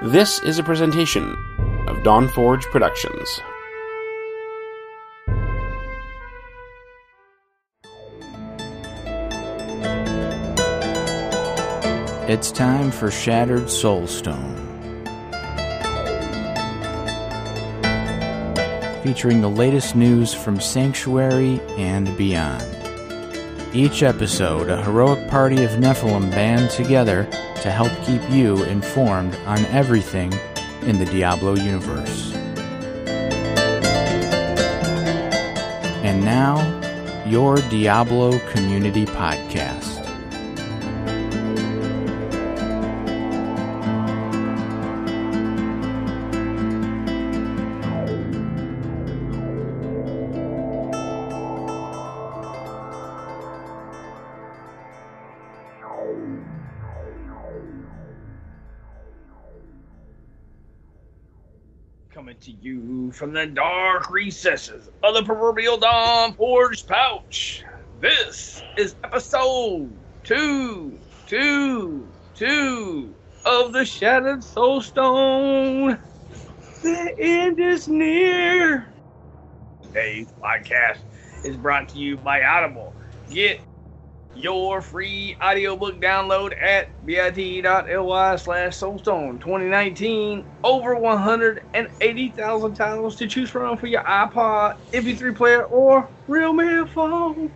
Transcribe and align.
This 0.00 0.40
is 0.44 0.60
a 0.60 0.62
presentation 0.62 1.36
of 1.88 2.04
Dawn 2.04 2.28
Forge 2.28 2.64
Productions. 2.66 3.40
It's 12.28 12.52
time 12.52 12.92
for 12.92 13.10
Shattered 13.10 13.64
Soulstone. 13.64 14.54
Featuring 19.02 19.40
the 19.40 19.50
latest 19.50 19.96
news 19.96 20.32
from 20.32 20.60
Sanctuary 20.60 21.60
and 21.76 22.16
beyond. 22.16 22.62
Each 23.74 24.04
episode, 24.04 24.70
a 24.70 24.80
heroic 24.80 25.28
party 25.28 25.64
of 25.64 25.72
Nephilim 25.72 26.30
band 26.30 26.70
together 26.70 27.28
to 27.62 27.70
help 27.70 27.92
keep 28.04 28.22
you 28.30 28.62
informed 28.64 29.34
on 29.46 29.64
everything 29.66 30.32
in 30.82 30.98
the 30.98 31.04
Diablo 31.06 31.54
universe. 31.54 32.32
And 36.04 36.24
now, 36.24 36.56
your 37.26 37.56
Diablo 37.68 38.38
Community 38.50 39.04
Podcast. 39.04 39.97
The 63.38 63.46
dark 63.46 64.10
recesses 64.10 64.88
of 65.04 65.14
the 65.14 65.22
proverbial 65.22 65.76
Dawn 65.76 66.32
Forge 66.32 66.84
pouch. 66.84 67.62
This 68.00 68.64
is 68.76 68.96
episode 69.04 69.96
two, 70.24 70.98
two, 71.28 72.08
two 72.34 73.14
of 73.46 73.72
the 73.72 73.84
Shattered 73.84 74.40
Soulstone. 74.40 76.00
The 76.82 77.14
end 77.16 77.60
is 77.60 77.86
near. 77.86 78.88
Today's 79.84 80.32
podcast 80.42 80.98
is 81.44 81.56
brought 81.56 81.88
to 81.90 81.98
you 81.98 82.16
by 82.16 82.42
Audible. 82.42 82.92
Get 83.30 83.60
your 84.38 84.80
free 84.80 85.36
audiobook 85.42 86.00
download 86.00 86.60
at 86.62 86.88
bit.ly 87.04 88.36
slash 88.36 88.76
soulstone 88.76 89.40
2019 89.40 90.44
over 90.62 90.94
180,000 90.94 92.74
titles 92.74 93.16
to 93.16 93.26
choose 93.26 93.50
from 93.50 93.76
for 93.76 93.86
your 93.86 94.02
iPod, 94.02 94.76
MP3 94.92 95.34
player, 95.34 95.64
or 95.64 96.08
real 96.28 96.52
man 96.52 96.86
phone. 96.86 97.52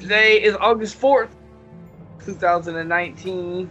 Today 0.00 0.42
is 0.42 0.54
August 0.56 1.00
4th, 1.00 1.30
2019, 2.24 3.70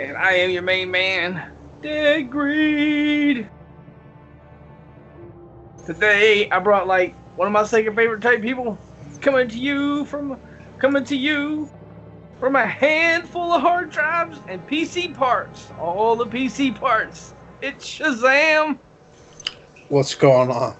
and 0.00 0.16
I 0.16 0.32
am 0.32 0.50
your 0.50 0.62
main 0.62 0.90
man, 0.90 1.52
Dead 1.82 2.30
Greed. 2.30 3.48
Today 5.86 6.48
I 6.50 6.58
brought 6.58 6.86
like 6.86 7.14
one 7.36 7.46
of 7.46 7.52
my 7.52 7.64
second 7.64 7.94
favorite 7.94 8.22
type 8.22 8.40
people 8.40 8.78
coming 9.20 9.48
to 9.48 9.58
you 9.58 10.04
from 10.06 10.38
coming 10.78 11.04
to 11.04 11.16
you 11.16 11.70
from 12.38 12.56
a 12.56 12.66
handful 12.66 13.52
of 13.52 13.62
hard 13.62 13.90
drives 13.90 14.38
and 14.48 14.66
PC 14.66 15.14
parts. 15.14 15.70
All 15.78 16.16
the 16.16 16.26
PC 16.26 16.78
parts. 16.78 17.34
It's 17.62 17.86
Shazam. 17.86 18.78
What's 19.88 20.14
going 20.14 20.50
on? 20.50 20.76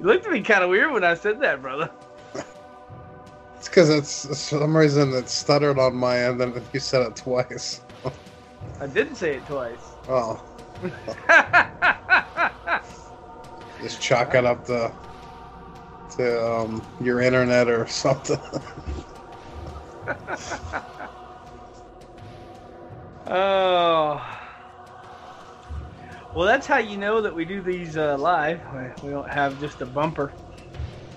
You 0.00 0.06
looked 0.08 0.26
at 0.26 0.32
me 0.32 0.42
kind 0.42 0.64
of 0.64 0.70
weird 0.70 0.90
when 0.90 1.04
I 1.04 1.14
said 1.14 1.40
that, 1.40 1.62
brother. 1.62 1.90
It's 3.56 3.68
because 3.68 3.90
it's 3.90 4.26
for 4.26 4.34
some 4.34 4.76
reason 4.76 5.14
it 5.14 5.28
stuttered 5.28 5.78
on 5.78 5.94
my 5.94 6.18
end 6.18 6.40
and 6.40 6.60
you 6.72 6.80
said 6.80 7.06
it 7.06 7.14
twice. 7.14 7.80
I 8.80 8.88
didn't 8.88 9.14
say 9.14 9.36
it 9.36 9.46
twice. 9.46 9.78
Oh, 10.08 10.42
just 13.80 14.00
chalk 14.00 14.34
it 14.34 14.44
up 14.44 14.66
to 14.66 14.92
to 16.16 16.46
um, 16.46 16.86
your 17.00 17.20
internet 17.20 17.68
or 17.68 17.86
something. 17.86 18.38
oh. 23.26 24.20
Well, 26.34 26.46
that's 26.46 26.66
how 26.66 26.78
you 26.78 26.96
know 26.96 27.20
that 27.22 27.34
we 27.34 27.44
do 27.44 27.62
these 27.62 27.96
uh, 27.96 28.16
live. 28.18 28.62
We 29.02 29.10
don't 29.10 29.30
have 29.30 29.58
just 29.58 29.80
a 29.82 29.86
bumper. 29.86 30.34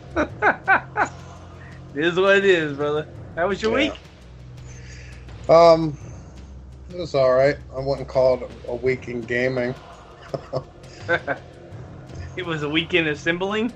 it 0.15 0.29
is 1.93 2.19
what 2.19 2.37
it 2.37 2.45
is, 2.45 2.73
brother. 2.73 3.07
How 3.35 3.47
was 3.47 3.61
your 3.61 3.71
Yeah. 3.71 3.71
week? 3.71 4.05
um, 5.49 5.97
it 6.89 6.97
was 6.97 7.15
all 7.15 7.33
right. 7.33 7.57
I 7.75 7.79
wouldn't 7.79 8.07
call 8.07 8.43
it 8.43 8.49
a 8.67 8.75
week 8.75 9.07
in 9.07 9.25
gaming. 9.25 9.75
it 12.35 12.45
was 12.45 12.63
a 12.63 12.69
weekend 12.69 13.07
assembling. 13.07 13.73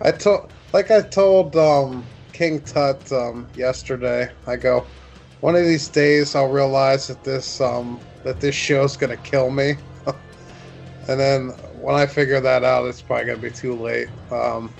I 0.00 0.10
told, 0.12 0.50
like 0.72 0.90
I 0.90 1.00
told 1.02 1.56
um, 1.56 2.04
King 2.32 2.60
Tut 2.60 3.10
um, 3.12 3.48
yesterday. 3.56 4.30
I 4.46 4.56
go, 4.56 4.86
one 5.40 5.56
of 5.56 5.64
these 5.64 5.88
days 5.88 6.34
I'll 6.34 6.50
realize 6.50 7.06
that 7.06 7.24
this 7.24 7.60
um, 7.60 8.00
that 8.22 8.40
this 8.40 8.54
show's 8.54 8.96
gonna 8.96 9.16
kill 9.16 9.50
me, 9.50 9.76
and 11.08 11.18
then 11.18 11.48
when 11.80 11.94
I 11.94 12.06
figure 12.06 12.40
that 12.40 12.62
out, 12.62 12.86
it's 12.86 13.00
probably 13.00 13.26
gonna 13.26 13.38
be 13.38 13.50
too 13.50 13.74
late. 13.74 14.08
Um, 14.30 14.72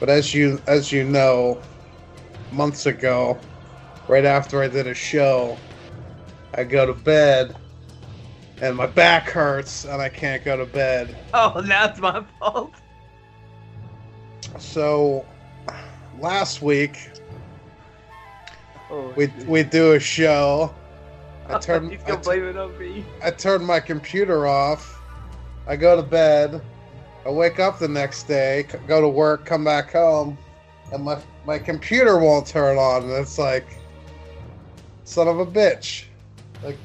but 0.00 0.10
as 0.10 0.34
you 0.34 0.60
as 0.66 0.92
you 0.92 1.04
know, 1.04 1.62
months 2.50 2.86
ago, 2.86 3.40
right 4.06 4.24
after 4.24 4.62
I 4.62 4.68
did 4.68 4.86
a 4.86 4.94
show, 4.94 5.58
I 6.54 6.64
go 6.64 6.86
to 6.86 6.94
bed. 6.94 7.56
And 8.60 8.76
my 8.76 8.86
back 8.86 9.28
hurts, 9.28 9.84
and 9.84 10.00
I 10.00 10.08
can't 10.08 10.42
go 10.44 10.56
to 10.56 10.64
bed. 10.64 11.16
Oh, 11.34 11.60
that's 11.60 11.98
my 11.98 12.24
fault. 12.38 12.72
So 14.58 15.24
last 16.18 16.62
week 16.62 17.10
Oh, 18.90 19.12
we 19.16 19.28
we 19.46 19.62
do 19.62 19.92
a 19.92 20.00
show. 20.00 20.74
I 21.48 21.58
turn 21.58 21.90
He's 21.90 22.02
I, 22.02 22.08
gonna 22.08 22.20
t- 22.20 22.24
blame 22.24 22.44
it 22.44 22.56
on 22.56 22.78
me. 22.78 23.04
I 23.22 23.30
turn 23.30 23.64
my 23.64 23.80
computer 23.80 24.46
off. 24.46 25.00
I 25.66 25.76
go 25.76 25.96
to 25.96 26.02
bed. 26.02 26.62
I 27.26 27.30
wake 27.30 27.58
up 27.58 27.78
the 27.78 27.88
next 27.88 28.24
day, 28.24 28.66
go 28.86 29.00
to 29.00 29.08
work, 29.08 29.46
come 29.46 29.64
back 29.64 29.92
home, 29.92 30.36
and 30.92 31.02
my 31.02 31.18
my 31.46 31.58
computer 31.58 32.18
won't 32.18 32.46
turn 32.46 32.76
on. 32.76 33.04
And 33.04 33.12
it's 33.12 33.38
like, 33.38 33.78
son 35.04 35.28
of 35.28 35.38
a 35.40 35.46
bitch! 35.46 36.04
Like 36.62 36.78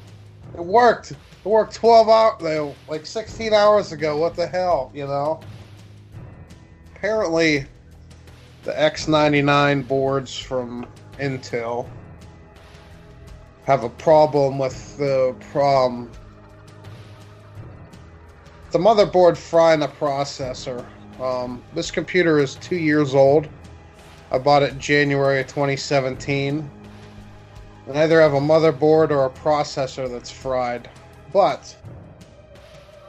it 0.54 0.64
worked. 0.64 1.12
It 1.12 1.18
worked 1.44 1.74
twelve 1.74 2.08
hours, 2.08 2.74
like 2.88 3.04
sixteen 3.04 3.52
hours 3.52 3.92
ago. 3.92 4.16
What 4.16 4.34
the 4.34 4.46
hell, 4.46 4.90
you 4.94 5.06
know? 5.06 5.44
Apparently, 7.00 7.64
the 8.64 8.72
X99 8.72 9.88
boards 9.88 10.36
from 10.36 10.86
Intel 11.18 11.88
have 13.64 13.84
a 13.84 13.88
problem 13.88 14.58
with 14.58 14.98
the 14.98 15.34
prom 15.50 16.10
the 18.70 18.78
motherboard 18.78 19.38
frying 19.38 19.80
the 19.80 19.88
processor. 19.88 20.84
Um, 21.18 21.62
this 21.74 21.90
computer 21.90 22.38
is 22.38 22.56
two 22.56 22.76
years 22.76 23.14
old. 23.14 23.48
I 24.30 24.36
bought 24.36 24.62
it 24.62 24.78
January 24.78 25.40
of 25.40 25.46
2017. 25.46 26.70
And 27.86 27.98
I 27.98 28.02
either 28.02 28.20
have 28.20 28.34
a 28.34 28.40
motherboard 28.40 29.10
or 29.10 29.24
a 29.24 29.30
processor 29.30 30.06
that's 30.06 30.30
fried. 30.30 30.90
But 31.32 31.74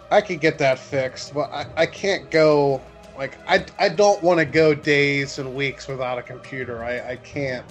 I 0.10 0.22
could 0.22 0.40
get 0.40 0.58
that 0.60 0.80
fixed, 0.80 1.34
but 1.34 1.52
I, 1.52 1.66
I 1.76 1.86
can't 1.86 2.32
go 2.32 2.82
like 3.22 3.38
I, 3.48 3.64
I 3.78 3.90
don't 3.90 4.22
want 4.24 4.40
to 4.40 4.46
go 4.46 4.74
days 4.74 5.38
and 5.38 5.54
weeks 5.54 5.88
without 5.88 6.18
a 6.18 6.24
computer. 6.24 6.84
I, 6.84 7.12
I 7.12 7.16
can't. 7.18 7.64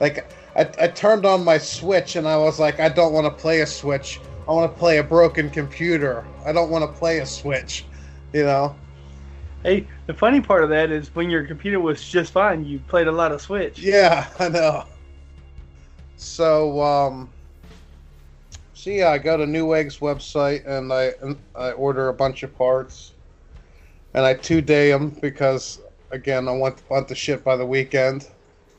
Like 0.00 0.30
I, 0.54 0.68
I 0.78 0.88
turned 0.88 1.24
on 1.24 1.42
my 1.42 1.56
Switch 1.56 2.16
and 2.16 2.28
I 2.28 2.36
was 2.36 2.60
like, 2.60 2.78
I 2.78 2.90
don't 2.90 3.14
want 3.14 3.24
to 3.24 3.30
play 3.30 3.62
a 3.62 3.66
Switch. 3.66 4.20
I 4.46 4.52
want 4.52 4.70
to 4.70 4.78
play 4.78 4.98
a 4.98 5.02
broken 5.02 5.48
computer. 5.48 6.26
I 6.44 6.52
don't 6.52 6.68
want 6.68 6.84
to 6.84 6.98
play 6.98 7.20
a 7.20 7.26
Switch. 7.26 7.86
You 8.34 8.44
know? 8.44 8.76
Hey, 9.62 9.88
the 10.06 10.12
funny 10.12 10.42
part 10.42 10.62
of 10.62 10.68
that 10.68 10.90
is 10.90 11.08
when 11.14 11.30
your 11.30 11.46
computer 11.46 11.80
was 11.80 12.06
just 12.06 12.34
fine, 12.34 12.62
you 12.62 12.78
played 12.80 13.06
a 13.06 13.12
lot 13.12 13.32
of 13.32 13.40
Switch. 13.40 13.78
Yeah, 13.78 14.28
I 14.38 14.50
know. 14.50 14.84
So, 16.18 16.82
um, 16.82 17.30
so 18.74 18.90
yeah, 18.90 19.08
I 19.08 19.16
go 19.16 19.38
to 19.38 19.46
Newegg's 19.46 20.00
website 20.00 20.66
and 20.66 20.92
I 20.92 21.14
and 21.22 21.38
I 21.54 21.70
order 21.72 22.08
a 22.08 22.14
bunch 22.14 22.42
of 22.42 22.54
parts, 22.54 23.14
and 24.16 24.26
I 24.26 24.34
two 24.34 24.62
day 24.62 24.90
them 24.92 25.10
because 25.22 25.80
again 26.12 26.48
I 26.48 26.52
want 26.52 26.82
want 26.90 27.08
the 27.08 27.16
shit 27.16 27.44
by 27.44 27.56
the 27.56 27.66
weekend. 27.66 28.28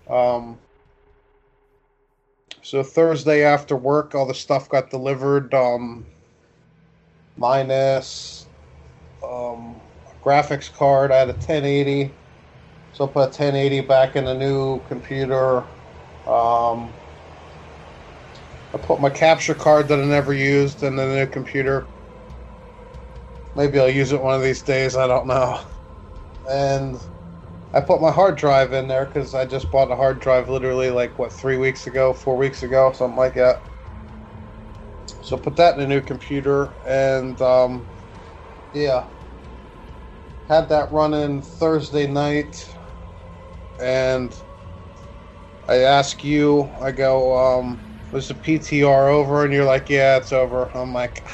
Um, 0.10 0.60
So 2.62 2.84
Thursday 2.84 3.44
after 3.44 3.76
work, 3.78 4.16
all 4.16 4.28
the 4.28 4.34
stuff 4.36 4.70
got 4.70 4.90
delivered. 4.92 5.54
Um, 5.54 6.08
minus 7.38 8.50
um, 9.24 9.82
graphics 10.24 10.72
card. 10.74 11.12
I 11.12 11.18
had 11.20 11.30
a 11.30 11.34
1080, 11.34 12.18
so 12.92 13.06
I 13.06 13.08
put 13.08 13.20
a 13.22 13.24
1080 13.26 13.82
back 13.82 14.16
in 14.16 14.26
the 14.26 14.36
new 14.36 14.84
computer. 14.84 15.70
Um, 16.28 16.98
I 18.74 18.80
put 18.82 19.02
my 19.02 19.10
capture 19.12 19.56
card 19.56 19.90
that 19.90 20.00
I 20.00 20.06
never 20.06 20.34
used 20.34 20.84
in 20.84 20.96
the 20.98 21.06
new 21.08 21.28
computer. 21.28 21.90
Maybe 23.58 23.80
I'll 23.80 23.90
use 23.90 24.14
it 24.14 24.22
one 24.24 24.36
of 24.36 24.44
these 24.44 24.64
days. 24.64 24.98
I 24.98 25.08
don't 25.08 25.28
know. 25.28 25.62
And 26.50 26.98
I 27.74 27.82
put 27.82 28.02
my 28.02 28.12
hard 28.12 28.38
drive 28.38 28.74
in 28.74 28.88
there 28.88 29.06
because 29.06 29.34
I 29.34 29.46
just 29.46 29.72
bought 29.72 29.92
a 29.92 29.96
hard 29.98 30.20
drive 30.22 30.50
literally 30.50 30.92
like 30.92 31.20
what 31.20 31.34
three 31.34 31.58
weeks 31.58 31.88
ago, 31.88 32.14
four 32.14 32.38
weeks 32.38 32.64
ago, 32.64 32.92
something 32.94 33.18
like 33.18 33.36
that. 33.36 33.68
So 35.22 35.38
put 35.38 35.56
that 35.58 35.76
in 35.76 35.82
a 35.84 35.88
new 35.88 36.02
computer 36.02 36.78
and 36.86 37.40
um, 37.42 37.90
yeah, 38.74 39.08
had 40.48 40.70
that 40.70 40.92
running 40.92 41.42
Thursday 41.42 42.08
night, 42.08 42.76
and 43.80 44.42
I 45.68 45.78
ask 45.80 46.24
you, 46.24 46.74
I 46.82 46.92
go, 46.92 47.60
um, 47.60 47.84
was 48.12 48.28
the 48.30 48.36
PTR 48.36 49.10
over? 49.10 49.44
And 49.44 49.54
you're 49.54 49.66
like, 49.66 49.90
yeah, 49.90 50.18
it's 50.18 50.32
over. 50.32 50.72
I'm 50.76 50.94
like. 50.94 51.28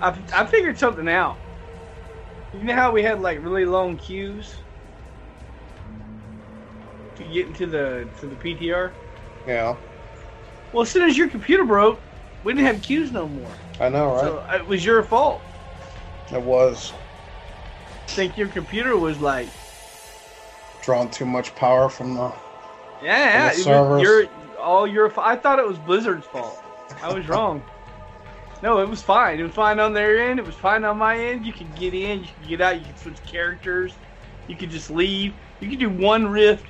I, 0.00 0.16
I 0.32 0.46
figured 0.46 0.78
something 0.78 1.08
out. 1.08 1.38
You 2.54 2.64
know 2.64 2.74
how 2.74 2.92
we 2.92 3.02
had 3.02 3.20
like 3.20 3.42
really 3.42 3.64
long 3.64 3.96
queues 3.96 4.54
to 7.16 7.24
get 7.24 7.46
into 7.46 7.66
the 7.66 8.08
to 8.20 8.26
the 8.26 8.36
PTR? 8.36 8.92
Yeah. 9.46 9.76
Well, 10.72 10.82
as 10.82 10.90
soon 10.90 11.08
as 11.08 11.16
your 11.16 11.28
computer 11.28 11.64
broke, 11.64 12.00
we 12.44 12.52
didn't 12.52 12.66
have 12.66 12.82
queues 12.82 13.12
no 13.12 13.28
more. 13.28 13.50
I 13.80 13.88
know, 13.88 14.12
right? 14.12 14.20
So 14.20 14.46
it 14.52 14.66
was 14.66 14.84
your 14.84 15.02
fault. 15.02 15.40
It 16.32 16.42
was. 16.42 16.92
I 18.06 18.10
think 18.12 18.36
your 18.38 18.48
computer 18.48 18.96
was 18.96 19.20
like 19.20 19.48
drawing 20.82 21.10
too 21.10 21.26
much 21.26 21.54
power 21.54 21.88
from 21.88 22.14
the 22.14 22.32
yeah, 23.02 23.50
from 23.50 23.58
the 23.58 23.62
servers. 23.64 24.02
Your 24.02 24.26
all 24.58 24.86
your. 24.86 25.12
I 25.20 25.36
thought 25.36 25.58
it 25.58 25.66
was 25.66 25.78
Blizzard's 25.78 26.26
fault. 26.26 26.62
I 27.02 27.12
was 27.12 27.28
wrong. 27.28 27.62
No, 28.60 28.80
it 28.80 28.88
was 28.88 29.02
fine. 29.02 29.38
It 29.38 29.44
was 29.44 29.54
fine 29.54 29.78
on 29.78 29.92
their 29.92 30.30
end. 30.30 30.38
It 30.40 30.46
was 30.46 30.56
fine 30.56 30.84
on 30.84 30.98
my 30.98 31.16
end. 31.18 31.44
You 31.46 31.52
could 31.52 31.74
get 31.74 31.94
in, 31.94 32.20
you 32.20 32.28
could 32.28 32.48
get 32.48 32.60
out, 32.60 32.80
you 32.80 32.86
could 32.86 32.98
switch 32.98 33.24
characters, 33.24 33.98
you 34.46 34.56
could 34.56 34.70
just 34.70 34.90
leave. 34.90 35.34
You 35.60 35.70
could 35.70 35.78
do 35.78 35.90
one 35.90 36.26
rift 36.26 36.66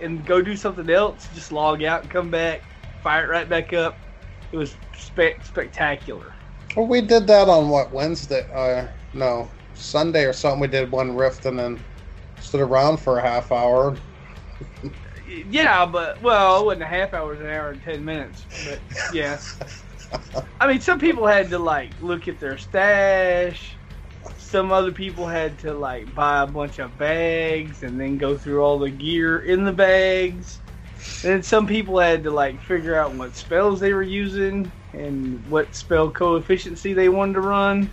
and 0.00 0.24
go 0.24 0.40
do 0.40 0.56
something 0.56 0.88
else, 0.88 1.28
just 1.28 1.52
log 1.52 1.82
out 1.82 2.02
and 2.02 2.10
come 2.10 2.30
back, 2.30 2.62
fire 3.02 3.24
it 3.24 3.28
right 3.28 3.48
back 3.48 3.72
up. 3.72 3.98
It 4.52 4.56
was 4.56 4.76
spe- 4.94 5.42
spectacular. 5.42 6.34
Well, 6.76 6.86
we 6.86 7.00
did 7.00 7.26
that 7.26 7.48
on 7.48 7.68
what 7.68 7.92
Wednesday? 7.92 8.44
Uh, 8.52 8.88
no, 9.12 9.50
Sunday 9.74 10.24
or 10.24 10.32
something. 10.32 10.60
We 10.60 10.68
did 10.68 10.90
one 10.90 11.14
rift 11.14 11.44
and 11.46 11.58
then 11.58 11.84
stood 12.38 12.60
around 12.60 12.98
for 12.98 13.18
a 13.18 13.22
half 13.22 13.50
hour. 13.50 13.96
yeah, 15.26 15.86
but 15.86 16.20
well, 16.22 16.60
it 16.60 16.66
wasn't 16.66 16.82
a 16.82 16.86
half 16.86 17.14
hour, 17.14 17.32
it 17.32 17.36
was 17.36 17.44
an 17.44 17.52
hour 17.52 17.70
and 17.70 17.82
ten 17.82 18.04
minutes. 18.04 18.46
But 18.64 18.82
yeah. 19.14 19.38
I 20.60 20.66
mean, 20.66 20.80
some 20.80 20.98
people 20.98 21.26
had 21.26 21.50
to 21.50 21.58
like 21.58 21.90
look 22.00 22.28
at 22.28 22.38
their 22.38 22.58
stash. 22.58 23.74
Some 24.38 24.70
other 24.70 24.92
people 24.92 25.26
had 25.26 25.58
to 25.60 25.72
like 25.72 26.14
buy 26.14 26.42
a 26.42 26.46
bunch 26.46 26.78
of 26.78 26.96
bags 26.98 27.82
and 27.82 28.00
then 28.00 28.18
go 28.18 28.36
through 28.36 28.62
all 28.62 28.78
the 28.78 28.90
gear 28.90 29.40
in 29.40 29.64
the 29.64 29.72
bags. 29.72 30.60
And 31.22 31.32
then 31.32 31.42
some 31.42 31.66
people 31.66 31.98
had 31.98 32.22
to 32.24 32.30
like 32.30 32.60
figure 32.62 32.94
out 32.94 33.12
what 33.14 33.34
spells 33.34 33.80
they 33.80 33.92
were 33.92 34.02
using 34.02 34.70
and 34.92 35.44
what 35.48 35.74
spell 35.74 36.10
coefficiency 36.10 36.92
they 36.92 37.08
wanted 37.08 37.34
to 37.34 37.40
run. 37.40 37.90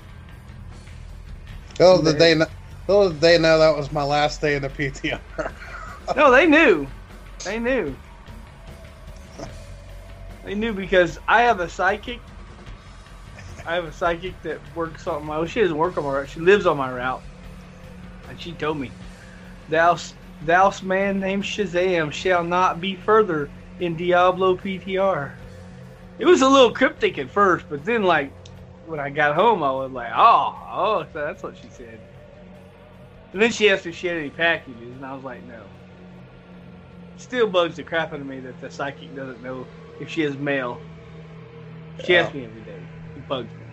Oh, 1.80 2.04
did 2.04 2.20
they? 2.20 2.36
Know, 2.36 2.46
little 2.88 3.10
did 3.10 3.22
they 3.22 3.38
know 3.38 3.58
that 3.58 3.76
was 3.76 3.92
my 3.92 4.04
last 4.04 4.42
day 4.42 4.56
in 4.56 4.62
the 4.62 4.70
PTR. 4.70 5.20
no, 6.16 6.30
they 6.30 6.46
knew. 6.46 6.88
They 7.46 7.58
knew. 7.58 7.96
They 10.44 10.56
knew 10.56 10.74
because 10.74 11.20
I 11.28 11.42
have 11.44 11.60
a 11.60 11.70
psychic. 11.70 12.22
I 13.66 13.76
have 13.76 13.86
a 13.86 13.92
psychic 13.92 14.42
that 14.44 14.60
works 14.76 15.06
on 15.08 15.26
my. 15.26 15.38
Well, 15.38 15.48
she 15.48 15.62
doesn't 15.62 15.78
work 15.78 15.98
on 15.98 16.04
my 16.04 16.12
route. 16.12 16.30
She 16.30 16.40
lives 16.40 16.66
on 16.66 16.78
my 16.78 16.90
route, 16.90 17.24
and 18.30 18.40
she 18.40 18.54
told 18.54 18.80
me, 18.80 18.92
"Thou, 19.68 19.98
thou 20.42 20.74
man 20.82 21.20
named 21.20 21.44
Shazam 21.44 22.12
shall 22.12 22.44
not 22.44 22.80
be 22.80 22.96
further 22.96 23.50
in 23.80 23.96
Diablo 23.96 24.56
PTR." 24.56 25.34
It 26.18 26.26
was 26.26 26.42
a 26.42 26.50
little 26.50 26.72
cryptic 26.72 27.18
at 27.18 27.30
first, 27.30 27.66
but 27.70 27.84
then 27.84 28.04
like 28.04 28.34
when 28.86 29.00
I 29.00 29.10
got 29.10 29.36
home, 29.36 29.62
I 29.62 29.72
was 29.72 29.92
like, 29.92 30.12
"Oh, 30.16 30.54
oh, 30.72 31.06
so 31.12 31.26
that's 31.26 31.44
what 31.44 31.58
she 31.58 31.68
said." 31.70 32.02
And 33.34 33.42
then 33.42 33.52
she 33.52 33.70
asked 33.70 33.86
if 33.86 33.96
she 33.96 34.08
had 34.08 34.18
any 34.18 34.32
packages, 34.32 34.96
and 34.96 35.06
I 35.06 35.14
was 35.14 35.24
like, 35.24 35.44
"No." 35.44 35.68
Still 37.18 37.48
bugs 37.48 37.76
the 37.76 37.84
crap 37.84 38.14
out 38.14 38.22
of 38.22 38.26
me 38.26 38.40
that 38.40 38.60
the 38.60 38.72
psychic 38.72 39.14
doesn't 39.14 39.42
know 39.42 39.68
if 40.00 40.10
she 40.10 40.24
is 40.24 40.38
male. 40.38 40.82
She 42.06 42.14
Yeah. 42.14 42.22
asks 42.22 42.34
me 42.34 42.44
oh. 42.46 42.50
every 42.50 42.62
day. 42.62 42.80
It 43.16 43.28
bugs 43.28 43.50
me. 43.54 43.66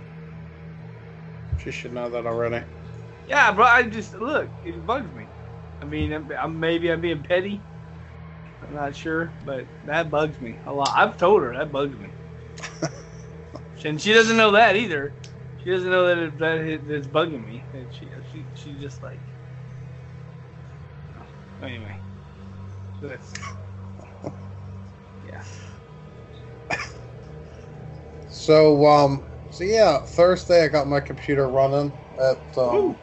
She 1.59 1.71
should 1.71 1.93
know 1.93 2.11
that 2.11 2.27
already. 2.27 2.65
Yeah, 3.27 3.53
bro. 3.53 3.65
I 3.65 3.83
just 3.85 4.15
look. 4.15 4.49
It 4.65 4.85
bugs 4.87 5.13
me. 5.15 5.27
I 5.81 5.85
mean, 5.85 6.13
I'm, 6.13 6.31
I'm 6.39 6.61
maybe 6.61 6.91
I'm 6.91 7.01
being 7.01 7.23
petty. 7.23 7.61
I'm 8.63 8.75
not 8.75 8.97
sure, 8.97 9.33
but 9.45 9.67
that 9.85 10.11
bugs 10.11 10.41
me 10.41 10.59
a 10.67 10.73
lot. 10.73 10.93
I've 10.97 11.17
told 11.17 11.43
her 11.43 11.55
that 11.55 11.71
bugs 11.73 11.97
me, 11.99 12.09
and 13.85 14.01
she 14.01 14.13
doesn't 14.13 14.37
know 14.37 14.53
that 14.53 14.77
either. 14.77 15.13
She 15.63 15.71
doesn't 15.71 15.91
know 15.91 16.07
that 16.07 16.19
it, 16.19 16.39
that 16.39 16.59
it, 16.59 16.91
it's 16.91 17.07
bugging 17.09 17.45
me. 17.45 17.65
And 17.73 17.93
she 17.93 18.11
she 18.31 18.47
she's 18.55 18.81
just 18.81 19.03
like. 19.03 19.21
Anyway, 21.63 21.97
that's 23.01 23.33
So, 28.47 28.87
um, 28.87 29.27
so 29.51 29.65
yeah, 29.65 29.99
Thursday 30.05 30.63
I 30.65 30.69
got 30.69 30.87
my 30.87 31.01
computer 31.01 31.49
running 31.51 31.99
at 32.17 32.57
um, 32.57 32.97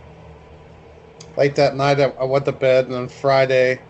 late 1.36 1.56
that 1.56 1.76
night. 1.76 2.00
I, 2.00 2.12
I 2.12 2.24
went 2.24 2.46
to 2.46 2.54
bed, 2.54 2.86
and 2.86 2.94
then 2.94 3.10
Friday. 3.10 3.82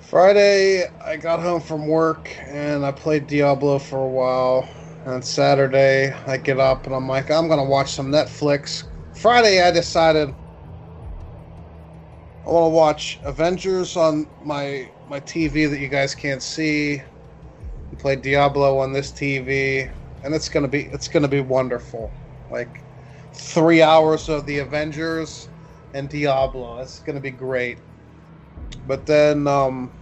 Friday, 0.00 0.84
I 1.06 1.16
got 1.16 1.38
home 1.38 1.60
from 1.60 1.86
work 1.86 2.36
and 2.48 2.84
I 2.84 2.90
played 2.90 3.28
Diablo 3.28 3.78
for 3.78 4.02
a 4.04 4.10
while. 4.10 4.68
And 5.04 5.24
Saturday, 5.24 6.12
I 6.26 6.36
get 6.36 6.58
up 6.58 6.86
and 6.86 6.94
I'm 6.96 7.06
like, 7.06 7.30
I'm 7.30 7.46
gonna 7.46 7.64
watch 7.64 7.92
some 7.92 8.08
Netflix. 8.10 8.82
Friday, 9.12 9.62
I 9.62 9.70
decided 9.70 10.34
I 12.44 12.50
want 12.50 12.64
to 12.64 12.70
watch 12.70 13.20
Avengers 13.22 13.96
on 13.96 14.32
my 14.40 14.90
my 15.04 15.20
TV 15.20 15.66
that 15.70 15.78
you 15.78 15.88
guys 15.88 16.16
can't 16.16 16.42
see. 16.42 17.00
Play 18.00 18.16
Diablo 18.16 18.78
on 18.78 18.92
this 18.92 19.12
TV, 19.12 19.90
and 20.24 20.34
it's 20.34 20.48
gonna 20.48 20.68
be 20.68 20.84
it's 20.86 21.08
gonna 21.08 21.28
be 21.28 21.40
wonderful. 21.40 22.10
Like 22.50 22.82
three 23.32 23.82
hours 23.82 24.28
of 24.28 24.46
the 24.46 24.58
Avengers 24.58 25.48
and 25.92 26.08
Diablo. 26.08 26.78
It's 26.80 27.00
gonna 27.00 27.20
be 27.20 27.30
great. 27.30 27.78
But 28.86 29.06
then 29.06 29.46
um, 29.46 29.92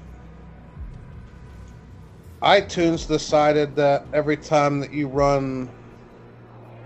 iTunes 2.42 3.06
decided 3.06 3.74
that 3.76 4.06
every 4.12 4.36
time 4.36 4.80
that 4.80 4.92
you 4.92 5.08
run 5.08 5.68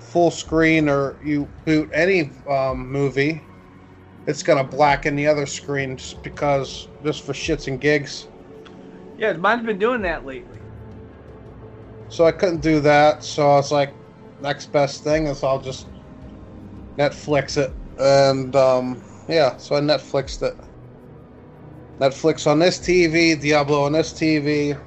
full 0.00 0.30
screen 0.30 0.88
or 0.88 1.18
you 1.22 1.46
boot 1.64 1.90
any 1.92 2.30
um, 2.48 2.90
movie, 2.90 3.42
it's 4.26 4.42
gonna 4.42 4.64
blacken 4.64 5.14
the 5.14 5.26
other 5.26 5.46
screen 5.46 5.96
just 5.96 6.22
because 6.22 6.88
just 7.04 7.22
for 7.24 7.34
shits 7.34 7.68
and 7.68 7.80
gigs. 7.80 8.28
Yeah, 9.18 9.34
mine's 9.34 9.64
been 9.64 9.78
doing 9.78 10.02
that 10.02 10.24
lately. 10.24 10.61
So 12.12 12.26
I 12.26 12.32
couldn't 12.32 12.60
do 12.60 12.78
that. 12.80 13.24
So 13.24 13.52
I 13.52 13.56
was 13.56 13.72
like, 13.72 13.94
next 14.38 14.70
best 14.70 15.02
thing 15.02 15.28
is 15.28 15.42
I'll 15.42 15.62
just 15.62 15.86
Netflix 16.98 17.56
it. 17.56 17.74
And 17.98 18.54
um, 18.54 19.02
yeah, 19.28 19.56
so 19.56 19.76
I 19.76 19.80
Netflixed 19.80 20.42
it. 20.42 20.54
Netflix 21.98 22.46
on 22.46 22.58
this 22.58 22.78
TV, 22.78 23.40
Diablo 23.40 23.84
on 23.84 23.92
this 23.92 24.12
TV. 24.12 24.78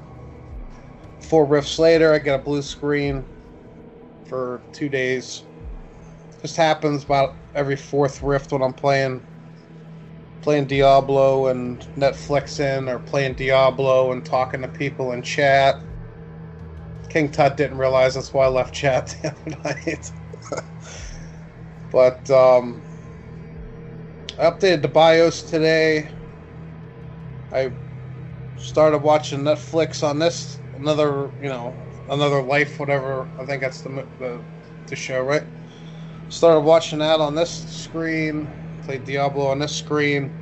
Four 1.20 1.48
riffs 1.48 1.80
later, 1.80 2.14
I 2.14 2.20
get 2.20 2.42
a 2.42 2.44
blue 2.44 2.62
screen 2.62 3.26
for 4.26 4.62
two 4.72 4.88
days. 4.88 5.46
Just 6.44 6.58
happens 6.58 7.06
about 7.06 7.38
every 7.56 7.76
fourth 7.76 8.22
rift 8.22 8.52
when 8.52 8.62
I'm 8.62 8.74
playing 8.74 9.24
playing 10.42 10.68
Diablo 10.68 11.48
and 11.48 11.80
Netflixing 11.98 12.88
or 12.88 13.00
playing 13.00 13.34
Diablo 13.34 14.12
and 14.12 14.24
talking 14.24 14.62
to 14.62 14.68
people 14.68 15.14
in 15.14 15.24
chat. 15.24 15.82
King 17.16 17.32
Tut 17.32 17.58
didn't 17.58 17.78
realize 17.80 18.16
that's 18.16 18.34
why 18.34 18.46
I 18.46 18.50
left 18.50 18.76
chat 18.76 19.18
the 19.24 19.30
other 19.32 19.58
night. 19.66 20.12
but 21.92 22.30
um, 22.30 22.86
I 24.40 24.46
updated 24.46 24.84
the 24.84 24.90
BIOS 24.90 25.44
today. 25.44 26.12
I 27.52 27.74
started 28.58 29.00
watching 29.00 29.40
Netflix 29.42 30.04
on 30.04 30.20
this 30.20 30.62
another 30.76 31.32
you 31.40 31.50
know 31.50 31.80
another 32.10 32.44
life 32.44 32.80
whatever 32.80 33.32
I 33.40 33.46
think 33.46 33.62
that's 33.62 33.82
the 33.82 34.08
the, 34.20 34.46
the 34.90 34.96
show 34.98 35.22
right. 35.22 35.46
Started 36.30 36.62
watching 36.62 37.00
that 37.00 37.22
on 37.22 37.36
this 37.36 37.54
screen. 37.54 38.56
Played 38.84 39.06
Diablo 39.06 39.48
on 39.48 39.60
this 39.60 39.76
screen. 39.76 40.36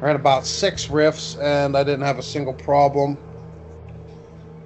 Ran 0.00 0.16
about 0.16 0.46
six 0.46 0.88
riffs, 0.88 1.36
and 1.42 1.76
I 1.76 1.84
didn't 1.84 2.02
have 2.02 2.18
a 2.18 2.24
single 2.24 2.54
problem. 2.54 3.22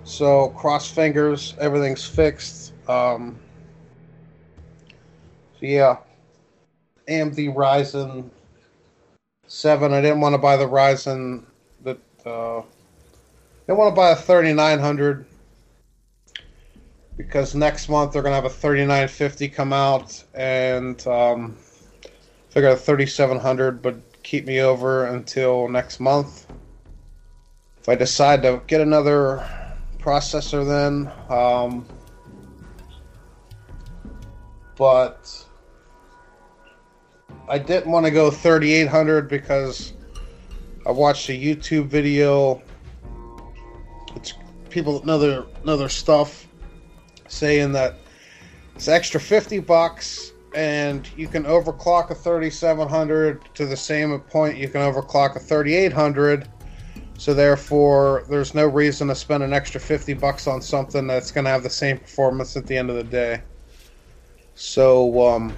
So 0.09 0.49
cross 0.49 0.91
fingers, 0.91 1.55
everything's 1.61 2.03
fixed. 2.03 2.73
Um, 2.88 3.38
so 5.61 5.67
yeah, 5.67 5.99
AMD 7.07 7.55
Ryzen 7.55 8.31
seven. 9.47 9.93
I 9.93 10.00
didn't 10.00 10.23
want 10.23 10.33
to 10.33 10.38
buy 10.38 10.57
the 10.57 10.65
Ryzen 10.65 11.45
that. 11.85 11.99
Uh, 12.25 12.61
I 12.61 12.65
didn't 13.67 13.79
want 13.79 13.93
to 13.93 13.97
buy 13.97 14.12
a 14.12 14.17
thirty 14.17 14.55
nine 14.55 14.79
hundred 14.79 15.27
because 17.19 17.55
next 17.55 17.91
month 17.91 18.15
they're 18.15 18.23
gonna 18.23 18.35
have 18.35 18.47
a 18.47 18.50
thirty 18.50 18.87
nine 18.87 19.09
fifty 19.09 19.47
come 19.47 19.75
out, 19.75 20.25
and 20.33 21.07
um, 21.07 21.55
figure 22.49 22.71
a 22.71 22.77
thirty 22.77 23.05
seven 23.05 23.38
hundred, 23.38 23.83
but 23.83 23.97
keep 24.23 24.47
me 24.47 24.62
over 24.62 25.05
until 25.05 25.69
next 25.69 26.00
month. 26.00 26.47
If 27.79 27.91
I 27.91 27.95
decide 27.95 28.41
to 28.45 28.62
get 28.67 28.81
another 28.81 29.47
processor, 30.09 30.67
then. 30.67 31.12
Um, 31.29 31.87
but 34.77 35.45
I 37.47 37.59
didn't 37.59 37.93
want 37.93 38.07
to 38.07 38.11
go 38.11 38.31
3800 38.31 39.29
because 39.29 39.93
I 40.87 40.93
watched 40.93 41.29
a 41.29 41.33
YouTube 41.33 41.88
video. 41.88 42.62
It's 44.17 44.33
people 44.71 45.05
know 45.05 45.19
their 45.19 45.45
know 45.65 45.77
their 45.77 45.91
stuff 45.91 46.47
saying 47.27 47.73
that 47.73 47.97
it's 48.75 48.88
extra 48.88 49.21
50 49.21 49.59
bucks 49.59 50.33
and 50.55 51.07
you 51.19 51.29
can 51.29 51.45
overclock 51.45 52.11
a 52.11 52.15
3700 52.15 53.55
to 53.55 53.67
the 53.67 53.77
same 53.77 54.19
point 54.21 54.57
you 54.57 54.69
can 54.69 54.81
overclock 54.81 55.37
a 55.37 55.38
3800 55.38 56.49
so 57.19 57.35
therefore 57.35 58.25
there's 58.31 58.55
no 58.55 58.67
reason 58.67 59.09
to 59.09 59.15
spend 59.15 59.43
an 59.43 59.53
extra 59.53 59.79
50 59.79 60.15
bucks 60.15 60.47
on 60.47 60.63
something 60.63 61.07
that's 61.07 61.31
going 61.31 61.45
to 61.45 61.51
have 61.51 61.63
the 61.63 61.71
same 61.71 61.99
performance 61.99 62.57
at 62.57 62.67
the 62.67 62.77
end 62.77 62.89
of 62.89 62.97
the 62.97 63.05
day 63.05 63.43
so 64.55 65.27
um 65.27 65.55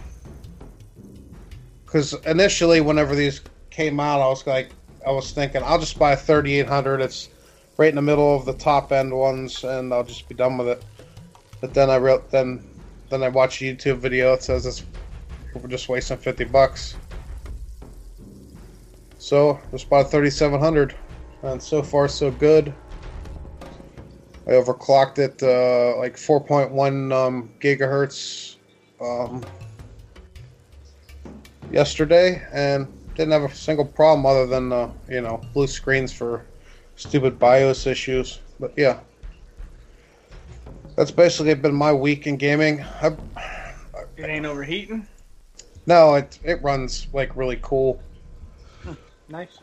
because 1.90 2.14
initially, 2.24 2.80
whenever 2.80 3.16
these 3.16 3.40
came 3.70 3.98
out, 3.98 4.20
I 4.20 4.28
was 4.28 4.46
like, 4.46 4.70
I 5.04 5.10
was 5.10 5.32
thinking, 5.32 5.60
I'll 5.64 5.80
just 5.80 5.98
buy 5.98 6.12
a 6.12 6.16
3800. 6.16 7.00
It's 7.00 7.30
right 7.78 7.88
in 7.88 7.96
the 7.96 8.02
middle 8.02 8.36
of 8.36 8.44
the 8.44 8.52
top 8.52 8.92
end 8.92 9.12
ones, 9.12 9.64
and 9.64 9.92
I'll 9.92 10.04
just 10.04 10.28
be 10.28 10.36
done 10.36 10.56
with 10.56 10.68
it. 10.68 10.84
But 11.60 11.74
then 11.74 11.90
I 11.90 11.96
wrote, 11.98 12.30
then 12.30 12.64
then 13.08 13.24
I 13.24 13.28
watched 13.28 13.60
a 13.60 13.64
YouTube 13.64 13.96
video 13.96 14.36
that 14.36 14.44
says 14.44 14.66
it's 14.66 14.84
we're 15.52 15.66
just 15.66 15.88
wasting 15.88 16.16
50 16.16 16.44
bucks. 16.44 16.94
So 19.18 19.58
just 19.72 19.90
bought 19.90 20.06
a 20.06 20.08
3700, 20.08 20.94
and 21.42 21.62
so 21.62 21.82
far 21.82 22.08
so 22.08 22.30
good. 22.30 22.74
I 24.46 24.52
overclocked 24.52 25.18
it 25.18 25.42
uh, 25.42 25.96
like 25.98 26.16
4.1 26.16 27.12
um, 27.12 27.50
gigahertz. 27.60 28.56
Um, 29.00 29.46
yesterday 31.70 32.42
and 32.52 32.88
didn't 33.14 33.32
have 33.32 33.42
a 33.42 33.54
single 33.54 33.84
problem 33.84 34.26
other 34.26 34.46
than 34.46 34.72
uh, 34.72 34.90
you 35.08 35.20
know 35.20 35.40
blue 35.54 35.66
screens 35.66 36.12
for 36.12 36.44
stupid 36.96 37.38
BIOS 37.38 37.86
issues. 37.86 38.40
But 38.58 38.72
yeah, 38.76 39.00
that's 40.96 41.10
basically 41.10 41.54
been 41.54 41.74
my 41.74 41.92
week 41.92 42.26
in 42.26 42.36
gaming. 42.36 42.84
I, 43.00 43.16
it 44.16 44.28
ain't 44.28 44.46
overheating. 44.46 45.06
No, 45.86 46.14
it 46.14 46.38
it 46.44 46.62
runs 46.62 47.08
like 47.12 47.36
really 47.36 47.58
cool. 47.62 48.00
Hmm, 48.84 48.94
nice. 49.28 49.58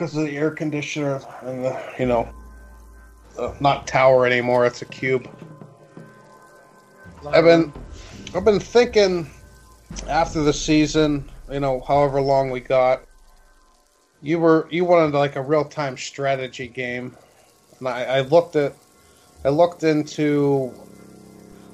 Because 0.00 0.16
of 0.16 0.24
the 0.24 0.34
air 0.34 0.50
conditioner 0.50 1.20
and 1.42 1.62
the 1.62 1.78
you 1.98 2.06
know, 2.06 2.26
uh, 3.38 3.52
not 3.60 3.86
tower 3.86 4.24
anymore. 4.24 4.64
It's 4.64 4.80
a 4.80 4.86
cube. 4.86 5.28
I've 7.26 7.44
been 7.44 7.70
I've 8.34 8.46
been 8.46 8.60
thinking 8.60 9.30
after 10.08 10.42
the 10.42 10.54
season 10.54 11.30
you 11.50 11.60
know, 11.60 11.80
however 11.80 12.22
long 12.22 12.50
we 12.50 12.60
got. 12.60 13.02
You 14.22 14.38
were 14.38 14.68
you 14.70 14.86
wanted 14.86 15.12
like 15.12 15.36
a 15.36 15.42
real 15.42 15.66
time 15.66 15.98
strategy 15.98 16.66
game, 16.66 17.14
and 17.78 17.86
I, 17.86 18.04
I 18.04 18.20
looked 18.22 18.56
at, 18.56 18.74
I 19.44 19.50
looked 19.50 19.82
into, 19.82 20.72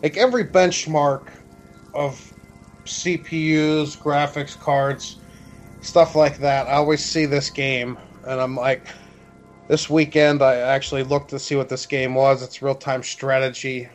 like 0.02 0.16
every 0.16 0.44
benchmark 0.44 1.28
of 1.94 2.32
CPUs, 2.86 3.96
graphics 3.96 4.58
cards, 4.58 5.18
stuff 5.80 6.16
like 6.16 6.38
that. 6.38 6.66
I 6.66 6.72
always 6.72 7.04
see 7.04 7.26
this 7.26 7.50
game, 7.50 7.96
and 8.26 8.40
I'm 8.40 8.56
like, 8.56 8.86
this 9.68 9.90
weekend 9.90 10.42
I 10.42 10.56
actually 10.56 11.02
looked 11.02 11.30
to 11.30 11.38
see 11.38 11.56
what 11.56 11.68
this 11.68 11.86
game 11.86 12.14
was. 12.14 12.42
It's 12.42 12.62
real 12.62 12.74
time 12.74 13.02
strategy. 13.02 13.88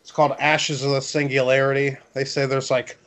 It's 0.00 0.10
called 0.10 0.32
Ashes 0.38 0.82
of 0.82 0.90
the 0.92 1.00
Singularity. 1.00 1.96
They 2.14 2.24
say 2.24 2.46
there's 2.46 2.70
like 2.70 2.98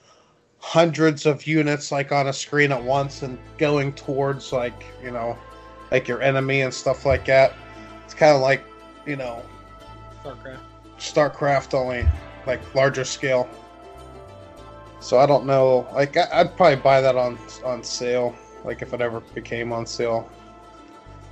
hundreds 0.62 1.26
of 1.26 1.48
units 1.48 1.92
like 1.92 2.12
on 2.12 2.28
a 2.28 2.34
screen 2.34 2.72
at 2.72 2.82
once 2.82 3.24
and 3.24 3.38
going 3.58 3.92
towards 3.94 4.54
like 4.54 4.86
you 5.04 5.10
know 5.10 5.36
like 5.90 6.08
your 6.08 6.22
enemy 6.22 6.62
and 6.62 6.72
stuff 6.72 7.04
like 7.04 7.26
that 7.26 7.54
it's 8.06 8.14
kind 8.14 8.36
of 8.36 8.42
like 8.42 8.64
you 9.08 9.16
know 9.16 9.42
starcraft 10.24 10.60
starcraft 11.00 11.74
only 11.74 12.08
like 12.46 12.76
larger 12.76 13.04
scale 13.04 13.50
so 15.00 15.18
i 15.18 15.26
don't 15.26 15.48
know 15.48 15.88
like 15.94 16.16
i'd 16.16 16.56
probably 16.56 16.76
buy 16.76 17.02
that 17.02 17.16
on 17.16 17.40
on 17.66 17.84
sale 17.84 18.36
like 18.64 18.82
if 18.82 18.94
it 18.94 19.02
ever 19.02 19.20
became 19.34 19.72
on 19.72 19.86
sale 19.86 20.30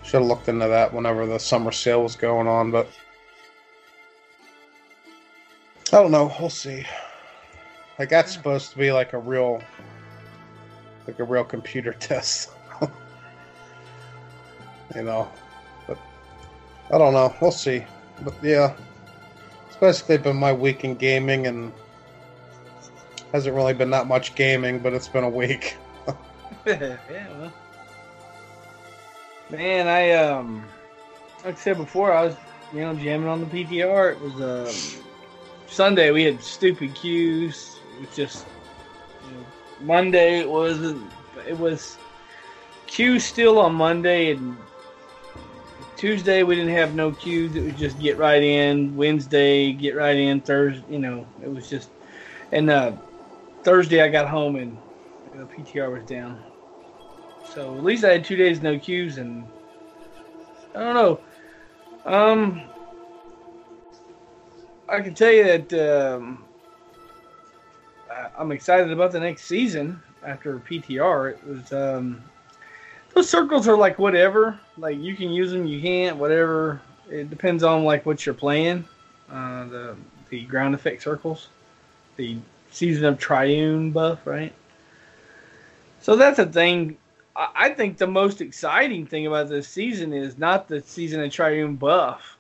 should 0.04 0.20
have 0.20 0.28
looked 0.28 0.48
into 0.48 0.68
that 0.68 0.94
whenever 0.94 1.26
the 1.26 1.40
summer 1.40 1.72
sale 1.72 2.04
was 2.04 2.16
going 2.16 2.48
on 2.48 2.72
but 2.72 2.88
i 5.92 5.98
don't 5.98 6.12
know 6.12 6.34
we'll 6.40 6.50
see 6.50 6.86
like 8.00 8.08
that's 8.08 8.32
supposed 8.32 8.72
to 8.72 8.78
be 8.78 8.94
like 8.94 9.12
a 9.12 9.18
real, 9.18 9.62
like 11.06 11.20
a 11.20 11.24
real 11.26 11.44
computer 11.44 11.92
test. 12.00 12.52
you 14.96 15.04
know, 15.04 15.30
but 15.86 15.98
I 16.92 16.98
don't 16.98 17.14
know. 17.14 17.36
We'll 17.42 17.52
see. 17.52 17.84
But 18.22 18.34
yeah, 18.42 18.74
it's 19.68 19.76
basically 19.76 20.18
been 20.18 20.38
my 20.38 20.54
week 20.54 20.86
in 20.86 20.96
gaming, 20.96 21.46
and 21.48 21.74
hasn't 23.34 23.54
really 23.54 23.74
been 23.74 23.90
that 23.90 24.08
much 24.08 24.34
gaming, 24.34 24.80
but 24.80 24.94
it's 24.94 25.10
been 25.10 25.26
a 25.26 25.30
week. 25.30 25.78
yeah, 26.66 26.98
well. 27.10 27.54
Man, 29.50 29.88
I 29.88 30.12
um, 30.12 30.64
like 31.44 31.56
I 31.56 31.58
said 31.58 31.78
before, 31.78 32.14
I 32.14 32.26
was 32.26 32.36
you 32.74 32.82
know 32.82 32.94
jamming 32.94 33.28
on 33.28 33.40
the 33.40 33.48
PTR. 33.48 34.14
It 34.14 34.22
was 34.22 34.42
um, 34.42 35.04
Sunday. 35.68 36.12
We 36.12 36.24
had 36.24 36.44
stupid 36.44 36.94
queues 36.96 37.78
It 37.96 38.08
was 38.08 38.16
just 38.16 38.46
you 39.26 39.38
know, 39.38 39.46
Monday 39.82 40.40
It 40.40 40.50
wasn't 40.50 41.12
it 41.48 41.58
was 41.58 41.98
queue 42.88 43.20
still 43.20 43.60
on 43.60 43.74
Monday 43.76 44.32
and 44.32 44.58
Tuesday 45.96 46.44
we 46.44 46.56
didn't 46.56 46.76
have 46.76 46.96
no 46.96 47.12
queues. 47.12 47.56
It 47.56 47.64
was 47.66 47.74
just 47.74 48.00
get 48.00 48.18
right 48.18 48.42
in. 48.42 48.96
Wednesday 48.96 49.74
get 49.74 49.96
right 49.96 50.16
in. 50.16 50.40
Thursday, 50.40 50.94
you 50.94 51.00
know, 51.00 51.26
it 51.42 51.52
was 51.52 51.70
just. 51.70 51.90
And 52.52 52.70
uh, 52.70 52.94
Thursday 53.64 54.02
I 54.02 54.08
got 54.08 54.30
home 54.30 54.56
and 54.56 54.80
the 55.34 55.46
PTR 55.46 55.92
was 55.92 56.06
down. 56.06 56.40
So 57.54 57.76
at 57.76 57.84
least 57.84 58.04
I 58.04 58.12
had 58.12 58.26
two 58.26 58.36
days 58.36 58.62
no 58.62 58.78
queues 58.78 59.18
and 59.18 59.48
I 60.76 60.80
don't 60.80 60.94
know. 60.94 61.20
Um, 62.06 62.62
I 64.88 65.02
can 65.02 65.14
tell 65.14 65.32
you 65.32 65.44
that 65.44 66.14
um, 66.14 66.46
I'm 68.38 68.52
excited 68.52 68.92
about 68.92 69.12
the 69.12 69.20
next 69.20 69.46
season 69.46 70.02
after 70.24 70.60
PTR. 70.60 71.32
It 71.32 71.48
was 71.48 71.74
um, 71.74 72.24
those 73.14 73.30
circles 73.30 73.68
are 73.68 73.78
like 73.78 74.00
whatever. 74.00 74.60
Like 74.78 74.98
you 74.98 75.16
can 75.16 75.30
use 75.30 75.52
them, 75.52 75.66
you 75.66 75.82
can't, 75.82 76.18
whatever. 76.18 76.82
It 77.10 77.30
depends 77.30 77.64
on 77.64 77.84
like 77.84 78.06
what 78.06 78.26
you're 78.26 78.36
playing. 78.36 78.86
Uh, 79.32 79.66
the 79.66 79.96
the 80.30 80.46
ground 80.46 80.76
effect 80.76 81.02
circles, 81.02 81.48
the 82.16 82.38
season 82.72 83.06
of 83.06 83.18
Triune 83.18 83.92
buff, 83.92 84.26
right? 84.26 84.54
So 86.02 86.16
that's 86.16 86.40
a 86.40 86.46
thing. 86.46 86.98
I 87.56 87.70
think 87.70 87.98
the 87.98 88.08
most 88.08 88.42
exciting 88.42 89.06
thing 89.06 89.26
about 89.26 89.48
this 89.48 89.68
season 89.68 90.12
is 90.12 90.38
not 90.38 90.68
the 90.68 90.82
season 90.82 91.24
of 91.24 91.32
Triune 91.32 91.78
buff. 91.78 92.38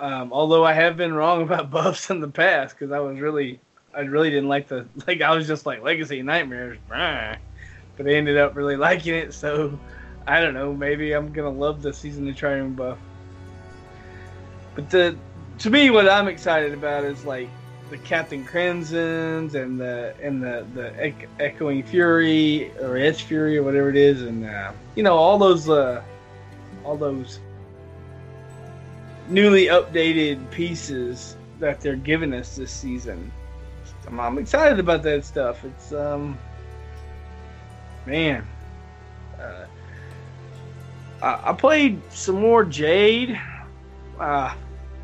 Um, 0.00 0.32
although 0.32 0.64
I 0.64 0.72
have 0.72 0.96
been 0.96 1.14
wrong 1.14 1.42
about 1.44 1.70
buffs 1.70 2.10
in 2.10 2.20
the 2.20 2.28
past 2.28 2.76
because 2.76 2.92
I 2.92 2.98
was 2.98 3.20
really 3.20 3.60
I 3.94 4.00
really 4.00 4.30
didn't 4.30 4.48
like 4.48 4.68
the 4.68 4.86
like. 5.06 5.22
I 5.22 5.34
was 5.34 5.46
just 5.46 5.64
like 5.64 5.82
Legacy 5.82 6.22
Nightmares, 6.22 6.78
but 6.88 6.98
I 6.98 7.38
ended 8.10 8.36
up 8.36 8.56
really 8.56 8.76
liking 8.88 9.14
it. 9.14 9.32
So 9.32 9.78
I 10.26 10.40
don't 10.40 10.54
know. 10.54 10.74
Maybe 10.74 11.12
I'm 11.12 11.32
gonna 11.32 11.50
love 11.50 11.80
the 11.80 11.92
season 11.92 12.28
of 12.28 12.36
Triune 12.36 12.74
Buff. 12.74 12.98
But 14.74 14.90
the 14.90 15.16
to 15.60 15.70
me, 15.70 15.90
what 15.90 16.08
I'm 16.08 16.28
excited 16.28 16.74
about 16.74 17.04
is 17.04 17.24
like 17.24 17.48
the 17.90 17.98
Captain 17.98 18.44
Crimsons 18.44 19.54
and 19.54 19.78
the 19.78 20.14
and 20.22 20.42
the 20.42 20.66
the 20.74 21.24
Echoing 21.38 21.82
Fury 21.82 22.72
or 22.80 22.96
Edge 22.96 23.22
Fury 23.22 23.58
or 23.58 23.62
whatever 23.62 23.88
it 23.88 23.96
is, 23.96 24.22
and 24.22 24.44
uh, 24.44 24.72
you 24.94 25.02
know 25.02 25.16
all 25.16 25.38
those 25.38 25.68
uh, 25.68 26.02
all 26.84 26.96
those 26.96 27.40
newly 29.28 29.66
updated 29.66 30.50
pieces 30.50 31.36
that 31.58 31.80
they're 31.80 31.96
giving 31.96 32.32
us 32.34 32.56
this 32.56 32.70
season. 32.70 33.32
I'm, 34.06 34.20
I'm 34.20 34.38
excited 34.38 34.78
about 34.78 35.02
that 35.04 35.24
stuff. 35.24 35.64
It's 35.64 35.92
um, 35.92 36.38
man, 38.04 38.46
uh, 39.40 39.66
I, 41.22 41.50
I 41.50 41.52
played 41.52 42.00
some 42.10 42.40
more 42.40 42.64
Jade. 42.64 43.40
Uh, 44.18 44.54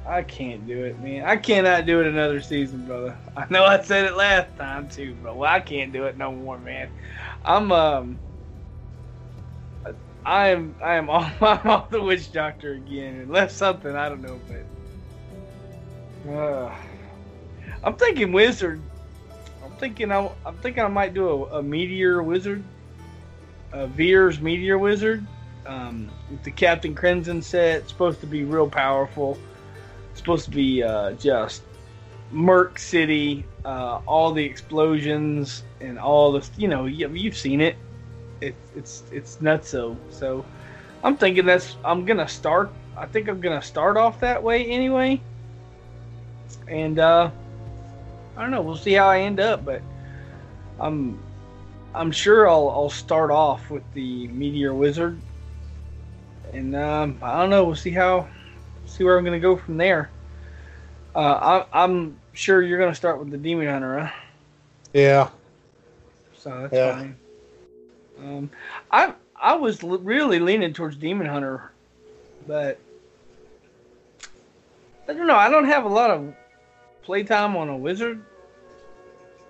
I 0.07 0.23
can't 0.23 0.67
do 0.67 0.85
it, 0.85 1.01
man. 1.01 1.25
I 1.25 1.37
cannot 1.37 1.87
do 1.87 2.01
it 2.01 2.07
another 2.07 2.41
season, 2.41 2.87
brother. 2.87 3.17
I 3.37 3.47
know 3.51 3.65
I 3.65 3.81
said 3.81 4.07
it 4.07 4.17
last 4.17 4.57
time 4.57 4.89
too, 4.89 5.17
but 5.23 5.37
well, 5.37 5.51
I 5.51 5.61
can't 5.61 5.93
do 5.93 6.05
it 6.05 6.19
no 6.19 6.33
more, 6.33 6.59
man. 6.59 6.91
I'm 7.45 7.71
um, 7.71 8.21
I 10.25 10.49
am 10.49 10.75
I 10.83 10.95
am 10.95 11.09
off, 11.11 11.41
I'm 11.41 11.71
off 11.71 11.91
the 11.91 12.03
witch 12.03 12.33
doctor 12.33 12.73
again. 12.73 13.21
Unless 13.21 13.55
something 13.55 13.95
I 13.95 14.09
don't 14.09 14.23
know, 14.23 14.41
but 16.25 16.33
uh, 16.33 16.75
I'm 17.85 17.95
thinking 17.95 18.33
wizard. 18.33 18.83
I'm 19.65 19.73
thinking 19.73 20.11
I, 20.11 20.29
I'm 20.45 20.57
thinking 20.59 20.83
I 20.83 20.89
might 20.89 21.15
do 21.15 21.29
a, 21.29 21.59
a 21.59 21.63
meteor 21.63 22.23
wizard, 22.25 22.65
a 23.73 23.87
Veers 23.87 24.41
meteor 24.41 24.79
wizard. 24.79 25.25
Um, 25.65 26.11
the 26.43 26.51
Captain 26.51 26.93
Crimson 26.93 27.41
set, 27.41 27.89
supposed 27.89 28.21
to 28.21 28.27
be 28.27 28.43
real 28.43 28.69
powerful 28.69 29.39
supposed 30.15 30.45
to 30.47 30.51
be 30.51 30.83
uh, 30.83 31.13
just 31.13 31.63
Merc 32.31 32.79
City, 32.79 33.45
uh, 33.65 34.01
all 34.07 34.33
the 34.33 34.45
explosions 34.45 35.63
and 35.81 35.99
all 35.99 36.33
the 36.33 36.49
you 36.57 36.69
know 36.69 36.87
you've 36.87 37.37
seen 37.37 37.61
it. 37.61 37.77
It's 38.41 38.57
it's 38.75 39.03
it's 39.13 39.41
nuts 39.41 39.69
so 39.69 39.97
so. 40.11 40.45
I'm 41.05 41.17
thinking 41.17 41.47
that's 41.47 41.77
I'm 41.85 42.05
gonna 42.05 42.29
start. 42.29 42.71
I 42.97 43.07
think 43.07 43.29
I'm 43.29 43.41
gonna 43.41 43.63
start 43.63 43.97
off 43.97 44.21
that 44.21 44.43
way 44.43 44.67
anyway. 44.67 45.21
And 46.69 46.99
uh, 46.99 47.31
I 48.37 48.41
don't 48.41 48.51
know. 48.51 48.63
We'll 48.63 48.77
see 48.77 48.93
how 48.93 49.09
I 49.09 49.21
end 49.21 49.41
up, 49.41 49.65
but 49.65 49.83
I'm 50.81 51.19
I'm 51.95 52.11
sure 52.11 52.49
I'll 52.49 52.71
I'll 52.71 52.91
start 52.91 53.31
off 53.31 53.71
with 53.71 53.83
the 53.95 54.29
Meteor 54.29 54.75
Wizard, 54.75 55.21
and 56.53 56.75
um, 56.75 57.19
I 57.23 57.41
don't 57.41 57.51
know. 57.51 57.65
We'll 57.65 57.77
see 57.77 57.91
how 57.91 58.29
see 58.87 59.05
where 59.05 59.17
I'm 59.17 59.25
going 59.25 59.39
to 59.39 59.43
go 59.43 59.57
from 59.57 59.77
there. 59.77 60.11
Uh, 61.15 61.65
I, 61.73 61.85
am 61.85 62.19
sure 62.33 62.63
you're 62.63 62.79
going 62.79 62.91
to 62.91 62.97
start 62.97 63.19
with 63.19 63.31
the 63.31 63.37
Demon 63.37 63.69
Hunter, 63.69 64.01
huh? 64.01 64.13
Yeah. 64.93 65.31
So 66.37 66.51
that's 66.63 66.75
yeah. 66.75 66.95
fine. 66.95 67.17
Um, 68.19 68.51
I 68.91 69.15
I 69.41 69.55
was 69.55 69.83
l- 69.83 69.99
really 69.99 70.39
leaning 70.39 70.73
towards 70.73 70.97
Demon 70.97 71.27
Hunter, 71.27 71.71
but 72.47 72.79
I 75.09 75.13
don't 75.13 75.27
know. 75.27 75.37
I 75.37 75.51
don't 75.51 75.67
have 75.67 75.85
a 75.85 75.89
lot 75.89 76.11
of 76.11 76.35
playtime 77.03 77.57
on 77.57 77.69
a 77.69 77.77
wizard, 77.77 78.23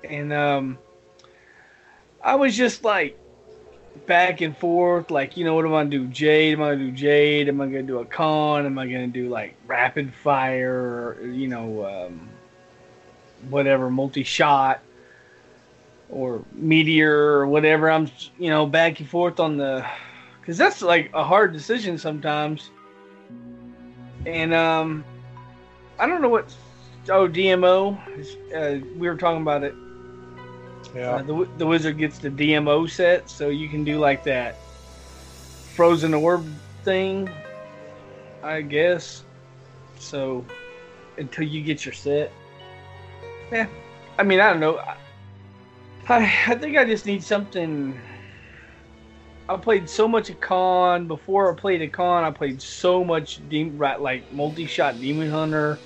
and 0.05 0.33
um, 0.33 0.79
I 2.23 2.37
was 2.37 2.57
just 2.57 2.85
like, 2.85 3.19
back 4.07 4.41
and 4.41 4.57
forth. 4.57 5.11
Like, 5.11 5.37
you 5.37 5.45
know, 5.45 5.55
what 5.55 5.65
am 5.65 5.75
I 5.75 5.81
gonna 5.81 5.91
do? 5.91 6.07
Jade? 6.09 6.55
Am 6.55 6.63
I 6.63 6.73
gonna 6.73 6.85
do 6.85 6.93
Jade? 6.93 7.49
Am 7.49 7.61
I 7.61 7.67
gonna 7.67 7.83
do 7.83 7.99
a 7.99 8.05
con? 8.05 8.67
Am 8.67 8.79
I 8.79 8.87
gonna 8.87 9.07
do 9.07 9.29
like 9.29 9.55
rapid 9.67 10.13
fire? 10.15 11.17
Or, 11.21 11.27
you 11.27 11.49
know, 11.49 11.87
um, 11.87 12.29
whatever, 13.49 13.91
multi 13.91 14.23
shot 14.23 14.81
or 16.09 16.45
meteor 16.53 17.15
or 17.15 17.47
whatever. 17.47 17.91
I'm, 17.91 18.11
you 18.39 18.51
know, 18.51 18.67
back 18.67 19.01
and 19.01 19.09
forth 19.09 19.41
on 19.41 19.57
the, 19.57 19.87
because 20.41 20.59
that's 20.59 20.83
like 20.83 21.11
a 21.15 21.25
hard 21.25 21.53
decision 21.53 21.99
sometimes. 21.99 22.71
And 24.27 24.55
um, 24.55 25.05
I 25.99 26.07
don't 26.07 26.23
know 26.23 26.29
what. 26.29 26.55
Oh, 27.09 27.27
DMO. 27.27 27.99
Uh, 28.55 28.87
we 28.97 29.09
were 29.09 29.17
talking 29.17 29.43
about 29.43 29.65
it 29.65 29.75
yeah. 30.95 31.17
Uh, 31.17 31.23
the, 31.23 31.49
the 31.59 31.67
wizard 31.67 31.99
gets 31.99 32.19
the 32.19 32.31
DMO 32.31 32.89
set, 32.89 33.29
so 33.29 33.49
you 33.49 33.69
can 33.69 33.85
do 33.85 33.99
like 33.99 34.23
that 34.25 34.57
frozen 35.75 36.13
orb 36.15 36.47
thing, 36.85 37.29
I 38.43 38.61
guess. 38.63 39.25
So 39.99 40.45
until 41.17 41.47
you 41.47 41.63
get 41.63 41.85
your 41.85 41.95
set. 41.95 42.31
Yeah. 43.51 43.67
I 44.19 44.23
mean, 44.23 44.41
I 44.41 44.51
don't 44.51 44.61
know. 44.61 44.79
I, 44.79 46.45
I 46.47 46.55
think 46.55 46.77
I 46.77 46.85
just 46.85 47.07
need 47.07 47.23
something. 47.23 47.99
I 49.49 49.57
played 49.57 49.89
so 49.89 50.07
much 50.07 50.31
a 50.31 50.35
con 50.35 51.07
before 51.07 51.53
I 51.53 51.59
played 51.59 51.83
a 51.83 51.89
con. 51.89 52.25
I 52.25 52.31
played 52.31 52.61
so 52.61 53.05
much 53.05 53.41
de- 53.49 53.71
like 53.71 54.31
multi-shot 54.33 55.01
demon 55.01 55.31
hunter. 55.31 55.79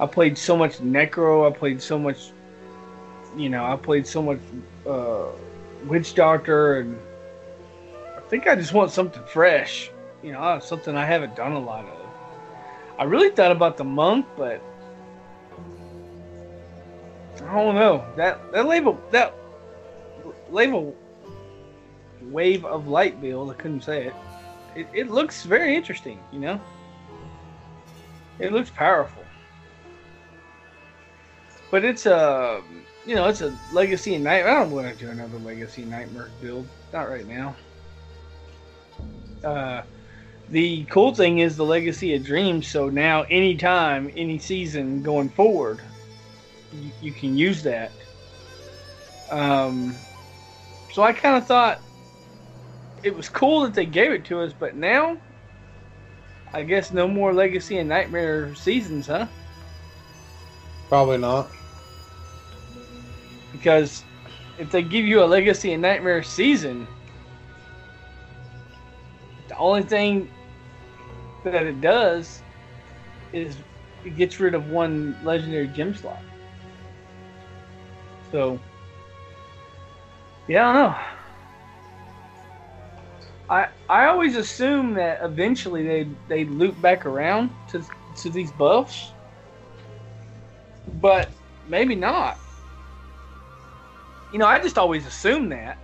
I 0.00 0.06
played 0.06 0.38
so 0.38 0.56
much 0.56 0.78
necro. 0.78 1.50
I 1.50 1.56
played 1.56 1.82
so 1.82 1.98
much 1.98 2.30
you 3.36 3.48
know, 3.48 3.64
I 3.64 3.76
played 3.76 4.06
so 4.06 4.22
much 4.22 4.40
uh, 4.86 5.26
Witch 5.86 6.14
Doctor, 6.14 6.80
and 6.80 6.98
I 8.16 8.20
think 8.28 8.46
I 8.46 8.54
just 8.54 8.72
want 8.72 8.90
something 8.90 9.22
fresh. 9.24 9.90
You 10.22 10.32
know, 10.32 10.58
something 10.60 10.96
I 10.96 11.04
haven't 11.04 11.36
done 11.36 11.52
a 11.52 11.60
lot 11.60 11.84
of. 11.84 11.98
I 12.98 13.04
really 13.04 13.30
thought 13.30 13.52
about 13.52 13.76
the 13.76 13.84
monk, 13.84 14.26
but 14.36 14.60
I 17.36 17.54
don't 17.54 17.76
know 17.76 18.04
that 18.16 18.50
that 18.52 18.66
label 18.66 19.00
that 19.12 19.32
label 20.50 20.96
wave 22.22 22.64
of 22.64 22.88
light 22.88 23.20
build. 23.20 23.50
I 23.50 23.54
couldn't 23.54 23.82
say 23.82 24.06
it. 24.06 24.14
It, 24.74 24.86
it 24.92 25.10
looks 25.10 25.44
very 25.44 25.76
interesting. 25.76 26.18
You 26.32 26.40
know, 26.40 26.60
it 28.40 28.52
looks 28.52 28.70
powerful, 28.70 29.22
but 31.70 31.84
it's 31.84 32.06
a. 32.06 32.16
Uh, 32.16 32.60
you 33.08 33.14
know, 33.14 33.26
it's 33.26 33.40
a 33.40 33.58
Legacy 33.72 34.18
Nightmare. 34.18 34.58
I 34.58 34.62
don't 34.62 34.70
want 34.70 34.86
to 34.86 34.94
do 34.94 35.10
another 35.10 35.38
Legacy 35.38 35.82
Nightmare 35.82 36.28
build. 36.42 36.68
Not 36.92 37.08
right 37.08 37.26
now. 37.26 37.56
Uh, 39.42 39.82
the 40.50 40.84
cool 40.84 41.14
thing 41.14 41.38
is 41.38 41.56
the 41.56 41.64
Legacy 41.64 42.14
of 42.14 42.22
Dreams. 42.22 42.68
So 42.68 42.90
now, 42.90 43.22
anytime, 43.30 44.12
any 44.14 44.38
season 44.38 45.02
going 45.02 45.30
forward, 45.30 45.80
you, 46.74 46.90
you 47.00 47.12
can 47.12 47.34
use 47.34 47.62
that. 47.62 47.92
Um, 49.30 49.94
so 50.92 51.02
I 51.02 51.14
kind 51.14 51.38
of 51.38 51.46
thought 51.46 51.80
it 53.02 53.16
was 53.16 53.30
cool 53.30 53.62
that 53.62 53.72
they 53.72 53.86
gave 53.86 54.12
it 54.12 54.26
to 54.26 54.40
us, 54.40 54.52
but 54.52 54.76
now, 54.76 55.16
I 56.52 56.62
guess 56.62 56.92
no 56.92 57.08
more 57.08 57.32
Legacy 57.32 57.78
and 57.78 57.88
Nightmare 57.88 58.54
seasons, 58.54 59.06
huh? 59.06 59.28
Probably 60.90 61.16
not. 61.16 61.48
Because 63.52 64.04
if 64.58 64.70
they 64.70 64.82
give 64.82 65.06
you 65.06 65.22
a 65.22 65.26
Legacy 65.26 65.72
and 65.72 65.82
Nightmare 65.82 66.22
season, 66.22 66.86
the 69.48 69.56
only 69.56 69.82
thing 69.82 70.28
that 71.44 71.66
it 71.66 71.80
does 71.80 72.42
is 73.32 73.56
it 74.04 74.16
gets 74.16 74.38
rid 74.40 74.54
of 74.54 74.70
one 74.70 75.16
legendary 75.24 75.68
gem 75.68 75.94
slot. 75.94 76.20
So, 78.30 78.58
yeah, 80.46 80.68
I 80.68 80.72
don't 80.72 80.82
know. 80.92 80.96
I 83.50 83.68
I 83.88 84.06
always 84.06 84.36
assume 84.36 84.94
that 84.94 85.20
eventually 85.22 85.82
they 85.82 86.08
they 86.28 86.44
loop 86.44 86.80
back 86.82 87.06
around 87.06 87.50
to 87.68 87.82
to 88.16 88.30
these 88.30 88.52
buffs, 88.52 89.12
but 91.00 91.30
maybe 91.68 91.94
not 91.94 92.38
you 94.32 94.38
know, 94.38 94.46
I 94.46 94.58
just 94.60 94.78
always 94.78 95.06
assumed 95.06 95.52
that 95.52 95.78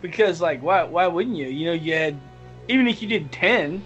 because, 0.00 0.40
like, 0.40 0.62
why 0.62 0.84
why 0.84 1.06
wouldn't 1.06 1.36
you? 1.36 1.46
You 1.48 1.66
know, 1.66 1.72
you 1.72 1.94
had 1.94 2.18
even 2.68 2.86
if 2.86 3.02
you 3.02 3.08
did 3.08 3.32
ten, 3.32 3.84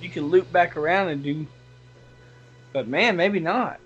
you 0.00 0.10
could 0.10 0.24
loop 0.24 0.50
back 0.52 0.76
around 0.76 1.08
and 1.08 1.22
do. 1.22 1.46
But 2.72 2.88
man, 2.88 3.16
maybe 3.16 3.40
not. 3.40 3.80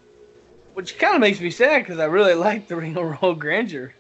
Which 0.75 0.99
kind 0.99 1.15
of 1.15 1.21
makes 1.21 1.41
me 1.41 1.51
sad 1.51 1.81
because 1.83 1.99
I 1.99 2.05
really 2.07 2.35
like 2.49 2.69
the 2.69 2.77
Ring 2.77 2.97
of 2.97 3.23
Royal 3.23 3.35
Grandeur. 3.35 3.95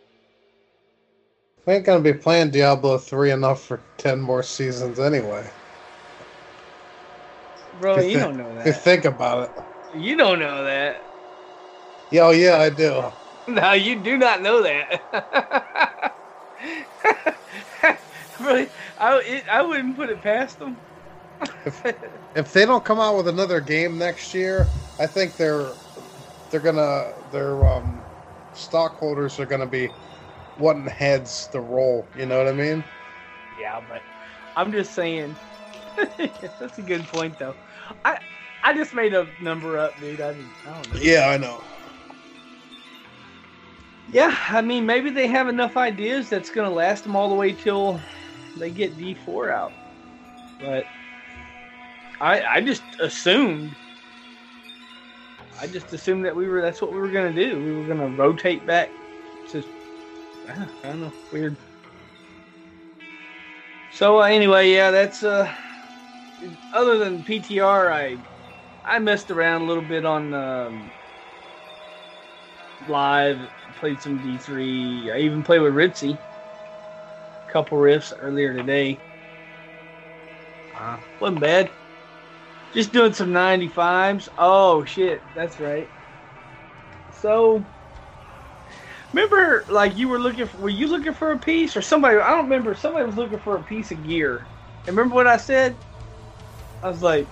We 1.67 1.75
ain't 1.75 1.85
gonna 1.85 2.01
be 2.01 2.15
playing 2.15 2.51
Diablo 2.51 2.97
three 2.99 3.31
enough 3.31 3.63
for 3.63 3.83
ten 3.99 4.21
more 4.21 4.43
seasons 4.43 4.99
anyway. 4.99 5.51
Bro, 7.75 8.01
you, 8.01 8.11
you 8.13 8.19
don't 8.19 8.37
know 8.37 8.55
that. 8.55 8.67
You 8.67 8.73
think 8.73 9.05
about 9.05 9.51
it. 9.51 9.65
You 9.93 10.17
don't 10.17 10.39
know 10.39 10.65
that. 10.65 11.03
Yeah, 12.11 12.23
oh 12.23 12.31
yeah, 12.31 12.59
I 12.59 12.71
do. 12.71 13.13
No, 13.55 13.73
you 13.73 13.97
do 13.97 14.19
not 14.19 14.43
know 14.43 14.63
that. 14.63 16.15
Really, 18.39 18.69
I 18.99 19.19
it, 19.25 19.45
I 19.51 19.63
wouldn't 19.63 19.97
put 19.97 20.11
it 20.11 20.23
past 20.23 20.59
them. 20.59 20.77
If 22.35 22.53
they 22.53 22.67
don't 22.67 22.85
come 22.85 23.01
out 23.01 23.17
with 23.17 23.27
another 23.29 23.61
game 23.61 23.99
next 23.99 24.33
year, 24.33 24.67
I 24.99 25.07
think 25.07 25.37
they're 25.37 25.75
they're 26.51 26.61
gonna 26.61 27.15
their 27.33 27.67
um, 27.67 28.03
stockholders 28.53 29.41
are 29.41 29.47
gonna 29.47 29.67
be 29.67 29.91
wanting 30.59 30.87
heads 30.87 31.49
to 31.49 31.61
roll. 31.61 32.07
You 32.15 32.27
know 32.27 32.39
what 32.39 32.49
I 32.49 32.53
mean? 32.53 32.85
yeah, 33.59 33.81
but 33.89 34.03
I'm 34.57 34.73
just 34.73 34.93
saying. 34.95 35.37
that's 36.59 36.79
a 36.79 36.83
good 36.83 37.09
point, 37.09 37.39
though. 37.39 37.57
I 38.05 38.21
I 38.63 38.73
just 38.75 38.95
made 38.95 39.15
a 39.15 39.29
number 39.41 39.79
up, 39.79 40.01
dude. 40.01 40.21
I, 40.21 40.33
didn't, 40.33 40.55
I 40.65 40.71
don't 40.71 40.91
know. 40.91 41.01
Yeah, 41.01 41.29
I 41.29 41.39
know. 41.39 41.65
Yeah, 44.11 44.35
I 44.49 44.63
mean, 44.63 44.87
maybe 44.87 45.11
they 45.11 45.27
have 45.27 45.49
enough 45.49 45.77
ideas 45.77 46.31
that's 46.31 46.51
going 46.51 46.69
to 46.69 46.75
last 46.75 47.05
them 47.05 47.15
all 47.15 47.29
the 47.29 47.35
way 47.35 47.53
till 47.53 48.01
they 48.57 48.71
get 48.71 48.97
D4 48.97 49.53
out. 49.53 49.73
But 50.61 50.87
I 52.21 52.43
I 52.43 52.61
just 52.61 52.83
assumed 53.01 53.75
I 55.61 55.67
just 55.67 55.93
assumed 55.93 56.25
that 56.25 56.35
we 56.35 56.49
were 56.49 56.63
that's 56.63 56.81
what 56.81 56.93
we 56.93 56.99
were 56.99 57.11
going 57.11 57.35
to 57.35 57.49
do. 57.49 57.63
We 57.63 57.73
were 57.73 57.85
going 57.85 57.99
to 57.99 58.17
rotate 58.17 58.67
back 58.67 58.91
to 59.51 59.63
I 60.49 60.67
don't 60.85 61.01
know, 61.01 61.13
weird. 61.33 61.57
So 63.93 64.21
uh, 64.21 64.25
anyway, 64.25 64.71
yeah, 64.73 64.91
that's 64.91 65.23
uh 65.23 65.53
other 66.73 66.99
than 66.99 67.23
PTR, 67.25 67.93
I 67.93 68.17
I 68.85 68.99
messed 68.99 69.31
around 69.31 69.63
a 69.63 69.65
little 69.65 69.83
bit 69.83 70.05
on 70.05 70.33
um, 70.33 70.93
live, 72.87 73.51
played 73.79 74.03
some 74.03 74.19
D3. 74.19 75.13
I 75.13 75.19
even 75.19 75.43
played 75.43 75.61
with 75.61 75.75
Ritzy. 75.75 76.19
A 77.49 77.53
couple 77.53 77.79
riffs 77.79 78.13
earlier 78.19 78.53
today. 78.55 79.01
Uh, 80.75 80.99
wasn't 81.19 81.41
bad. 81.41 81.71
Just 82.73 82.93
doing 82.93 83.13
some 83.13 83.31
95s. 83.31 84.29
Oh 84.37 84.85
shit, 84.85 85.23
that's 85.35 85.59
right. 85.59 85.89
So 87.11 87.65
remember 89.13 89.65
like 89.71 89.97
you 89.97 90.09
were 90.09 90.19
looking 90.19 90.47
for 90.47 90.59
were 90.59 90.69
you 90.69 90.87
looking 90.87 91.15
for 91.15 91.33
a 91.33 91.39
piece 91.39 91.77
or 91.77 91.83
somebody 91.83 92.19
I 92.19 92.31
don't 92.31 92.45
remember 92.45 92.75
somebody 92.75 93.07
was 93.07 93.17
looking 93.17 93.39
for 93.39 93.57
a 93.57 93.63
piece 93.63 93.91
of 93.91 94.03
gear. 94.03 94.49
And 94.87 94.97
remember 94.97 95.15
what 95.15 95.27
I 95.27 95.37
said? 95.39 95.79
I 96.83 96.89
was 96.89 97.03
like, 97.03 97.29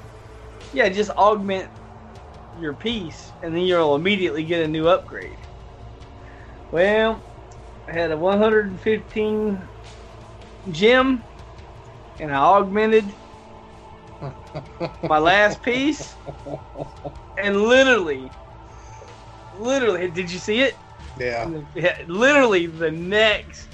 yeah, 0.72 0.88
just 0.88 1.10
augment 1.10 1.70
your 2.58 2.74
piece 2.74 3.32
and 3.42 3.54
then 3.54 3.62
you'll 3.62 3.94
immediately 3.94 4.44
get 4.44 4.64
a 4.64 4.68
new 4.68 4.88
upgrade. 4.88 5.45
Well, 6.70 7.22
I 7.88 7.92
had 7.92 8.10
a 8.10 8.16
115 8.16 9.68
gem 10.72 11.22
and 12.18 12.32
I 12.34 12.38
augmented 12.38 13.14
my 15.02 15.18
last 15.18 15.62
piece 15.62 16.16
and 17.36 17.62
literally 17.62 18.30
literally 19.58 20.10
did 20.10 20.30
you 20.30 20.38
see 20.38 20.60
it? 20.60 20.76
Yeah. 21.18 21.50
Yeah, 21.74 21.96
literally 22.06 22.66
the 22.66 22.90
next 22.90 23.68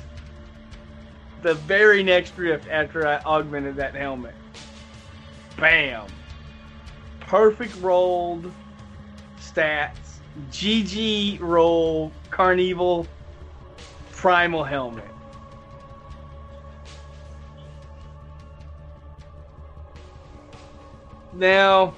the 1.43 1.55
very 1.55 2.03
next 2.03 2.37
drift 2.37 2.69
after 2.71 3.07
I 3.07 3.19
augmented 3.25 3.77
that 3.77 3.95
helmet. 3.95 4.35
Bam. 5.57 6.07
Perfect 7.21 7.75
rolled 7.77 8.53
stats. 9.41 10.12
GG 10.51 11.41
roll 11.41 12.13
Carnevil 12.31 13.07
Primal 14.13 14.65
helmet. 14.65 15.09
Now, 21.33 21.95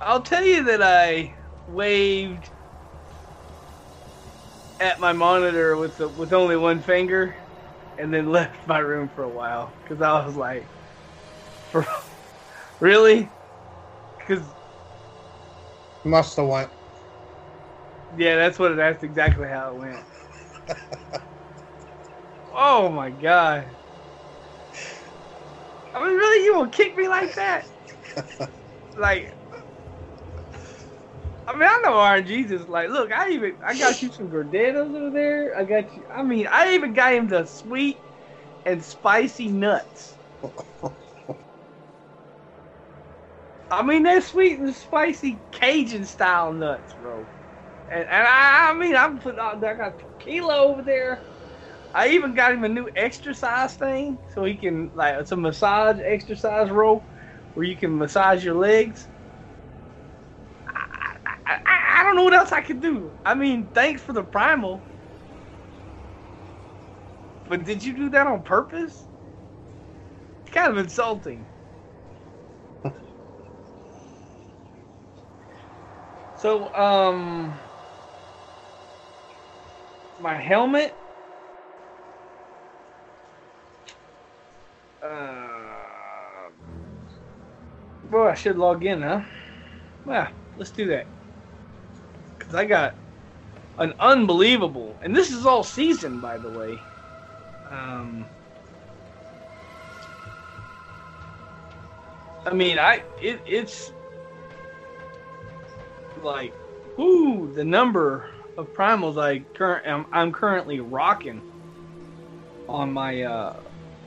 I'll 0.00 0.22
tell 0.22 0.44
you 0.44 0.64
that 0.64 0.82
I 0.82 1.34
waved 1.68 2.48
at 4.80 4.98
my 4.98 5.12
monitor 5.12 5.76
with 5.76 5.96
the, 5.96 6.08
with 6.08 6.32
only 6.32 6.56
one 6.56 6.80
finger, 6.80 7.36
and 7.98 8.12
then 8.12 8.32
left 8.32 8.66
my 8.66 8.78
room 8.78 9.08
for 9.08 9.22
a 9.22 9.28
while 9.28 9.72
because 9.82 10.02
I 10.02 10.26
was 10.26 10.34
like, 10.34 10.66
for, 11.70 11.86
"Really?" 12.80 13.30
Because 14.18 14.54
Must 16.04 16.36
have 16.36 16.46
went. 16.46 16.70
Yeah, 18.14 18.36
that's 18.36 18.58
what 18.58 18.76
that's 18.76 19.02
exactly 19.02 19.48
how 19.48 19.70
it 19.70 19.76
went. 19.76 20.04
oh 22.52 22.88
my 22.90 23.10
god! 23.10 23.76
I 25.94 26.00
mean, 26.00 26.16
really, 26.16 26.44
you 26.44 26.54
will 26.56 26.68
kick 26.68 26.96
me 26.96 27.08
like 27.08 27.34
that? 27.34 27.68
like, 28.96 29.36
I 31.46 31.52
mean, 31.54 31.62
I 31.64 31.82
know 31.84 31.94
RNG's 31.98 32.50
is 32.52 32.68
like, 32.68 32.88
look, 32.88 33.10
I 33.10 33.30
even 33.30 33.58
I 33.64 33.74
got 33.74 34.00
you 34.00 34.10
some 34.10 34.30
Gordetos 34.30 34.94
over 34.96 35.10
there. 35.10 35.56
I 35.56 35.64
got 35.64 35.94
you. 35.96 36.06
I 36.12 36.22
mean, 36.22 36.46
I 36.50 36.74
even 36.74 36.92
got 36.92 37.14
him 37.14 37.26
the 37.26 37.46
sweet 37.46 38.04
and 38.64 38.84
spicy 38.84 39.48
nuts. 39.48 40.18
I 43.70 43.82
mean, 43.82 44.02
they're 44.02 44.20
sweet 44.20 44.60
and 44.60 44.74
spicy 44.74 45.44
Cajun 45.50 46.04
style 46.04 46.52
nuts, 46.52 46.94
bro. 46.94 47.30
And, 47.92 48.02
and 48.08 48.28
I, 48.28 48.72
I 48.72 48.74
mean, 48.78 48.96
I'm 48.96 49.20
putting 49.20 49.40
I 49.40 49.56
got 49.58 50.00
tequila 50.00 50.56
over 50.58 50.82
there. 50.82 51.26
I 51.94 52.10
even 52.10 52.34
got 52.34 52.52
him 52.52 52.64
a 52.64 52.68
new 52.70 52.90
exercise 52.96 53.74
thing 53.76 54.20
so 54.34 54.44
he 54.44 54.56
can 54.56 54.92
like 54.94 55.16
it's 55.16 55.32
a 55.32 55.36
massage 55.36 56.00
exercise 56.04 56.70
roll 56.70 57.08
where 57.54 57.66
you 57.66 57.76
can 57.78 57.98
massage 57.98 58.44
your 58.44 58.56
legs. 58.56 59.08
I, 60.66 61.52
I, 61.54 61.54
I, 61.66 62.00
I 62.00 62.02
don't 62.04 62.16
know 62.16 62.24
what 62.24 62.34
else 62.34 62.52
I 62.52 62.62
could 62.62 62.80
do. 62.80 63.14
I 63.24 63.34
mean, 63.34 63.70
thanks 63.74 64.02
for 64.02 64.12
the 64.12 64.24
primal. 64.24 64.86
But 67.44 67.62
did 67.62 67.84
you 67.84 67.94
do 67.94 68.10
that 68.10 68.26
on 68.26 68.42
purpose? 68.42 69.06
It's 70.46 70.54
kind 70.54 70.70
of 70.70 70.78
insulting. 70.78 71.48
so, 76.34 76.72
um, 76.74 77.61
my 80.22 80.34
helmet. 80.34 80.96
Uh, 85.02 86.48
well, 88.08 88.28
I 88.28 88.34
should 88.34 88.56
log 88.56 88.84
in, 88.84 89.02
huh? 89.02 89.22
Yeah, 90.06 90.30
let's 90.56 90.70
do 90.70 90.86
that. 90.86 91.08
Because 92.38 92.54
I 92.54 92.64
got 92.64 92.94
an 93.78 93.94
unbelievable, 93.98 94.96
and 95.02 95.14
this 95.14 95.32
is 95.32 95.44
all 95.44 95.64
season, 95.64 96.20
by 96.20 96.38
the 96.38 96.48
way. 96.48 96.80
Um, 97.68 98.28
I 102.46 102.52
mean, 102.52 102.78
I 102.78 103.02
it, 103.20 103.40
it's 103.44 103.92
like, 106.22 106.54
ooh, 106.96 107.50
the 107.52 107.64
number 107.64 108.28
of 108.56 108.72
primals 108.74 109.20
I 109.20 109.40
current 109.54 109.86
I'm, 109.86 110.06
I'm 110.12 110.32
currently 110.32 110.80
rocking 110.80 111.40
on 112.68 112.92
my 112.92 113.22
uh 113.22 113.56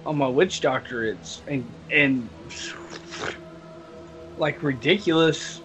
on 0.05 0.17
my 0.17 0.27
witch 0.27 0.62
doctor. 0.62 1.03
It's 1.03 1.41
and 1.47 1.65
and 1.91 2.29
like 4.38 4.62
ridiculous 4.62 5.62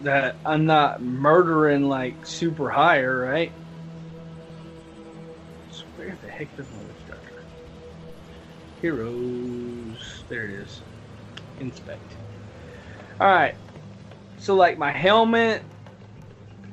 that 0.00 0.36
I'm 0.44 0.66
not 0.66 1.02
murdering 1.02 1.88
like 1.88 2.26
super 2.26 2.70
higher, 2.70 3.20
right? 3.20 3.52
So 5.70 5.84
where 5.96 6.16
the 6.22 6.30
heck 6.30 6.48
is 6.58 6.66
my 6.70 6.82
witch 6.82 6.96
doctor? 7.08 7.42
Heroes. 8.80 10.24
There 10.28 10.44
it 10.44 10.50
is. 10.50 10.80
Inspect. 11.60 12.00
Alright. 13.20 13.54
So 14.38 14.54
like 14.54 14.78
my 14.78 14.90
helmet, 14.90 15.62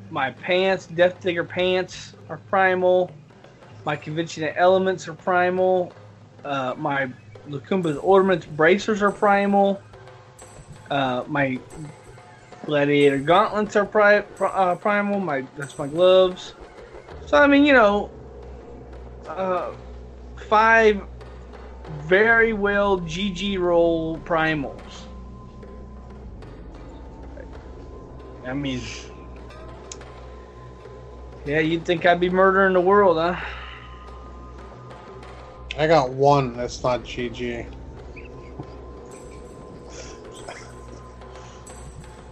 my 0.10 0.32
pants, 0.32 0.88
Death 0.88 1.20
Digger 1.22 1.44
pants 1.44 2.14
are 2.30 2.38
primal. 2.50 3.12
My 3.86 3.96
Convention 3.96 4.44
of 4.44 4.54
Elements 4.56 5.08
are 5.08 5.14
primal. 5.14 5.94
Uh, 6.44 6.76
my 6.78 7.10
Lakumba's 7.48 7.98
Ornaments 7.98 8.46
bracers 8.46 9.02
are 9.02 9.12
primal. 9.12 9.82
Uh, 10.90 11.24
my 11.28 11.60
Gladiator 12.66 13.20
gauntlets 13.20 13.76
are 13.76 13.86
pri- 13.86 14.26
uh, 14.42 14.76
primal. 14.76 15.20
My 15.20 15.46
that's 15.56 15.78
my 15.78 15.88
gloves. 15.88 16.54
So 17.26 17.38
I 17.38 17.48
mean, 17.48 17.66
you 17.66 17.74
know, 17.74 18.10
uh, 19.28 19.72
five 20.36 21.02
very 21.88 22.54
well 22.54 23.00
GG 23.00 23.58
roll 23.60 24.18
primals. 24.20 25.06
I 28.46 28.54
mean, 28.54 28.82
yeah, 31.48 31.60
you'd 31.60 31.86
think 31.86 32.06
I'd 32.06 32.20
be 32.20 32.30
murdering 32.30 32.74
the 32.74 32.82
world, 32.82 33.18
huh? 33.18 33.40
I 35.78 35.88
got 35.88 36.10
one. 36.10 36.58
That's 36.58 36.84
not 36.84 37.04
GG. 37.04 37.66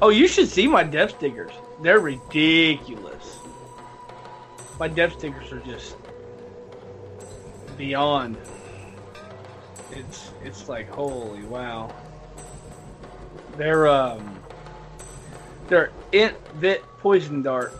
Oh, 0.01 0.09
you 0.09 0.27
should 0.27 0.49
see 0.49 0.67
my 0.67 0.83
death 0.83 1.11
stickers. 1.11 1.53
They're 1.81 1.99
ridiculous. 1.99 3.39
My 4.79 4.89
death 4.89 5.17
stickers 5.17 5.51
are 5.53 5.61
just 5.61 5.95
beyond. 7.77 8.37
It's 9.91 10.31
it's 10.43 10.67
like 10.67 10.89
holy 10.89 11.43
wow. 11.43 11.95
They're 13.55 13.87
um 13.87 14.37
they're 15.69 15.91
int 16.11 16.35
vit 16.55 16.83
poison 16.99 17.41
dart. 17.41 17.73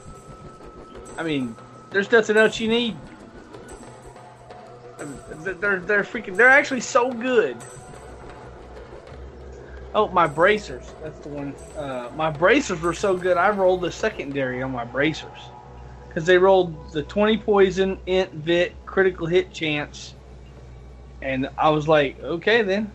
I 1.18 1.24
mean, 1.24 1.56
there's 1.92 2.12
nothing 2.12 2.38
else 2.38 2.60
you 2.60 2.68
need. 2.68 2.96
They're 5.44 5.80
they're 5.80 6.04
freaking. 6.04 6.36
They're 6.36 6.48
actually 6.48 6.82
so 6.82 7.12
good. 7.12 7.58
Oh, 9.94 10.10
my 10.10 10.28
bracers. 10.28 10.94
That's 11.02 11.20
the 11.20 11.30
one. 11.30 11.56
Uh, 11.78 12.10
my 12.16 12.30
bracers 12.30 12.82
were 12.82 12.94
so 12.94 13.16
good. 13.16 13.38
I 13.38 13.50
rolled 13.50 13.82
the 13.82 13.92
secondary 13.92 14.62
on 14.62 14.72
my 14.72 14.84
bracers 14.84 15.40
because 16.10 16.26
they 16.26 16.38
rolled 16.38 16.92
the 16.92 17.04
20 17.04 17.38
poison, 17.38 17.98
int, 18.06 18.32
vit, 18.34 18.74
critical 18.86 19.26
hit 19.26 19.54
chance, 19.54 20.14
and 21.22 21.50
I 21.58 21.70
was 21.70 21.88
like, 21.88 22.20
okay 22.22 22.62
then. 22.62 22.92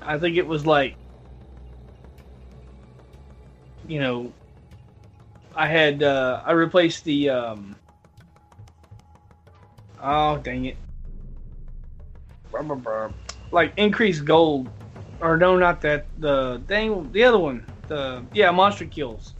I 0.00 0.18
think 0.18 0.36
it 0.36 0.46
was 0.46 0.64
like, 0.64 0.96
you 3.86 4.00
know, 4.00 4.32
I 5.58 5.66
had 5.66 6.04
uh, 6.04 6.40
I 6.46 6.52
replaced 6.52 7.02
the 7.02 7.30
um, 7.30 7.76
oh 10.00 10.38
dang 10.38 10.66
it, 10.66 10.76
like 13.50 13.72
increased 13.76 14.24
gold, 14.24 14.68
or 15.20 15.36
no, 15.36 15.56
not 15.58 15.80
that. 15.80 16.06
The 16.18 16.62
dang 16.68 17.10
the 17.10 17.24
other 17.24 17.40
one, 17.40 17.66
the 17.88 18.24
yeah 18.32 18.52
monster 18.52 18.86
kills, 18.86 19.34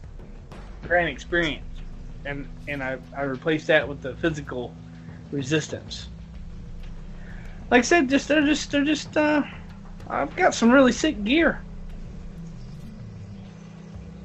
grand 0.85 1.07
experience, 1.07 1.63
and 2.25 2.49
and 2.67 2.83
I 2.83 2.97
I 3.17 3.21
replaced 3.21 3.67
that 3.67 3.87
with 3.87 4.01
the 4.01 4.13
physical 4.17 4.75
resistance. 5.31 6.09
Like 7.71 7.79
I 7.79 7.83
said, 7.83 8.09
just 8.09 8.27
they're 8.27 8.45
just 8.45 8.69
they're 8.73 8.83
just 8.83 9.15
uh, 9.15 9.43
I've 10.09 10.35
got 10.35 10.53
some 10.53 10.69
really 10.69 10.91
sick 10.91 11.23
gear. 11.23 11.61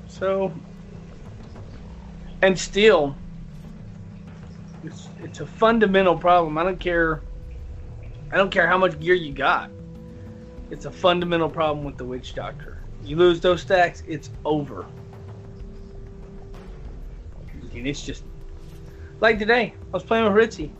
So 0.09 0.52
and 2.44 2.59
still 2.59 3.16
it's, 4.83 5.09
it's 5.18 5.40
a 5.40 5.46
fundamental 5.46 6.16
problem. 6.16 6.59
I 6.59 6.62
don't 6.62 6.78
care 6.78 7.22
i 8.30 8.37
don't 8.37 8.50
care 8.50 8.66
how 8.66 8.76
much 8.76 8.98
gear 9.00 9.14
you 9.14 9.33
got. 9.33 9.70
It's 10.70 10.85
a 10.87 10.90
fundamental 10.90 11.48
problem 11.48 11.85
with 11.85 11.96
the 11.96 12.04
witch 12.04 12.35
doctor. 12.35 12.83
You 13.02 13.16
lose 13.16 13.40
those 13.40 13.62
stacks 13.62 14.02
it's 14.07 14.30
over. 14.44 14.87
And 17.74 17.87
it's 17.87 18.02
just 18.02 18.24
like 19.20 19.38
today 19.38 19.74
i 19.88 19.90
was 19.92 20.02
playing 20.02 20.24
with 20.24 20.35
ritzy. 20.35 20.70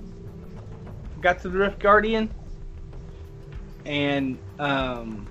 Got 1.20 1.40
to 1.40 1.48
the 1.48 1.59
rift 1.59 1.79
guardian 1.79 2.29
and 3.87 4.38
um 4.59 5.27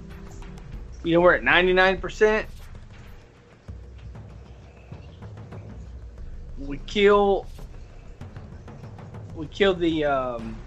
you 1.04 1.14
know 1.14 1.22
we're 1.22 1.36
at 1.36 1.44
99% 1.44 2.46
we 6.74 6.80
kill 6.88 7.46
we 9.36 9.46
kill 9.46 9.76
the 9.76 10.06
um, 10.06 10.58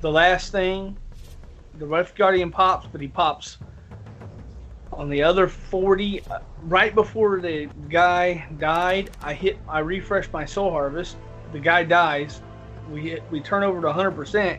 the 0.00 0.10
last 0.10 0.50
thing. 0.52 0.96
The 1.78 1.84
Rift 1.86 2.16
Guardian 2.16 2.50
pops, 2.50 2.86
but 2.90 3.02
he 3.02 3.08
pops 3.08 3.58
on 4.90 5.10
the 5.10 5.22
other 5.22 5.46
40 5.46 6.22
uh, 6.30 6.38
right 6.62 6.94
before 6.94 7.42
the 7.42 7.68
guy 7.90 8.46
died. 8.58 9.10
I 9.22 9.34
hit 9.34 9.58
I 9.68 9.80
refreshed 9.80 10.32
my 10.32 10.46
soul 10.46 10.70
harvest. 10.70 11.18
The 11.52 11.60
guy 11.60 11.84
dies. 11.84 12.40
We 12.90 13.10
hit, 13.10 13.22
we 13.30 13.40
turn 13.40 13.64
over 13.64 13.82
to 13.82 13.88
100%. 13.88 14.58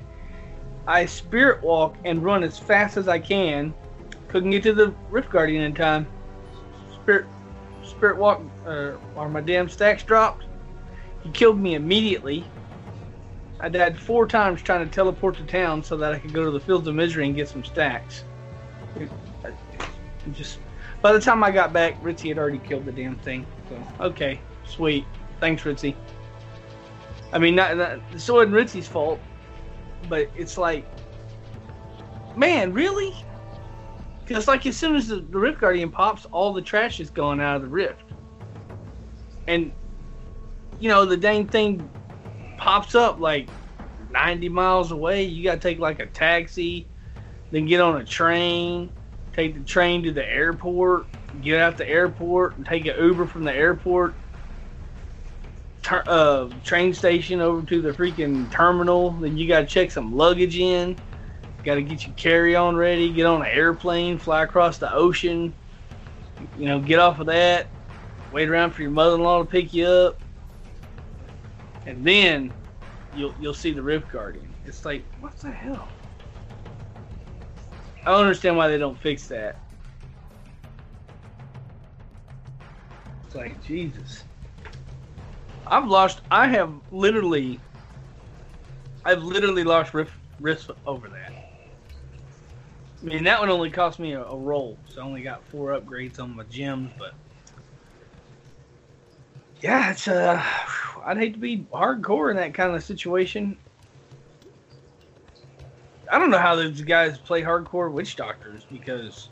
I 0.86 1.08
spirit 1.08 1.64
walk 1.64 1.96
and 2.06 2.24
run 2.24 2.44
as 2.44 2.60
fast 2.60 2.96
as 2.96 3.08
I 3.08 3.18
can. 3.18 3.74
Couldn't 4.28 4.52
get 4.52 4.62
to 4.64 4.74
the 4.74 4.94
Rift 5.10 5.32
Guardian 5.32 5.64
in 5.64 5.74
time. 5.74 6.06
Spirit 7.02 7.26
spirit 7.84 8.18
walk 8.18 8.40
uh, 8.68 8.92
my 9.30 9.42
damn 9.42 9.68
stacks 9.68 10.04
dropped 10.04 10.46
he 11.26 11.32
killed 11.32 11.60
me 11.60 11.74
immediately. 11.74 12.46
I 13.60 13.68
died 13.68 13.98
four 13.98 14.28
times 14.28 14.62
trying 14.62 14.88
to 14.88 14.94
teleport 14.94 15.36
to 15.38 15.44
town 15.44 15.84
so 15.84 15.98
that 15.98 16.14
I 16.14 16.20
could 16.20 16.34
go 16.34 16.46
to 16.46 16.52
the 16.52 16.60
Fields 16.60 16.88
of 16.88 16.94
Misery 16.94 17.26
and 17.26 17.36
get 17.36 17.50
some 17.50 17.64
stacks. 17.64 18.24
Just 20.34 20.60
by 21.02 21.12
the 21.12 21.20
time 21.20 21.44
I 21.44 21.50
got 21.50 21.74
back, 21.74 22.02
Ritzy 22.04 22.30
had 22.30 22.38
already 22.38 22.60
killed 22.60 22.86
the 22.86 22.92
damn 22.92 23.16
thing. 23.18 23.46
So 23.70 24.06
okay, 24.06 24.40
sweet. 24.66 25.06
Thanks, 25.40 25.64
Ritzy. 25.64 25.96
I 27.34 27.40
mean, 27.40 27.56
not, 27.56 27.76
not 27.76 28.00
it's 28.12 28.30
wasn't 28.30 28.54
Ritzy's 28.54 28.88
fault, 28.88 29.20
but 30.08 30.30
it's 30.36 30.60
like, 30.60 30.86
man, 32.38 32.72
really? 32.72 33.16
Because 34.24 34.48
like 34.48 34.66
as 34.68 34.78
soon 34.78 34.96
as 34.96 35.08
the, 35.08 35.18
the 35.18 35.40
Rift 35.40 35.60
Guardian 35.60 35.90
pops, 35.90 36.26
all 36.26 36.54
the 36.54 36.62
trash 36.62 37.00
is 37.00 37.10
going 37.10 37.40
out 37.40 37.56
of 37.56 37.62
the 37.64 37.68
rift, 37.68 38.04
and 39.48 39.72
you 40.80 40.90
know, 40.90 41.06
the 41.06 41.18
dang 41.18 41.48
thing 41.48 41.90
pops 42.58 42.96
up 42.96 43.20
like 43.20 43.50
90 44.12 44.50
miles 44.50 44.92
away. 44.92 45.24
You 45.24 45.44
got 45.44 45.56
to 45.56 45.60
take 45.60 45.80
like 45.80 46.00
a 46.00 46.06
taxi, 46.08 46.88
then 47.52 47.66
get 47.66 47.82
on 47.82 48.02
a 48.02 48.06
train, 48.06 48.92
take 49.34 49.54
the 49.54 49.64
train 49.64 50.04
to 50.04 50.12
the 50.12 50.28
airport, 50.28 51.08
get 51.42 51.60
out 51.62 51.78
the 51.78 51.88
airport, 51.88 52.58
and 52.58 52.66
take 52.66 52.86
an 52.86 52.96
Uber 52.98 53.26
from 53.28 53.44
the 53.44 53.54
airport, 53.54 54.16
ter- 55.82 56.04
uh, 56.08 56.50
train 56.64 56.94
station 56.94 57.42
over 57.42 57.66
to 57.68 57.82
the 57.82 57.92
freaking 57.92 58.50
terminal. 58.52 59.12
Then 59.12 59.38
you 59.38 59.48
got 59.48 59.62
to 59.62 59.66
check 59.66 59.92
some 59.92 60.16
luggage 60.16 60.58
in. 60.58 60.98
Got 61.64 61.76
to 61.76 61.82
get 61.82 62.06
your 62.06 62.16
carry 62.16 62.56
on 62.56 62.76
ready, 62.76 63.12
get 63.12 63.26
on 63.26 63.42
an 63.42 63.48
airplane, 63.48 64.20
fly 64.20 64.44
across 64.44 64.78
the 64.78 64.94
ocean. 64.94 65.54
You 66.60 66.68
know, 66.68 66.80
get 66.80 67.00
off 67.00 67.20
of 67.20 67.26
that, 67.26 67.68
wait 68.32 68.50
around 68.50 68.72
for 68.72 68.84
your 68.84 68.92
mother 68.92 69.16
in 69.16 69.24
law 69.24 69.40
to 69.40 69.50
pick 69.50 69.74
you 69.74 69.88
up 69.88 70.22
and 71.86 72.06
then 72.06 72.54
you'll 73.16 73.34
you'll 73.40 73.54
see 73.54 73.72
the 73.72 73.82
Rift 73.82 74.12
Guardian. 74.12 74.54
It's 74.66 74.86
like, 74.86 75.04
what 75.20 75.38
the 75.38 75.52
hell? 75.52 75.88
I 78.06 78.12
don't 78.12 78.22
understand 78.22 78.58
why 78.58 78.68
they 78.68 78.78
don't 78.78 79.00
fix 79.00 79.28
that. 79.28 79.60
It's 83.26 83.36
like 83.36 83.64
Jesus. 83.64 84.24
I've 85.68 85.88
lost. 85.88 86.22
I 86.30 86.48
have 86.48 86.72
literally. 86.92 87.60
I've 89.04 89.24
literally 89.24 89.64
lost 89.64 89.94
Rift 89.94 90.14
Rift 90.40 90.70
over 90.86 91.08
that. 91.10 91.34
I 93.02 93.06
mean, 93.06 93.24
that 93.26 93.40
one 93.40 93.50
only 93.50 93.70
cost 93.70 94.00
me 94.00 94.14
a, 94.14 94.24
a 94.24 94.36
roll, 94.36 94.78
so 94.88 95.02
I 95.02 95.06
only 95.06 95.22
got 95.22 95.46
four 95.50 95.80
upgrades 95.80 96.20
on 96.20 96.36
my 96.36 96.44
gems, 96.44 96.92
but 96.98 97.14
yeah, 99.62 99.92
it's 99.92 100.08
uh, 100.08 100.44
I'd 101.06 101.18
hate 101.18 101.34
to 101.34 101.40
be 101.40 101.60
hardcore 101.72 102.32
in 102.32 102.38
that 102.38 102.56
kind 102.56 102.76
of 102.76 102.84
situation. 102.84 103.58
I 106.12 106.18
don't 106.18 106.32
know 106.32 106.40
how 106.40 106.56
those 106.56 106.82
guys 106.82 107.20
play 107.20 107.44
hardcore 107.44 107.92
witch 107.92 108.16
doctors 108.16 108.66
because 108.72 109.30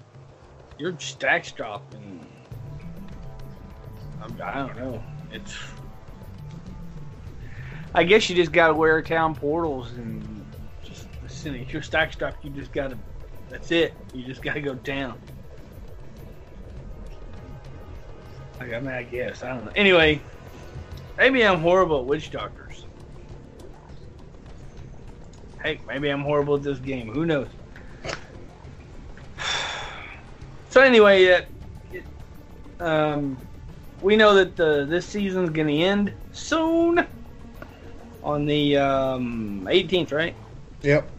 your 0.77 0.97
stacks 0.99 1.51
drop 1.51 1.83
and 1.95 2.25
I 4.41 4.53
don't 4.53 4.77
know. 4.77 5.03
It's 5.31 5.57
I 7.95 8.03
guess 8.03 8.29
you 8.29 8.35
just 8.35 8.51
gotta 8.51 8.73
wear 8.73 9.01
town 9.01 9.35
portals 9.35 9.91
and 9.93 10.45
just 10.83 11.07
listen. 11.21 11.55
If 11.55 11.73
your 11.73 11.81
stacks 11.81 12.15
drop, 12.15 12.35
you 12.43 12.49
just 12.51 12.71
gotta. 12.71 12.97
That's 13.49 13.71
it. 13.71 13.93
You 14.13 14.23
just 14.23 14.41
gotta 14.41 14.61
go 14.61 14.73
down. 14.75 15.19
I 18.59 18.65
mean, 18.65 18.87
I 18.87 19.03
guess 19.03 19.43
I 19.43 19.49
don't 19.49 19.65
know. 19.65 19.71
Anyway, 19.75 20.21
maybe 21.17 21.45
I'm 21.45 21.59
horrible 21.59 21.99
at 21.99 22.05
witch 22.05 22.31
doctors. 22.31 22.85
Hey, 25.61 25.79
maybe 25.87 26.09
I'm 26.09 26.21
horrible 26.21 26.55
at 26.55 26.63
this 26.63 26.79
game. 26.79 27.11
Who 27.11 27.25
knows? 27.25 27.47
So 30.69 30.81
anyway, 30.81 31.25
it, 31.25 31.51
it, 31.91 32.03
um, 32.79 33.37
we 34.01 34.15
know 34.15 34.33
that 34.33 34.55
the 34.55 34.87
this 34.89 35.05
season's 35.05 35.51
going 35.51 35.67
to 35.67 35.77
end 35.77 36.15
soon 36.31 37.05
on 38.23 38.45
the 38.47 38.77
um, 38.77 39.67
18th, 39.69 40.11
right? 40.11 40.35
Yep. 40.81 41.11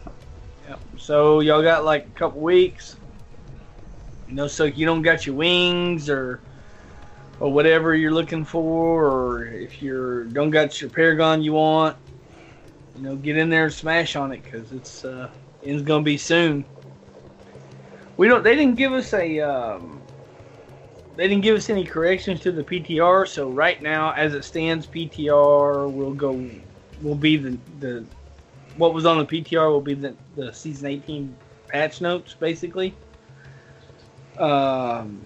Yep. 0.68 0.80
So 0.96 1.38
y'all 1.38 1.62
got 1.62 1.85
like 1.85 2.07
a 2.07 2.18
couple 2.18 2.40
weeks. 2.40 2.96
You 4.26 4.35
know, 4.35 4.48
so 4.48 4.64
you 4.64 4.87
don't 4.87 5.02
got 5.02 5.24
your 5.26 5.37
wings 5.37 6.11
or 6.11 6.40
or 7.44 7.52
whatever 7.52 7.94
you're 7.94 8.11
looking 8.11 8.42
for, 8.42 9.04
or 9.04 9.44
if 9.44 9.83
you 9.83 10.26
don't 10.33 10.48
got 10.48 10.80
your 10.80 10.88
Paragon 10.88 11.42
you 11.42 11.52
want, 11.52 11.94
you 12.96 13.02
know, 13.02 13.16
get 13.16 13.37
in 13.37 13.50
there 13.50 13.64
and 13.64 13.72
smash 13.72 14.16
on 14.16 14.33
it 14.33 14.42
because 14.42 14.72
it's 14.72 15.04
uh, 15.04 15.28
It's 15.61 15.83
gonna 15.83 16.02
be 16.02 16.16
soon. 16.16 16.64
We 18.16 18.28
don't. 18.28 18.42
They 18.42 18.57
didn't 18.57 18.76
give 18.76 18.94
us 18.94 19.12
a. 19.12 19.40
Um, 19.40 20.00
they 21.16 21.28
didn't 21.28 21.42
give 21.42 21.54
us 21.54 21.68
any 21.68 21.85
corrections 21.85 22.40
to 22.40 22.50
the 22.50 22.64
PTR. 22.64 23.28
So 23.28 23.50
right 23.50 23.83
now, 23.83 24.12
as 24.12 24.33
it 24.33 24.44
stands, 24.46 24.87
PTR 24.87 25.92
will 25.92 26.14
go. 26.14 26.48
Will 27.02 27.14
be 27.14 27.37
the 27.37 27.59
the. 27.80 28.07
What 28.78 28.94
was 28.94 29.04
on 29.04 29.18
the 29.18 29.26
PTR 29.26 29.70
will 29.70 29.83
be 29.83 29.92
the 29.92 30.14
the 30.35 30.50
season 30.50 30.87
18 30.88 31.37
patch 31.68 32.00
notes, 32.00 32.33
basically. 32.33 32.94
Um, 34.38 35.20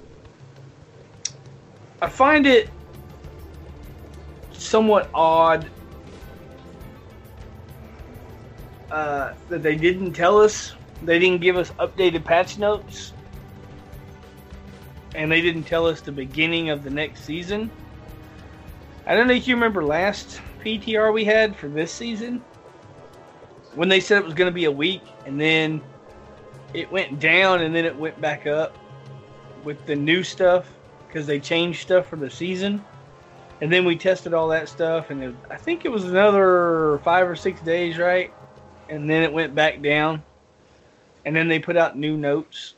I 2.01 2.09
find 2.09 2.47
it 2.47 2.71
somewhat 4.53 5.11
odd 5.15 5.69
uh, 8.91 9.33
that 9.49 9.63
they 9.63 9.75
didn't 9.75 10.13
tell 10.13 10.41
us. 10.41 10.75
They 11.03 11.19
didn't 11.19 11.41
give 11.41 11.57
us 11.57 11.71
updated 11.73 12.25
patch 12.25 12.59
notes. 12.59 13.13
And 15.15 15.31
they 15.31 15.41
didn't 15.41 15.65
tell 15.65 15.87
us 15.87 16.01
the 16.01 16.13
beginning 16.13 16.71
of 16.71 16.85
the 16.85 16.91
next 16.91 17.25
season. 17.25 17.71
I 19.07 19.15
don't 19.15 19.27
know 19.27 19.35
if 19.35 19.49
you 19.49 19.55
remember 19.55 19.83
last 19.83 20.41
PTR 20.63 21.13
we 21.13 21.25
had 21.25 21.57
for 21.57 21.69
this 21.69 21.93
season. 21.93 22.45
When 23.75 23.89
they 23.89 24.01
said 24.01 24.19
it 24.19 24.25
was 24.25 24.35
going 24.35 24.51
to 24.51 24.55
be 24.55 24.67
a 24.67 24.71
week, 24.71 25.03
and 25.25 25.41
then 25.41 25.83
it 26.75 26.91
went 26.93 27.19
down, 27.19 27.63
and 27.63 27.75
then 27.75 27.85
it 27.85 27.97
went 27.97 28.21
back 28.21 28.47
up 28.47 28.77
with 29.65 29.85
the 29.87 29.97
new 29.97 30.23
stuff 30.23 30.69
because 31.09 31.27
they 31.27 31.41
changed 31.41 31.83
stuff 31.83 32.07
for 32.07 32.17
the 32.17 32.31
season. 32.31 32.85
And 33.61 33.73
then 33.73 33.85
we 33.85 33.97
tested 33.97 34.35
all 34.35 34.49
that 34.49 34.69
stuff, 34.69 35.11
and 35.11 35.23
it, 35.23 35.35
I 35.51 35.57
think 35.57 35.85
it 35.85 35.91
was 35.91 36.05
another 36.05 37.01
five 37.03 37.29
or 37.29 37.35
six 37.35 37.61
days, 37.61 37.99
right? 37.99 38.33
And 38.89 39.11
then 39.11 39.25
it 39.25 39.33
went 39.33 39.55
back 39.55 39.83
down. 39.83 40.23
And 41.25 41.35
then 41.35 41.49
they 41.49 41.59
put 41.59 41.77
out 41.77 41.99
new 41.99 42.17
notes. 42.17 42.75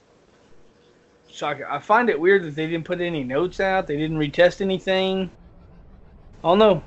So 1.31 1.49
I, 1.49 1.77
I 1.77 1.79
find 1.81 2.09
it 2.09 2.19
weird 2.19 2.45
that 2.45 2.55
they 2.55 2.66
didn't 2.66 2.87
put 2.87 3.01
any 3.01 3.23
notes 3.23 3.61
out. 3.61 3.87
They 3.87 3.99
didn't 3.99 4.16
retest 4.16 4.62
anything. 4.62 5.31
Oh 6.43 6.55
no, 6.55 6.83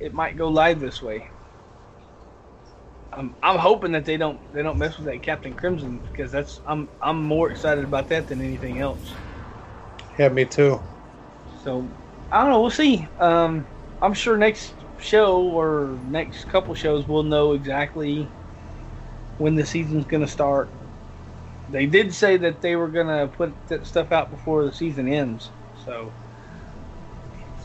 it 0.00 0.14
might 0.14 0.38
go 0.38 0.48
live 0.48 0.80
this 0.80 1.02
way. 1.02 1.28
I'm, 3.12 3.36
I'm 3.42 3.58
hoping 3.58 3.92
that 3.92 4.04
they 4.04 4.16
don't 4.16 4.40
they 4.52 4.62
don't 4.62 4.78
mess 4.78 4.96
with 4.96 5.06
that 5.06 5.22
Captain 5.22 5.54
Crimson 5.54 6.02
because 6.10 6.32
that's 6.32 6.60
I'm 6.66 6.88
I'm 7.00 7.22
more 7.22 7.50
excited 7.50 7.84
about 7.84 8.08
that 8.08 8.26
than 8.28 8.40
anything 8.40 8.80
else. 8.80 9.14
Yeah, 10.18 10.28
me 10.28 10.46
too. 10.46 10.80
So 11.62 11.88
I 12.30 12.42
don't 12.42 12.50
know. 12.50 12.60
We'll 12.60 12.70
see. 12.70 13.06
Um, 13.18 13.68
I'm 14.00 14.14
sure 14.14 14.36
next 14.36 14.74
show 14.98 15.42
or 15.42 15.98
next 16.04 16.44
couple 16.46 16.74
shows 16.74 17.06
we'll 17.06 17.22
know 17.22 17.52
exactly 17.52 18.28
when 19.38 19.54
the 19.54 19.66
season's 19.66 20.06
going 20.06 20.22
to 20.22 20.28
start. 20.28 20.72
They 21.68 21.86
did 21.86 22.14
say 22.14 22.36
that 22.38 22.60
they 22.60 22.76
were 22.76 22.88
going 22.88 23.08
to 23.08 23.28
put 23.34 23.54
that 23.68 23.86
stuff 23.86 24.12
out 24.12 24.30
before 24.30 24.64
the 24.64 24.72
season 24.72 25.08
ends. 25.08 25.50
So 25.74 26.14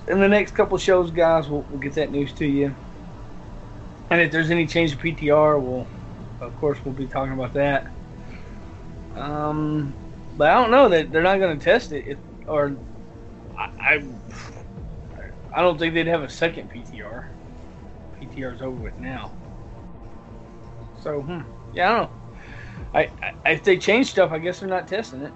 in 0.07 0.19
the 0.19 0.27
next 0.27 0.51
couple 0.51 0.77
shows, 0.77 1.11
guys, 1.11 1.49
we'll, 1.49 1.65
we'll 1.69 1.79
get 1.79 1.95
that 1.95 2.11
news 2.11 2.33
to 2.35 2.45
you. 2.45 2.75
And 4.09 4.19
if 4.21 4.31
there's 4.31 4.51
any 4.51 4.67
change 4.67 4.91
to 4.91 4.97
PTR, 4.97 5.61
we'll 5.61 5.87
of 6.41 6.55
course 6.55 6.79
we'll 6.83 6.93
be 6.95 7.07
talking 7.07 7.33
about 7.33 7.53
that. 7.53 7.87
Um, 9.15 9.95
but 10.35 10.49
I 10.49 10.53
don't 10.55 10.71
know 10.71 10.89
that 10.89 11.11
they're 11.11 11.21
not 11.21 11.39
going 11.39 11.57
to 11.57 11.63
test 11.63 11.91
it, 11.91 12.07
it 12.07 12.19
or 12.47 12.75
I, 13.57 13.69
I 13.79 14.03
I 15.53 15.61
don't 15.61 15.77
think 15.77 15.93
they'd 15.93 16.07
have 16.07 16.23
a 16.23 16.29
second 16.29 16.69
PTR. 16.71 17.25
PTR's 18.19 18.61
over 18.61 18.83
with 18.83 18.97
now. 18.99 19.31
So, 21.01 21.21
hmm, 21.21 21.41
yeah, 21.73 21.91
I 21.91 21.97
don't 21.97 22.01
know. 22.03 22.11
I, 22.93 23.09
I 23.45 23.51
if 23.51 23.63
they 23.63 23.77
change 23.77 24.07
stuff, 24.07 24.31
I 24.31 24.39
guess 24.39 24.59
they're 24.59 24.69
not 24.69 24.87
testing 24.87 25.21
it. 25.21 25.33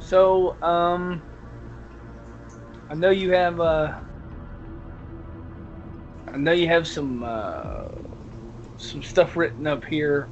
So, 0.00 0.60
um, 0.62 1.22
I 2.90 2.94
know 2.94 3.10
you 3.10 3.32
have 3.32 3.60
uh, 3.60 3.92
I 6.32 6.36
know 6.36 6.52
you 6.52 6.68
have 6.68 6.86
some 6.86 7.22
uh, 7.24 7.88
some 8.76 9.02
stuff 9.02 9.36
written 9.36 9.66
up 9.66 9.84
here 9.84 10.28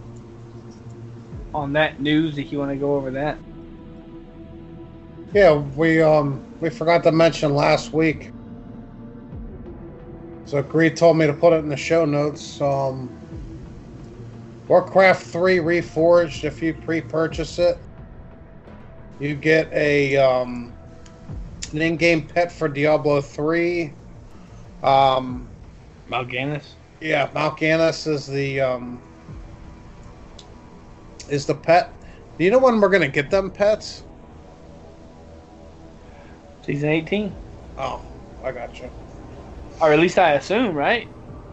on 1.54 1.72
that 1.72 2.00
news. 2.00 2.38
If 2.38 2.52
you 2.52 2.59
want 2.59 2.70
to 2.70 2.76
go 2.76 2.94
over 2.96 3.11
that. 3.12 3.38
Yeah, 5.33 5.55
we 5.55 6.01
um 6.01 6.45
we 6.61 6.71
forgot 6.71 7.03
to 7.05 7.12
mention 7.12 7.55
last 7.55 7.93
week. 7.93 8.31
So 10.47 10.62
Greed 10.62 10.97
told 10.97 11.19
me 11.19 11.27
to 11.27 11.33
put 11.33 11.53
it 11.53 11.57
in 11.57 11.69
the 11.69 11.77
show 11.77 12.05
notes. 12.05 12.61
Um, 12.61 13.12
Warcraft 14.69 15.27
3 15.27 15.59
Reforged, 15.59 16.45
if 16.45 16.62
you 16.62 16.75
pre-purchase 16.75 17.59
it, 17.59 17.79
you 19.19 19.35
get 19.35 19.73
a 19.73 20.17
um, 20.17 20.73
an 21.73 21.83
in-game 21.83 22.27
pet 22.27 22.51
for 22.51 22.69
Diablo 22.69 23.21
3. 23.21 23.93
Um, 24.83 25.49
Mal'Ganis. 26.09 26.75
yeah, 27.01 27.29
Mal'Ganis 27.35 28.07
is 28.07 28.27
the 28.27 28.61
um, 28.61 29.03
is 31.29 31.47
the 31.47 31.55
pet. 31.55 31.93
Do 32.39 32.45
you 32.45 32.51
know 32.53 32.59
when 32.59 32.81
we're 32.81 32.89
gonna 32.89 33.09
get 33.09 33.31
them 33.31 33.51
pets? 33.51 34.05
Season 36.66 36.90
18. 36.90 37.38
Oh, 37.76 38.05
I 38.42 38.52
got 38.52 38.81
you. 38.81 38.90
Or 39.81 39.92
at 39.92 39.98
least 40.00 40.18
I 40.18 40.33
assume, 40.33 40.74
right? 40.74 41.09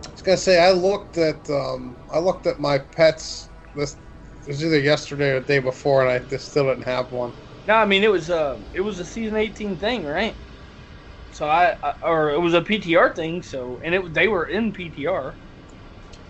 I 0.07 0.11
was 0.11 0.21
gonna 0.23 0.37
say 0.37 0.59
I 0.63 0.71
looked 0.71 1.17
at 1.17 1.49
um, 1.49 1.99
I 2.11 2.19
looked 2.19 2.47
at 2.47 2.59
my 2.59 2.79
pets 2.79 3.51
this 3.75 3.97
it 4.45 4.49
was 4.51 4.63
either 4.65 4.79
yesterday 4.79 5.31
or 5.31 5.39
the 5.41 5.45
day 5.47 5.59
before, 5.59 6.01
and 6.01 6.11
I 6.11 6.19
just 6.19 6.49
still 6.49 6.65
didn't 6.67 6.85
have 6.85 7.11
one. 7.11 7.35
No, 7.65 7.75
I 7.75 7.85
mean 7.85 8.03
it 8.03 8.11
was 8.11 8.29
uh 8.29 8.59
it 8.73 8.81
was 8.81 8.99
a 8.99 9.05
season 9.05 9.37
18 9.37 9.79
thing, 9.79 10.05
right? 10.05 10.39
So 11.31 11.47
I, 11.47 11.75
I 11.83 11.93
or 12.03 12.31
it 12.31 12.39
was 12.39 12.53
a 12.53 12.61
PTR 12.61 13.15
thing, 13.15 13.43
so 13.43 13.81
and 13.83 13.95
it 13.95 14.13
they 14.13 14.27
were 14.29 14.45
in 14.45 14.73
PTR. 14.73 15.37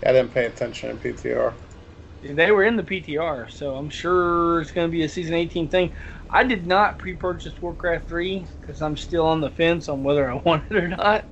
I 0.06 0.12
didn't 0.14 0.34
pay 0.34 0.46
attention 0.46 0.92
in 0.92 1.00
PTR. 1.00 1.56
They 2.24 2.52
were 2.52 2.64
in 2.64 2.78
the 2.78 2.84
PTR, 2.84 3.50
so 3.52 3.76
I'm 3.76 3.90
sure 3.90 4.62
it's 4.62 4.72
going 4.72 4.88
to 4.88 4.92
be 4.92 5.04
a 5.04 5.10
season 5.10 5.36
18 5.36 5.70
thing. 5.70 5.94
I 6.34 6.44
did 6.44 6.66
not 6.66 6.98
pre-purchase 6.98 7.54
Warcraft 7.62 8.08
3 8.08 8.48
because 8.60 8.82
I'm 8.82 8.98
still 8.98 9.28
on 9.28 9.40
the 9.40 9.52
fence 9.52 9.88
on 9.88 10.04
whether 10.04 10.30
I 10.30 10.34
want 10.46 10.64
it 10.72 10.76
or 10.76 10.88
not. 10.88 11.26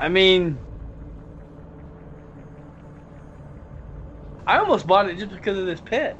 I 0.00 0.08
mean, 0.08 0.58
I 4.44 4.58
almost 4.58 4.88
bought 4.88 5.08
it 5.08 5.18
just 5.18 5.30
because 5.30 5.56
of 5.56 5.66
this 5.66 5.80
pet. 5.80 6.18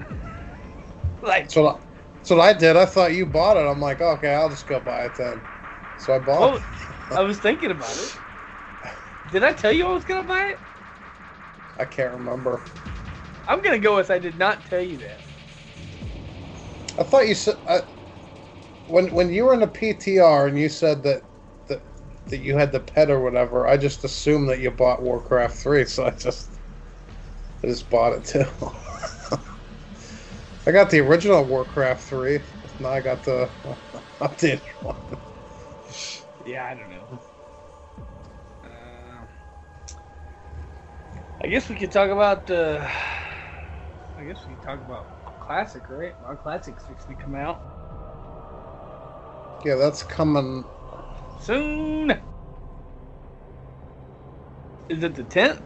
like, 1.22 1.50
So 1.50 1.80
that's 2.16 2.30
what 2.30 2.40
I 2.40 2.52
did. 2.52 2.76
I 2.76 2.84
thought 2.84 3.12
you 3.12 3.26
bought 3.26 3.56
it. 3.56 3.60
I'm 3.60 3.80
like, 3.80 4.00
okay, 4.00 4.34
I'll 4.34 4.50
just 4.50 4.66
go 4.66 4.80
buy 4.80 5.04
it 5.04 5.14
then. 5.14 5.40
So 5.98 6.14
I 6.14 6.18
bought 6.18 6.42
oh, 6.42 6.56
it. 6.56 6.62
I 7.12 7.22
was 7.22 7.38
thinking 7.38 7.70
about 7.70 7.96
it. 7.96 8.18
Did 9.30 9.44
I 9.44 9.52
tell 9.52 9.72
you 9.72 9.86
I 9.86 9.92
was 9.92 10.04
going 10.04 10.22
to 10.22 10.28
buy 10.28 10.50
it? 10.50 10.58
I 11.78 11.84
can't 11.84 12.12
remember. 12.12 12.60
I'm 13.46 13.60
going 13.60 13.72
to 13.72 13.78
go 13.78 13.96
with 13.96 14.10
I 14.10 14.18
did 14.18 14.36
not 14.38 14.64
tell 14.66 14.80
you 14.80 14.96
that. 14.98 15.20
I 16.98 17.02
thought 17.02 17.28
you 17.28 17.34
said 17.34 17.56
I, 17.68 17.80
when 18.86 19.12
when 19.12 19.32
you 19.32 19.44
were 19.44 19.54
in 19.54 19.62
a 19.62 19.68
PTR 19.68 20.48
and 20.48 20.58
you 20.58 20.68
said 20.68 21.02
that 21.02 21.22
that 21.68 21.82
that 22.28 22.38
you 22.38 22.56
had 22.56 22.72
the 22.72 22.80
pet 22.80 23.10
or 23.10 23.20
whatever. 23.20 23.66
I 23.66 23.76
just 23.76 24.04
assumed 24.04 24.48
that 24.48 24.60
you 24.60 24.70
bought 24.70 25.02
Warcraft 25.02 25.56
3, 25.56 25.84
so 25.84 26.06
I 26.06 26.10
just 26.10 26.58
I 27.62 27.68
just 27.68 27.88
bought 27.90 28.12
it 28.14 28.24
too. 28.24 28.46
I 30.66 30.72
got 30.72 30.90
the 30.90 31.00
original 31.00 31.44
Warcraft 31.44 32.02
3. 32.02 32.40
Now 32.80 32.90
I 32.90 33.00
got 33.00 33.22
the 33.22 33.50
updated 34.20 34.62
one. 34.80 34.96
Yeah, 36.44 36.64
I 36.66 36.74
don't 36.74 36.90
know. 36.90 37.20
Uh, 38.64 39.26
I 41.42 41.46
guess 41.48 41.68
we 41.68 41.76
could 41.76 41.92
talk 41.92 42.10
about. 42.10 42.50
Uh, 42.50 42.88
I 44.18 44.24
guess 44.24 44.46
we 44.46 44.54
could 44.54 44.62
talk 44.62 44.80
about 44.80 45.08
classic, 45.46 45.88
right? 45.88 46.14
Our 46.24 46.36
classic's 46.36 46.84
fixing 46.84 47.16
to 47.16 47.22
come 47.22 47.34
out 47.34 47.62
Yeah, 49.64 49.76
that's 49.76 50.02
coming. 50.02 50.64
soon. 51.40 52.10
Is 54.88 55.02
it 55.02 55.14
the 55.14 55.24
tenth? 55.24 55.60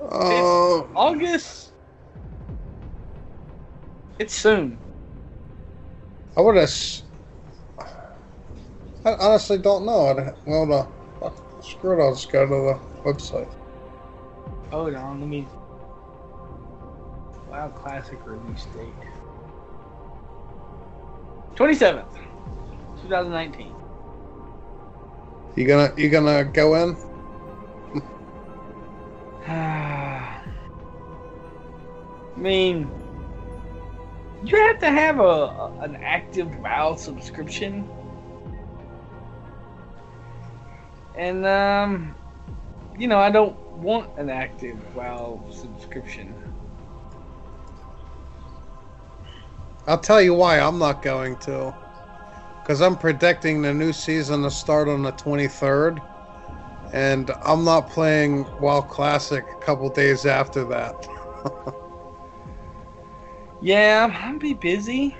Uh, 0.00 0.82
August. 0.94 1.72
It's 4.18 4.34
soon. 4.34 4.78
I 6.36 6.40
would 6.40 6.56
have. 6.56 6.70
I 9.04 9.12
honestly 9.20 9.58
don't 9.58 9.86
know. 9.86 10.06
I'd, 10.06 10.34
well, 10.46 10.66
the, 11.20 11.62
screw 11.62 11.98
it. 12.00 12.04
I'll 12.04 12.14
just 12.14 12.30
go 12.30 12.44
to 12.46 12.50
the 12.50 13.10
website. 13.10 13.52
Hold 14.70 14.94
on, 14.94 15.20
let 15.20 15.28
me. 15.28 15.46
WoW 17.54 17.68
Classic 17.68 18.18
release 18.26 18.64
date. 18.74 18.88
27th, 21.54 22.12
2019. 23.02 23.72
You 25.54 25.64
gonna 25.64 25.92
you 25.96 26.08
gonna 26.08 26.42
go 26.46 26.74
in? 26.74 26.96
I 29.46 30.42
mean, 32.36 32.90
you 34.44 34.56
have 34.56 34.80
to 34.80 34.90
have 34.90 35.20
a 35.20 35.70
an 35.80 35.94
active 36.02 36.58
WoW 36.58 36.96
subscription, 36.96 37.88
and 41.14 41.46
um, 41.46 42.16
you 42.98 43.06
know, 43.06 43.20
I 43.20 43.30
don't 43.30 43.56
want 43.78 44.10
an 44.18 44.28
active 44.28 44.76
WoW 44.96 45.40
subscription. 45.52 46.43
I'll 49.86 49.98
tell 50.00 50.22
you 50.22 50.34
why 50.34 50.60
I'm 50.60 50.78
not 50.78 51.02
going 51.02 51.36
to. 51.38 51.74
Because 52.62 52.80
I'm 52.80 52.96
predicting 52.96 53.62
the 53.62 53.74
new 53.74 53.92
season 53.92 54.42
to 54.42 54.50
start 54.50 54.88
on 54.88 55.02
the 55.02 55.12
23rd. 55.12 56.02
And 56.92 57.30
I'm 57.42 57.64
not 57.64 57.90
playing 57.90 58.46
WoW 58.60 58.82
Classic 58.82 59.44
a 59.50 59.64
couple 59.64 59.88
days 59.90 60.26
after 60.26 60.64
that. 60.66 61.06
Yeah, 63.60 64.10
I'll 64.12 64.38
be 64.38 64.54
busy. 64.54 65.16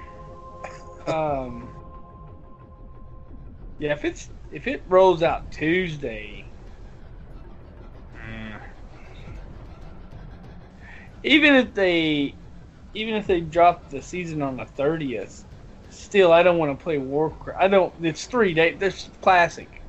Um, 1.06 1.70
yeah, 3.78 3.92
if 3.92 4.04
it's 4.04 4.30
if 4.50 4.66
it 4.66 4.84
rolls 4.86 5.22
out 5.22 5.50
Tuesday, 5.50 6.46
mm, 8.16 8.60
even 11.22 11.54
if 11.54 11.74
they 11.74 12.36
even 12.94 13.14
if 13.14 13.26
they 13.26 13.40
drop 13.40 13.90
the 13.90 14.00
season 14.00 14.42
on 14.42 14.56
the 14.56 14.64
thirtieth, 14.66 15.44
still 15.90 16.32
I 16.32 16.42
don't 16.42 16.58
want 16.58 16.76
to 16.76 16.82
play 16.82 16.98
Warcraft. 16.98 17.60
I 17.60 17.68
don't. 17.68 17.92
It's 18.02 18.26
three 18.26 18.54
days. 18.54 18.78
This 18.78 19.08
classic. 19.20 19.82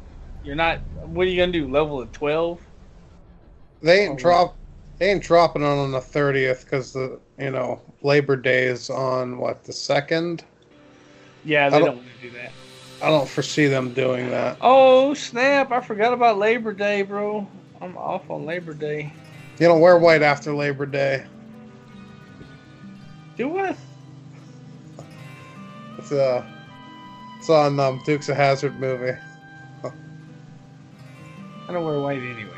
You're 0.43 0.55
not. 0.55 0.81
What 1.05 1.27
are 1.27 1.29
you 1.29 1.41
gonna 1.41 1.51
do? 1.51 1.67
Level 1.67 2.01
at 2.01 2.11
twelve? 2.13 2.61
They 3.81 4.01
ain't 4.05 4.13
Oh, 4.13 4.17
drop. 4.21 4.55
They 4.97 5.11
ain't 5.11 5.23
dropping 5.23 5.61
it 5.61 5.65
on 5.65 5.91
the 5.91 5.99
30th 5.99 6.63
because 6.63 6.93
the 6.93 7.19
you 7.37 7.51
know 7.51 7.81
Labor 8.01 8.35
Day 8.37 8.63
is 8.65 8.89
on 8.89 9.37
what 9.37 9.63
the 9.65 9.73
second. 9.73 10.43
Yeah, 11.43 11.69
they 11.69 11.75
I 11.75 11.79
don't, 11.79 11.87
don't- 11.87 11.97
want 11.97 12.07
to 12.21 12.29
do 12.29 12.37
that. 12.37 12.51
I 13.01 13.09
don't 13.09 13.27
foresee 13.27 13.67
them 13.67 13.93
doing 13.93 14.29
that. 14.31 14.57
Oh 14.61 15.13
snap! 15.13 15.71
I 15.71 15.81
forgot 15.81 16.13
about 16.13 16.37
Labor 16.37 16.73
Day, 16.73 17.01
bro. 17.01 17.45
I'm 17.81 17.97
off 17.97 18.31
on 18.31 18.45
Labor 18.45 18.73
Day. 18.73 19.11
You 19.59 19.67
don't 19.67 19.81
wear 19.81 19.97
white 19.97 20.21
after 20.21 20.55
Labor 20.55 20.85
Day. 20.85 21.25
Do 23.37 23.49
what? 23.49 23.75
It's 25.97 26.11
uh, 26.11 26.45
it's 27.39 27.49
on 27.49 27.79
um, 27.79 28.01
Dukes 28.05 28.29
of 28.29 28.37
Hazzard 28.37 28.79
movie. 28.79 29.17
I 31.67 31.73
don't 31.73 31.83
wear 31.83 31.99
white 31.99 32.21
anyway. 32.21 32.51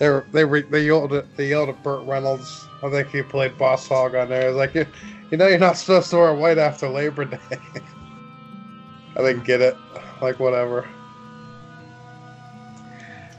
They 0.00 0.08
were, 0.08 0.26
they 0.32 0.44
re, 0.44 0.62
they 0.62 0.84
yelled 0.84 1.12
at 1.12 1.36
they 1.36 1.48
yelled 1.48 1.68
at 1.68 1.82
Burt 1.82 2.04
Reynolds. 2.06 2.66
I 2.82 2.90
think 2.90 3.08
he 3.08 3.22
played 3.22 3.56
Boss 3.56 3.86
Hogg 3.88 4.14
on 4.14 4.28
there. 4.28 4.48
It's 4.48 4.56
like 4.56 4.74
you, 4.74 4.86
you 5.30 5.36
know 5.38 5.46
you're 5.46 5.58
not 5.58 5.76
supposed 5.76 6.10
to 6.10 6.16
wear 6.16 6.34
white 6.34 6.58
after 6.58 6.88
Labor 6.88 7.24
Day. 7.24 7.38
I 9.16 9.20
didn't 9.20 9.44
get 9.44 9.60
it. 9.60 9.76
Like 10.20 10.40
whatever. 10.40 10.88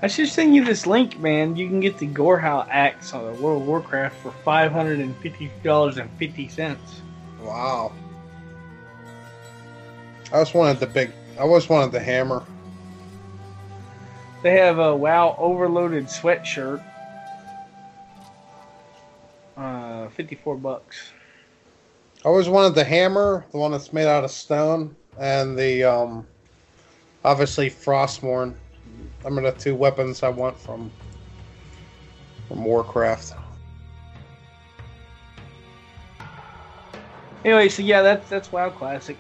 I 0.06 0.08
should 0.08 0.30
send 0.30 0.54
you 0.54 0.64
this 0.64 0.86
link, 0.86 1.18
man. 1.18 1.56
You 1.56 1.68
can 1.68 1.80
get 1.80 1.98
the 1.98 2.06
Gorehowl 2.06 2.68
axe 2.70 3.12
on 3.12 3.26
the 3.26 3.42
World 3.42 3.64
of 3.64 3.68
Warcraft 3.68 4.16
for 4.22 4.32
five 4.44 4.72
hundred 4.72 5.00
and 5.00 5.18
fifty 5.18 5.50
dollars 5.64 5.98
and 5.98 6.08
fifty 6.20 6.48
cents. 6.48 7.02
Wow. 7.42 7.92
I 10.32 10.42
just 10.42 10.54
wanted 10.54 10.80
the 10.80 10.86
big. 10.86 11.12
I 11.40 11.42
always 11.42 11.68
wanted 11.68 11.92
the 11.92 12.00
hammer. 12.00 12.44
They 14.44 14.52
have 14.60 14.78
a 14.78 14.96
WoW 14.96 15.36
overloaded 15.40 16.06
sweatshirt. 16.06 16.84
Uh, 19.58 20.10
fifty-four 20.10 20.58
bucks. 20.58 21.14
I 22.24 22.28
always 22.28 22.48
wanted 22.48 22.76
the 22.76 22.84
hammer, 22.84 23.44
the 23.52 23.58
one 23.58 23.72
that's 23.72 23.92
made 23.92 24.06
out 24.06 24.24
of 24.24 24.30
stone, 24.30 24.96
and 25.20 25.58
the 25.58 25.84
um, 25.84 26.28
obviously 27.24 27.72
Frostmourne. 27.72 28.54
Are 29.26 29.32
the 29.32 29.52
two 29.52 29.74
weapons 29.74 30.22
I 30.22 30.30
want 30.30 30.56
from 30.58 30.92
from 32.48 32.64
Warcraft. 32.64 33.34
Anyway, 37.44 37.70
so 37.70 37.82
yeah, 37.82 38.02
that's 38.02 38.30
that's 38.30 38.52
WoW 38.52 38.70
Classic. 38.70 39.18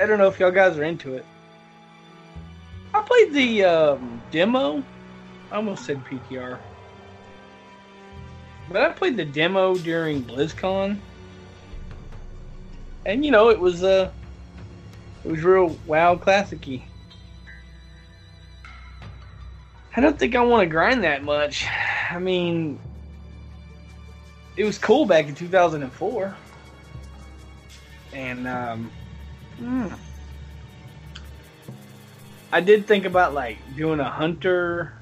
I 0.00 0.06
don't 0.06 0.18
know 0.18 0.28
if 0.28 0.38
y'all 0.38 0.50
guys 0.50 0.76
are 0.76 0.84
into 0.84 1.14
it. 1.14 1.24
I 2.94 3.00
played 3.02 3.32
the 3.32 3.64
um, 3.64 4.22
demo. 4.30 4.82
I 5.50 5.56
almost 5.56 5.84
said 5.84 6.02
PTR. 6.04 6.58
But 8.68 8.82
I 8.82 8.92
played 8.92 9.16
the 9.16 9.24
demo 9.24 9.76
during 9.76 10.24
BlizzCon. 10.24 10.98
And 13.04 13.24
you 13.24 13.30
know, 13.30 13.48
it 13.48 13.58
was 13.58 13.82
uh 13.82 14.10
it 15.24 15.30
was 15.30 15.42
real 15.42 15.76
WoW 15.86 16.16
classicy. 16.16 16.82
I 19.94 20.00
don't 20.00 20.18
think 20.18 20.34
I 20.34 20.40
want 20.42 20.62
to 20.62 20.66
grind 20.66 21.04
that 21.04 21.22
much. 21.22 21.66
I 22.10 22.18
mean, 22.18 22.78
it 24.56 24.64
was 24.64 24.78
cool 24.78 25.06
back 25.06 25.28
in 25.28 25.34
2004 25.34 26.34
and 28.12 28.46
um, 28.46 28.90
hmm. 29.58 29.86
I 32.50 32.60
did 32.60 32.86
think 32.86 33.04
about 33.04 33.32
like 33.34 33.58
doing 33.76 34.00
a 34.00 34.10
hunter, 34.10 34.92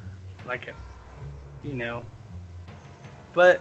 like 0.47 0.69
a, 0.69 0.75
you 1.67 1.75
know, 1.75 2.05
but 3.33 3.61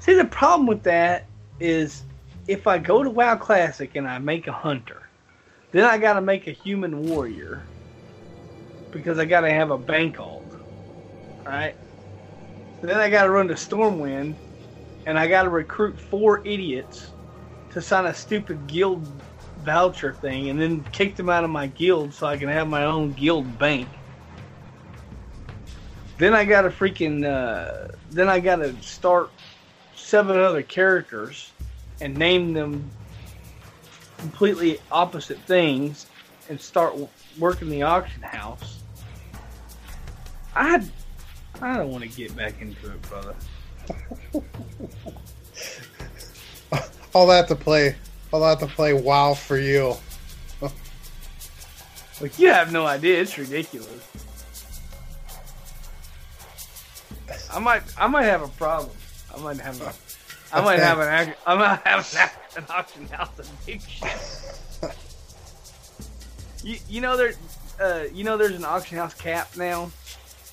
see 0.00 0.14
the 0.14 0.26
problem 0.26 0.66
with 0.66 0.82
that 0.82 1.26
is 1.60 2.02
if 2.46 2.66
I 2.66 2.78
go 2.78 3.02
to 3.02 3.10
WoW 3.10 3.36
Classic 3.36 3.94
and 3.96 4.06
I 4.06 4.18
make 4.18 4.46
a 4.46 4.52
hunter, 4.52 5.08
then 5.72 5.84
I 5.84 5.98
got 5.98 6.14
to 6.14 6.20
make 6.20 6.46
a 6.46 6.52
human 6.52 7.08
warrior 7.08 7.62
because 8.90 9.18
I 9.18 9.24
got 9.24 9.42
to 9.42 9.50
have 9.50 9.70
a 9.70 9.78
bank 9.78 10.18
alt, 10.18 10.44
right? 11.44 11.74
Then 12.80 12.96
I 12.96 13.10
got 13.10 13.24
to 13.24 13.30
run 13.30 13.48
to 13.48 13.54
Stormwind 13.54 14.34
and 15.06 15.18
I 15.18 15.26
got 15.26 15.44
to 15.44 15.50
recruit 15.50 15.98
four 15.98 16.46
idiots 16.46 17.10
to 17.70 17.80
sign 17.80 18.06
a 18.06 18.14
stupid 18.14 18.66
guild 18.66 19.06
voucher 19.64 20.12
thing, 20.12 20.50
and 20.50 20.60
then 20.60 20.84
kick 20.92 21.16
them 21.16 21.28
out 21.28 21.44
of 21.44 21.50
my 21.50 21.66
guild 21.66 22.14
so 22.14 22.26
I 22.26 22.36
can 22.36 22.48
have 22.48 22.68
my 22.68 22.84
own 22.84 23.12
guild 23.12 23.58
bank. 23.58 23.88
Then 26.16 26.34
I 26.34 26.44
got 26.44 26.62
to 26.62 26.70
freaking, 26.70 27.24
uh, 27.24 27.88
then 28.10 28.28
I 28.28 28.40
got 28.40 28.56
to 28.56 28.74
start 28.82 29.30
seven 29.94 30.38
other 30.38 30.62
characters 30.62 31.52
and 32.00 32.16
name 32.16 32.52
them 32.52 32.90
completely 34.18 34.80
opposite 34.90 35.38
things, 35.40 36.06
and 36.48 36.60
start 36.60 36.94
working 37.38 37.68
the 37.68 37.82
auction 37.82 38.22
house. 38.22 38.77
I, 40.54 40.82
I 41.60 41.76
don't 41.76 41.90
want 41.90 42.04
to 42.04 42.10
get 42.10 42.36
back 42.36 42.60
into 42.60 42.90
it, 42.90 43.02
brother. 43.02 43.34
All 47.14 47.26
that 47.26 47.48
to 47.48 47.56
play. 47.56 47.96
All 48.32 48.40
that 48.40 48.60
to 48.60 48.66
play 48.66 48.92
WoW 48.92 49.34
for 49.34 49.58
you. 49.58 49.94
Like 52.20 52.36
you 52.36 52.48
have 52.48 52.72
no 52.72 52.84
idea, 52.84 53.20
it's 53.20 53.38
ridiculous. 53.38 53.88
I 57.52 57.60
might, 57.60 57.82
I 57.96 58.08
might 58.08 58.24
have 58.24 58.42
a 58.42 58.48
problem. 58.48 58.96
I 59.32 59.40
might 59.40 59.60
have 59.60 59.80
a, 59.80 59.94
I 60.52 60.60
might 60.60 60.80
have 60.80 60.98
an, 60.98 61.34
I 61.46 61.54
might 61.54 61.80
have 61.86 62.12
an, 62.56 62.62
an 62.62 62.64
auction 62.70 63.06
house 63.06 63.30
addiction. 63.38 64.08
you, 66.64 66.78
you 66.88 67.00
know 67.00 67.16
there, 67.16 67.34
uh, 67.80 68.04
you 68.12 68.24
know 68.24 68.36
there's 68.36 68.56
an 68.56 68.64
auction 68.64 68.98
house 68.98 69.14
cap 69.14 69.56
now. 69.56 69.90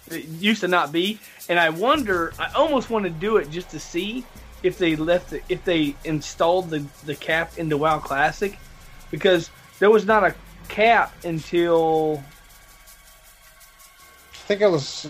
It 0.10 0.26
used 0.26 0.62
to 0.62 0.68
not 0.68 0.92
be, 0.92 1.20
and 1.50 1.60
I 1.60 1.70
wonder. 1.70 2.34
I 2.40 2.52
almost 2.54 2.90
want 2.90 3.06
to 3.06 3.10
do 3.10 3.38
it 3.38 3.50
just 3.50 3.70
to 3.72 3.80
see 3.80 4.26
if 4.64 4.78
they 4.78 4.96
left, 4.96 5.32
the, 5.32 5.42
if 5.50 5.64
they 5.66 5.96
installed 6.04 6.70
the 6.70 6.86
the 7.06 7.16
cap 7.16 7.58
into 7.58 7.78
WoW 7.78 8.00
Classic, 8.00 8.58
because 9.12 9.50
there 9.80 9.90
was 9.90 10.06
not 10.06 10.24
a 10.24 10.36
cap 10.68 11.14
until 11.24 12.24
I 14.34 14.48
think 14.48 14.62
it 14.62 14.70
was 14.70 15.10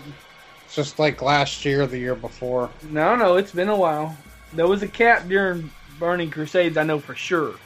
just 0.72 0.98
like 0.98 1.20
last 1.20 1.64
year, 1.64 1.86
the 1.86 1.98
year 1.98 2.14
before. 2.14 2.70
no, 2.90 3.16
no, 3.16 3.36
it's 3.36 3.52
been 3.52 3.68
a 3.68 3.76
while. 3.76 4.16
There 4.54 4.66
was 4.66 4.82
a 4.82 4.88
cap 4.88 5.28
during 5.28 5.70
Burning 5.98 6.30
Crusades, 6.30 6.76
I 6.76 6.84
know 6.84 6.98
for 6.98 7.14
sure. 7.14 7.56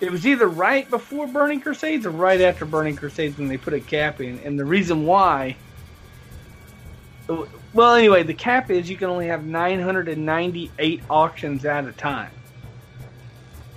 It 0.00 0.10
was 0.10 0.26
either 0.26 0.48
right 0.48 0.88
before 0.88 1.26
Burning 1.26 1.60
Crusades 1.60 2.06
or 2.06 2.10
right 2.10 2.40
after 2.40 2.64
Burning 2.64 2.96
Crusades 2.96 3.36
when 3.38 3.48
they 3.48 3.56
put 3.56 3.72
a 3.72 3.80
cap 3.80 4.20
in, 4.20 4.38
and 4.40 4.58
the 4.58 4.64
reason 4.64 5.06
why. 5.06 5.56
Well, 7.28 7.94
anyway, 7.94 8.22
the 8.22 8.34
cap 8.34 8.70
is 8.70 8.88
you 8.88 8.96
can 8.96 9.10
only 9.10 9.26
have 9.26 9.44
998 9.44 11.02
auctions 11.10 11.64
at 11.66 11.84
a 11.86 11.92
time. 11.92 12.30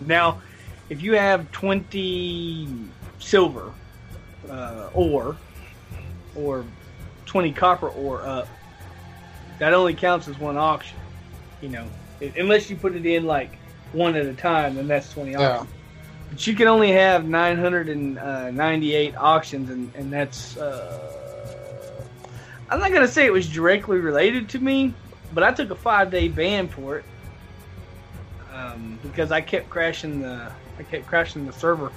Now, 0.06 0.42
if 0.90 1.02
you 1.02 1.16
have 1.16 1.52
20 1.52 2.70
silver 3.20 3.74
uh, 4.50 4.90
ore 4.94 5.36
or 6.36 6.66
20 7.26 7.52
copper 7.52 7.90
ore 7.90 8.22
up, 8.24 8.48
that 9.60 9.74
only 9.74 9.94
counts 9.94 10.28
as 10.30 10.40
one 10.40 10.58
auction. 10.58 10.98
You 11.62 11.70
know, 11.70 11.88
unless 12.38 12.70
you 12.70 12.76
put 12.78 12.96
it 12.96 13.06
in 13.06 13.26
like 13.26 13.52
one 13.92 14.16
at 14.16 14.26
a 14.26 14.34
time, 14.34 14.76
then 14.76 14.88
that's 14.88 15.12
20 15.12 15.32
Yeah. 15.32 15.66
But 16.30 16.48
you 16.48 16.56
can 16.56 16.68
only 16.68 16.94
have 16.94 17.26
998 17.26 19.18
auctions, 19.18 19.70
and, 19.70 19.94
and 19.96 20.12
that's. 20.12 20.56
Uh, 20.56 21.21
I'm 22.72 22.80
not 22.80 22.90
to 22.92 23.08
say 23.08 23.26
it 23.26 23.34
was 23.34 23.50
directly 23.50 24.00
related 24.00 24.48
to 24.50 24.60
me, 24.60 24.94
but 25.34 25.44
I 25.44 25.52
took 25.52 25.72
a 25.72 25.76
five 25.76 26.10
day 26.10 26.30
ban 26.30 26.70
for 26.70 26.98
it 26.98 27.06
um, 28.54 28.98
because 29.04 29.30
I 29.30 29.42
kept 29.42 29.70
crashing 29.70 30.22
the 30.22 30.50
I 30.80 30.84
kept 30.84 31.06
crashing 31.06 31.46
the 31.46 31.52
server 31.52 31.92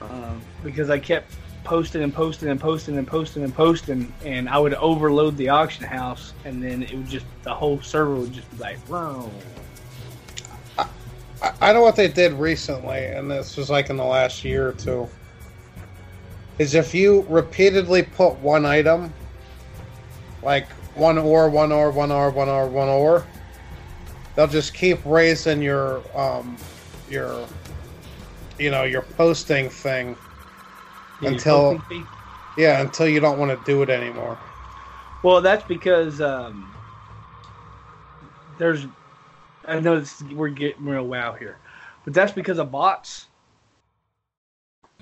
um, 0.00 0.40
because 0.64 0.88
I 0.88 0.98
kept 0.98 1.34
posting 1.64 2.02
and 2.02 2.14
posting 2.14 2.48
and 2.48 2.58
posting 2.58 2.96
and 2.96 3.06
posting 3.06 3.44
and 3.44 3.54
posting, 3.54 4.10
and 4.24 4.48
I 4.48 4.58
would 4.58 4.72
overload 4.74 5.36
the 5.36 5.50
auction 5.50 5.84
house, 5.84 6.32
and 6.46 6.62
then 6.62 6.82
it 6.82 6.94
would 6.94 7.06
just 7.06 7.26
the 7.42 7.54
whole 7.54 7.82
server 7.82 8.14
would 8.14 8.32
just 8.32 8.50
be 8.52 8.56
like, 8.56 8.78
"Whoa." 8.88 9.30
I, 10.78 11.52
I 11.60 11.72
know 11.74 11.82
what 11.82 11.96
they 11.96 12.08
did 12.08 12.32
recently, 12.32 13.04
and 13.04 13.30
this 13.30 13.58
was 13.58 13.68
like 13.68 13.90
in 13.90 13.98
the 13.98 14.04
last 14.04 14.44
year 14.44 14.68
or 14.68 14.72
two. 14.72 15.10
Is 16.60 16.74
if 16.74 16.94
you 16.94 17.24
repeatedly 17.30 18.02
put 18.02 18.34
one 18.40 18.66
item, 18.66 19.14
like 20.42 20.68
one 20.94 21.16
ore, 21.16 21.48
one 21.48 21.72
ore, 21.72 21.90
one 21.90 22.12
ore, 22.12 22.28
one 22.28 22.50
ore, 22.50 22.66
one 22.66 22.88
ore, 22.88 23.24
they'll 24.36 24.46
just 24.46 24.74
keep 24.74 24.98
raising 25.06 25.62
your 25.62 26.02
um 26.14 26.58
your 27.08 27.46
you 28.58 28.70
know 28.70 28.82
your 28.82 29.00
posting 29.00 29.70
thing 29.70 30.14
Yeah, 31.22 31.30
Until- 31.30 31.80
yeah 32.58 32.82
until 32.82 33.08
you 33.08 33.20
don't 33.20 33.38
want 33.38 33.58
to 33.58 33.64
do 33.64 33.80
it 33.80 33.88
anymore. 33.88 34.38
Well, 35.22 35.40
that's 35.40 35.64
because 35.64 36.20
um, 36.20 36.70
there's. 38.58 38.86
I 39.66 39.80
know 39.80 39.98
this, 39.98 40.22
we're 40.34 40.48
getting 40.48 40.84
real 40.84 41.06
wow 41.06 41.32
here, 41.32 41.56
but 42.04 42.12
that's 42.12 42.32
because 42.32 42.58
of 42.58 42.70
bots. 42.70 43.29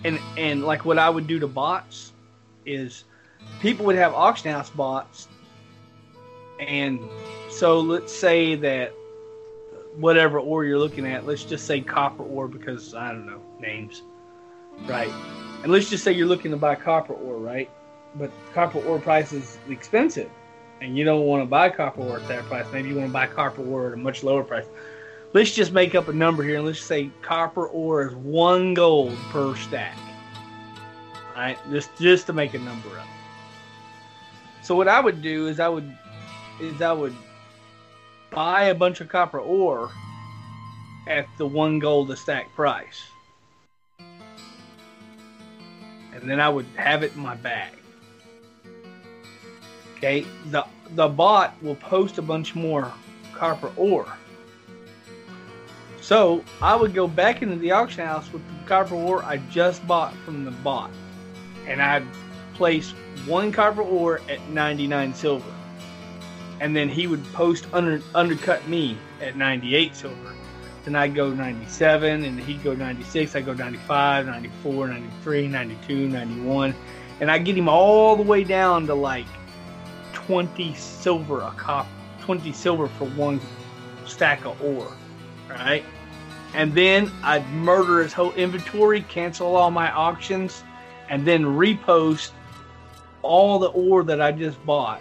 And 0.04 0.18
and 0.36 0.64
like 0.64 0.84
what 0.84 0.98
I 0.98 1.10
would 1.10 1.26
do 1.26 1.38
to 1.40 1.48
bots 1.48 2.12
is 2.64 3.04
people 3.60 3.86
would 3.86 3.96
have 3.96 4.14
auction 4.14 4.52
house 4.52 4.70
bots, 4.70 5.28
and 6.60 7.00
so 7.50 7.80
let's 7.80 8.12
say 8.12 8.54
that 8.56 8.92
whatever 9.96 10.38
ore 10.38 10.64
you're 10.64 10.78
looking 10.78 11.06
at, 11.06 11.26
let's 11.26 11.44
just 11.44 11.66
say 11.66 11.80
copper 11.80 12.22
ore 12.22 12.46
because 12.46 12.94
I 12.94 13.10
don't 13.10 13.26
know 13.26 13.40
names, 13.58 14.02
right? 14.86 15.12
And 15.62 15.72
let's 15.72 15.90
just 15.90 16.04
say 16.04 16.12
you're 16.12 16.28
looking 16.28 16.52
to 16.52 16.56
buy 16.56 16.76
copper 16.76 17.14
ore, 17.14 17.38
right? 17.38 17.68
but 18.14 18.30
copper 18.52 18.80
ore 18.80 18.98
price 18.98 19.32
is 19.32 19.58
expensive, 19.68 20.30
and 20.80 20.96
you 20.96 21.04
don't 21.04 21.22
want 21.22 21.42
to 21.42 21.46
buy 21.46 21.70
copper 21.70 22.02
ore 22.02 22.18
at 22.18 22.28
that 22.28 22.44
price. 22.44 22.66
Maybe 22.72 22.88
you 22.88 22.96
want 22.96 23.08
to 23.08 23.12
buy 23.12 23.26
copper 23.26 23.64
ore 23.64 23.88
at 23.88 23.94
a 23.94 23.96
much 23.96 24.22
lower 24.22 24.42
price. 24.42 24.66
Let's 25.34 25.54
just 25.54 25.72
make 25.72 25.94
up 25.94 26.08
a 26.08 26.12
number 26.12 26.42
here, 26.42 26.56
and 26.56 26.66
let's 26.66 26.80
say 26.80 27.10
copper 27.20 27.66
ore 27.66 28.08
is 28.08 28.14
one 28.14 28.72
gold 28.72 29.14
per 29.30 29.54
stack. 29.56 29.98
All 31.14 31.42
right, 31.42 31.58
just 31.70 31.90
just 31.98 32.26
to 32.26 32.32
make 32.32 32.54
a 32.54 32.58
number 32.58 32.88
up. 32.98 33.06
So 34.62 34.74
what 34.74 34.88
I 34.88 35.00
would 35.00 35.20
do 35.20 35.48
is 35.48 35.60
I 35.60 35.68
would 35.68 35.94
is 36.60 36.80
I 36.80 36.92
would 36.92 37.14
buy 38.30 38.64
a 38.64 38.74
bunch 38.74 39.02
of 39.02 39.08
copper 39.08 39.38
ore 39.38 39.90
at 41.06 41.26
the 41.36 41.46
one 41.46 41.78
gold 41.78 42.10
a 42.10 42.16
stack 42.16 42.52
price. 42.54 43.02
And 46.14 46.28
then 46.28 46.40
I 46.40 46.48
would 46.48 46.66
have 46.76 47.02
it 47.02 47.14
in 47.14 47.20
my 47.20 47.34
bag. 47.36 47.72
Okay, 49.98 50.24
the 50.46 50.64
the 50.90 51.08
bot 51.08 51.62
will 51.62 51.76
post 51.76 52.16
a 52.16 52.22
bunch 52.22 52.54
more 52.54 52.92
copper 53.34 53.70
ore. 53.76 54.08
So 56.08 56.42
I 56.62 56.74
would 56.74 56.94
go 56.94 57.06
back 57.06 57.42
into 57.42 57.56
the 57.56 57.72
auction 57.72 58.06
house 58.06 58.32
with 58.32 58.40
the 58.48 58.66
copper 58.66 58.94
ore 58.94 59.22
I 59.24 59.36
just 59.50 59.86
bought 59.86 60.14
from 60.24 60.46
the 60.46 60.50
bot, 60.50 60.90
and 61.66 61.82
I'd 61.82 62.02
place 62.54 62.92
one 63.26 63.52
copper 63.52 63.82
ore 63.82 64.22
at 64.26 64.40
99 64.48 65.12
silver, 65.12 65.52
and 66.60 66.74
then 66.74 66.88
he 66.88 67.06
would 67.06 67.22
post 67.34 67.66
under 67.74 68.00
undercut 68.14 68.66
me 68.66 68.96
at 69.20 69.36
98 69.36 69.94
silver. 69.94 70.32
Then 70.86 70.96
I'd 70.96 71.14
go 71.14 71.28
97, 71.28 72.24
and 72.24 72.40
he'd 72.40 72.64
go 72.64 72.72
96. 72.72 73.36
I'd 73.36 73.44
go 73.44 73.52
95, 73.52 74.24
94, 74.24 74.88
93, 74.88 75.48
92, 75.48 76.08
91, 76.08 76.74
and 77.20 77.30
I 77.30 77.36
get 77.36 77.54
him 77.54 77.68
all 77.68 78.16
the 78.16 78.22
way 78.22 78.44
down 78.44 78.86
to 78.86 78.94
like 78.94 79.26
20 80.14 80.72
silver 80.72 81.42
a 81.42 81.50
cop 81.50 81.86
20 82.22 82.50
silver 82.54 82.88
for 82.88 83.04
one 83.08 83.38
stack 84.06 84.46
of 84.46 84.62
ore 84.62 84.90
right 85.50 85.84
and 86.54 86.72
then 86.74 87.10
i'd 87.24 87.46
murder 87.50 88.02
his 88.02 88.12
whole 88.12 88.32
inventory 88.32 89.02
cancel 89.02 89.56
all 89.56 89.70
my 89.70 89.90
auctions 89.92 90.62
and 91.08 91.26
then 91.26 91.44
repost 91.44 92.30
all 93.22 93.58
the 93.58 93.68
ore 93.68 94.02
that 94.02 94.20
i 94.20 94.32
just 94.32 94.64
bought 94.64 95.00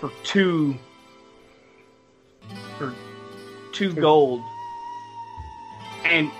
for 0.00 0.10
two 0.22 0.76
for 2.78 2.94
two 3.72 3.92
gold. 3.92 4.42
And 6.04 6.30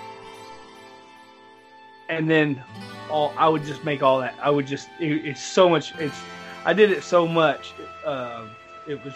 and 2.08 2.30
then 2.30 2.62
all 3.10 3.32
i 3.36 3.48
would 3.48 3.64
just 3.64 3.84
make 3.84 4.02
all 4.02 4.20
that. 4.20 4.34
I 4.42 4.50
would 4.50 4.66
just 4.66 4.88
it, 5.00 5.26
it's 5.26 5.42
so 5.42 5.68
much 5.68 5.94
it's 5.98 6.18
I 6.64 6.72
did 6.72 6.90
it 6.90 7.02
so 7.02 7.26
much, 7.26 7.72
uh, 8.04 8.46
it 8.86 9.02
was 9.04 9.14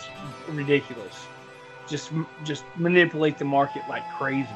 ridiculous. 0.49 1.27
Just, 1.93 2.11
just 2.43 2.64
manipulate 2.76 3.38
the 3.38 3.45
market 3.45 3.82
like 3.88 4.03
crazy. 4.18 4.49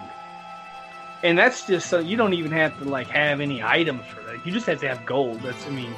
And 1.23 1.39
that's 1.39 1.67
just 1.67 1.89
so 1.89 1.99
you 1.99 2.17
don't 2.17 2.35
even 2.35 2.51
have 2.53 2.79
to 2.79 2.85
like 2.85 3.09
have 3.09 3.41
any 3.41 3.63
items 3.63 4.05
for 4.07 4.23
that. 4.23 4.45
You 4.47 4.53
just 4.53 4.67
have 4.67 4.81
to 4.81 4.89
have 4.89 5.07
gold. 5.07 5.41
That's, 5.41 5.67
I 5.67 5.71
mean, 5.71 5.95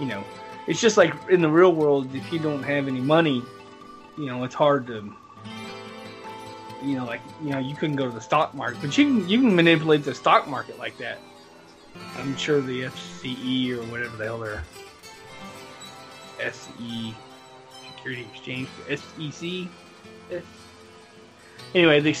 you 0.00 0.06
know, 0.06 0.24
it's 0.66 0.80
just 0.80 0.96
like 0.96 1.12
in 1.28 1.42
the 1.42 1.48
real 1.48 1.72
world. 1.72 2.14
If 2.14 2.32
you 2.32 2.38
don't 2.38 2.62
have 2.62 2.88
any 2.88 3.00
money, 3.00 3.42
you 4.16 4.26
know, 4.26 4.44
it's 4.44 4.54
hard 4.54 4.86
to, 4.88 5.12
you 6.82 6.96
know, 6.96 7.04
like 7.04 7.20
you 7.42 7.50
know, 7.50 7.58
you 7.58 7.74
couldn't 7.74 7.96
go 7.96 8.06
to 8.06 8.14
the 8.14 8.20
stock 8.20 8.54
market, 8.54 8.80
but 8.80 8.96
you 8.96 9.04
can 9.06 9.28
you 9.28 9.40
can 9.40 9.54
manipulate 9.54 10.04
the 10.04 10.14
stock 10.14 10.48
market 10.48 10.78
like 10.78 10.98
that. 10.98 11.18
I'm 12.16 12.36
sure 12.36 12.60
the 12.60 12.82
FCE 12.82 13.78
or 13.78 13.82
whatever 13.90 14.16
the 14.16 14.24
hell 14.24 14.38
they're 14.38 14.64
SE 16.40 17.14
Security 17.96 18.26
Exchange 18.32 18.68
SEC. 18.88 19.68
Anyway, 21.76 22.00
they, 22.00 22.16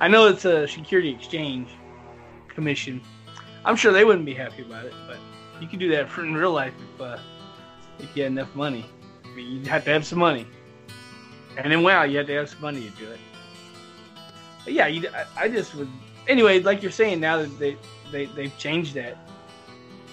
I 0.00 0.08
know 0.08 0.28
it's 0.28 0.46
a 0.46 0.66
Security 0.66 1.10
Exchange 1.10 1.68
Commission. 2.48 3.02
I'm 3.66 3.76
sure 3.76 3.92
they 3.92 4.02
wouldn't 4.02 4.24
be 4.24 4.32
happy 4.32 4.62
about 4.62 4.86
it, 4.86 4.94
but 5.06 5.18
you 5.60 5.68
can 5.68 5.78
do 5.78 5.90
that 5.90 6.08
for 6.08 6.24
in 6.24 6.32
real 6.32 6.52
life 6.52 6.72
if 6.94 7.00
uh, 7.02 7.18
if 7.98 8.16
you 8.16 8.22
had 8.22 8.32
enough 8.32 8.54
money. 8.54 8.86
I 9.22 9.28
mean, 9.36 9.62
you 9.62 9.70
have 9.70 9.84
to 9.84 9.90
have 9.90 10.06
some 10.06 10.18
money, 10.18 10.46
and 11.58 11.70
then 11.70 11.82
wow, 11.82 12.04
you 12.04 12.16
have 12.16 12.26
to 12.28 12.34
have 12.34 12.48
some 12.48 12.62
money 12.62 12.80
to 12.80 12.96
do 12.96 13.10
it. 13.10 13.20
But 14.64 14.72
yeah, 14.72 14.86
you, 14.86 15.06
I, 15.10 15.44
I 15.44 15.48
just 15.50 15.74
would. 15.74 15.90
Anyway, 16.26 16.60
like 16.60 16.82
you're 16.82 16.90
saying, 16.90 17.20
now 17.20 17.36
that 17.36 17.58
they 17.58 17.76
they 18.10 18.24
they've 18.24 18.56
changed 18.56 18.94
that. 18.94 19.18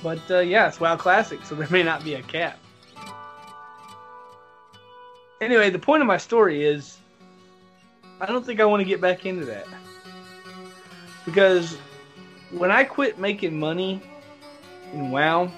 But 0.03 0.19
uh, 0.29 0.39
yeah, 0.39 0.67
it's 0.67 0.81
WoW 0.81 0.97
Classic, 0.97 1.39
so 1.45 1.55
there 1.61 1.69
may 1.69 1.81
not 1.83 2.03
be 2.03 2.15
a 2.15 2.21
cap 2.23 2.59
anyway, 5.41 5.69
the 5.69 5.79
point 5.79 6.01
of 6.01 6.07
my 6.07 6.17
story 6.17 6.63
is 6.63 6.97
I 8.21 8.27
don't 8.27 8.45
think 8.45 8.59
I 8.59 8.65
want 8.65 8.81
to 8.81 8.85
get 8.85 9.01
back 9.01 9.25
into 9.25 9.45
that. 9.45 9.65
Because 11.25 11.75
when 12.51 12.69
I 12.69 12.83
quit 12.83 13.17
making 13.17 13.59
money 13.59 14.01
in 14.93 15.09
WoW, 15.09 15.51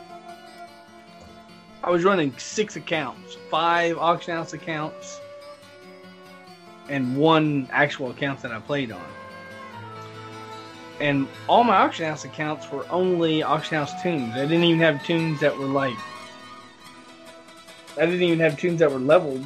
I 1.84 1.89
was 1.89 2.05
running 2.05 2.34
six 2.38 2.78
accounts, 2.78 3.36
five 3.51 3.97
auction 3.97 4.34
house 4.34 4.53
accounts, 4.53 5.20
and 6.88 7.18
one 7.18 7.68
actual 7.70 8.11
account 8.11 8.41
that 8.41 8.53
I 8.53 8.59
played 8.61 8.93
on. 8.93 9.05
And 11.01 11.28
all 11.49 11.66
my 11.66 11.76
auction 11.76 12.05
house 12.05 12.24
accounts 12.24 12.72
were 12.72 12.86
only 12.89 13.43
auction 13.43 13.78
house 13.78 14.01
tunes. 14.01 14.34
I 14.36 14.43
didn't 14.43 14.64
even 14.64 14.80
have 14.80 15.05
tunes 15.05 15.41
that 15.41 15.57
were 15.57 15.66
like 15.66 15.97
I 17.97 18.05
didn't 18.05 18.24
even 18.24 18.39
have 18.39 18.57
tunes 18.57 18.80
that 18.80 18.91
were 18.91 18.99
leveled 18.99 19.45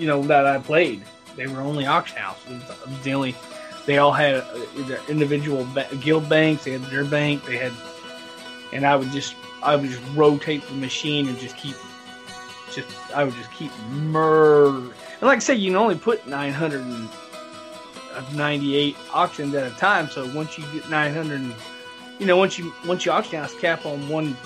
you 0.00 0.06
know 0.06 0.22
that 0.22 0.46
I 0.46 0.58
played. 0.58 1.02
They 1.36 1.46
were 1.46 1.60
only 1.60 1.86
auction 1.86 2.16
house. 2.18 2.38
It 2.48 2.54
was, 2.54 2.62
it 2.62 2.88
was 2.88 3.02
the 3.02 3.14
only. 3.14 3.36
They 3.86 3.98
all 3.98 4.12
had 4.12 4.36
uh, 4.36 4.46
their 4.86 5.00
individual 5.08 5.66
ba- 5.74 5.88
guild 6.00 6.28
banks. 6.28 6.64
They 6.64 6.72
had 6.72 6.82
their 6.84 7.04
bank. 7.04 7.44
They 7.44 7.56
had, 7.56 7.72
and 8.72 8.86
I 8.86 8.96
would 8.96 9.10
just 9.10 9.34
I 9.62 9.76
would 9.76 9.90
just 9.90 10.02
rotate 10.14 10.66
the 10.66 10.74
machine 10.74 11.28
and 11.28 11.38
just 11.38 11.56
keep, 11.56 11.76
just 12.72 12.88
I 13.14 13.24
would 13.24 13.34
just 13.34 13.52
keep 13.52 13.70
murder. 13.90 14.78
And 14.78 15.22
like 15.22 15.36
I 15.36 15.40
said, 15.40 15.58
you 15.58 15.70
can 15.70 15.76
only 15.76 15.96
put 15.96 16.26
998 16.26 18.96
auctions 19.12 19.54
at 19.54 19.70
a 19.70 19.74
time. 19.76 20.08
So 20.08 20.26
once 20.34 20.56
you 20.58 20.64
get 20.72 20.88
900, 20.88 21.40
and, 21.40 21.54
you 22.18 22.26
know, 22.26 22.36
once 22.36 22.58
you 22.58 22.72
once 22.86 23.06
you 23.06 23.12
auction 23.12 23.38
house 23.38 23.54
cap 23.54 23.86
on 23.86 24.08
one 24.08 24.36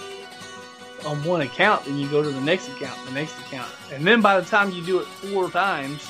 on 1.07 1.24
one 1.24 1.41
account, 1.43 1.85
then 1.85 1.99
you 1.99 2.09
go 2.09 2.22
to 2.22 2.30
the 2.30 2.41
next 2.41 2.68
account, 2.68 2.99
the 3.07 3.12
next 3.12 3.39
account, 3.41 3.70
and 3.93 4.07
then 4.07 4.20
by 4.20 4.41
the 4.41 4.47
time 4.47 4.70
you 4.72 4.85
do 4.85 4.99
it 5.01 5.07
four 5.07 5.51
times 5.51 6.09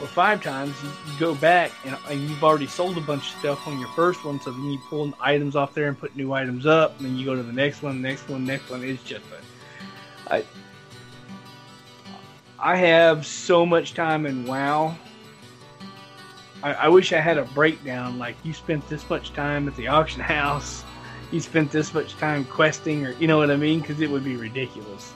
or 0.00 0.06
five 0.06 0.42
times, 0.42 0.74
you, 0.82 0.90
go 1.18 1.34
back 1.34 1.70
and, 1.84 1.96
and, 2.08 2.28
you've 2.28 2.42
already 2.42 2.66
sold 2.66 2.96
a 2.96 3.00
bunch 3.00 3.32
of 3.32 3.38
stuff 3.40 3.66
on 3.66 3.78
your 3.78 3.88
first 3.90 4.24
one. 4.24 4.40
So 4.40 4.50
then 4.50 4.64
you 4.64 4.78
pull 4.88 5.12
items 5.20 5.54
off 5.54 5.74
there 5.74 5.88
and 5.88 5.98
put 5.98 6.16
new 6.16 6.32
items 6.32 6.66
up, 6.66 6.96
and 6.98 7.06
then 7.06 7.16
you 7.16 7.24
go 7.24 7.34
to 7.34 7.42
the 7.42 7.52
next 7.52 7.82
one, 7.82 8.00
next 8.00 8.28
one, 8.28 8.44
next 8.44 8.70
one. 8.70 8.82
It's 8.82 9.02
just 9.02 9.24
a, 10.28 10.34
I, 10.34 10.44
I 12.58 12.76
have 12.76 13.26
so 13.26 13.66
much 13.66 13.94
time 13.94 14.26
in 14.26 14.46
WoW. 14.46 14.96
I, 16.62 16.72
I 16.74 16.88
wish 16.88 17.12
I 17.12 17.20
had 17.20 17.38
a 17.38 17.44
breakdown 17.44 18.18
like 18.18 18.36
you 18.44 18.52
spent 18.52 18.88
this 18.88 19.08
much 19.10 19.32
time 19.32 19.68
at 19.68 19.76
the 19.76 19.88
auction 19.88 20.20
house 20.22 20.84
you 21.32 21.40
spent 21.40 21.72
this 21.72 21.92
much 21.94 22.16
time 22.16 22.44
questing, 22.44 23.06
or 23.06 23.12
you 23.12 23.26
know 23.26 23.38
what 23.38 23.50
I 23.50 23.56
mean? 23.56 23.80
Because 23.80 24.00
it 24.00 24.10
would 24.10 24.22
be 24.22 24.36
ridiculous, 24.36 25.12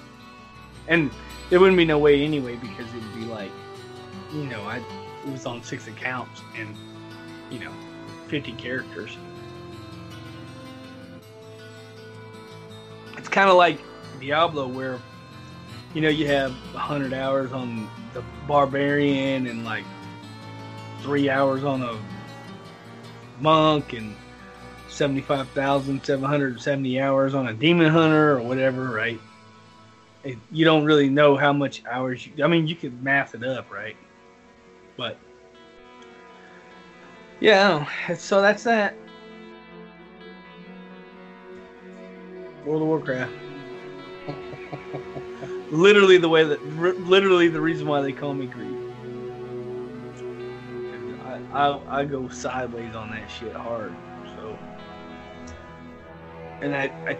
and 0.88 1.10
there 1.50 1.60
wouldn't 1.60 1.76
be 1.76 1.84
no 1.84 1.98
way 1.98 2.22
anyway 2.22 2.56
because 2.56 2.88
it'd 2.88 3.14
be 3.14 3.26
like, 3.26 3.50
you 4.36 4.44
know, 4.44 4.62
I 4.62 4.78
it 4.78 5.32
was 5.32 5.46
on 5.46 5.62
six 5.62 5.88
accounts 5.88 6.42
and 6.56 6.74
you 7.50 7.58
know, 7.58 7.72
fifty 8.28 8.52
characters. 8.52 9.16
It's 13.16 13.28
kind 13.28 13.48
of 13.48 13.56
like 13.56 13.80
Diablo, 14.20 14.68
where 14.68 15.00
you 15.94 16.02
know 16.02 16.08
you 16.08 16.26
have 16.26 16.52
hundred 16.74 17.12
hours 17.12 17.52
on 17.52 17.88
the 18.12 18.22
barbarian 18.46 19.46
and 19.46 19.64
like 19.64 19.84
three 21.00 21.30
hours 21.30 21.64
on 21.64 21.82
a 21.82 21.98
monk 23.40 23.92
and 23.92 24.14
75,770 24.88 27.00
hours 27.00 27.34
on 27.34 27.48
a 27.48 27.52
demon 27.52 27.90
hunter 27.90 28.30
or 28.32 28.40
whatever, 28.40 28.90
right? 28.90 29.20
You 30.50 30.64
don't 30.64 30.84
really 30.84 31.10
know 31.10 31.36
how 31.36 31.52
much 31.52 31.84
hours 31.84 32.26
you, 32.26 32.42
I 32.42 32.48
mean, 32.48 32.66
you 32.66 32.74
could 32.74 33.02
math 33.02 33.34
it 33.34 33.44
up, 33.44 33.70
right? 33.70 33.96
But, 34.96 35.18
yeah, 37.40 37.86
so 38.14 38.40
that's 38.40 38.64
that. 38.64 38.94
World 42.64 42.82
of 42.82 42.88
Warcraft. 42.88 43.32
literally 45.70 46.18
the 46.18 46.28
way 46.28 46.44
that, 46.44 46.64
literally 47.06 47.48
the 47.48 47.60
reason 47.60 47.86
why 47.86 48.00
they 48.00 48.12
call 48.12 48.34
me 48.34 48.46
Greed. 48.46 48.74
I, 51.24 51.40
I, 51.52 52.00
I 52.00 52.04
go 52.04 52.28
sideways 52.28 52.94
on 52.94 53.10
that 53.10 53.28
shit 53.28 53.54
hard 53.54 53.94
So, 54.36 54.58
and 56.60 56.74
I, 56.74 56.84
I, 57.06 57.18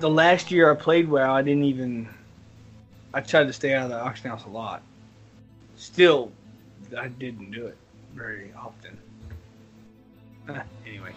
the 0.00 0.10
last 0.10 0.50
year 0.50 0.70
I 0.70 0.74
played 0.74 1.08
WoW, 1.08 1.34
I 1.34 1.42
didn't 1.42 1.64
even. 1.64 2.08
I 3.12 3.20
tried 3.20 3.48
to 3.48 3.52
stay 3.52 3.74
out 3.74 3.84
of 3.84 3.90
the 3.90 4.00
auction 4.00 4.30
house 4.30 4.44
a 4.44 4.48
lot. 4.48 4.82
Still, 5.76 6.30
I 6.96 7.08
didn't 7.08 7.50
do 7.52 7.66
it 7.66 7.76
very 8.14 8.52
often. 8.56 8.98
anyway. 10.86 11.12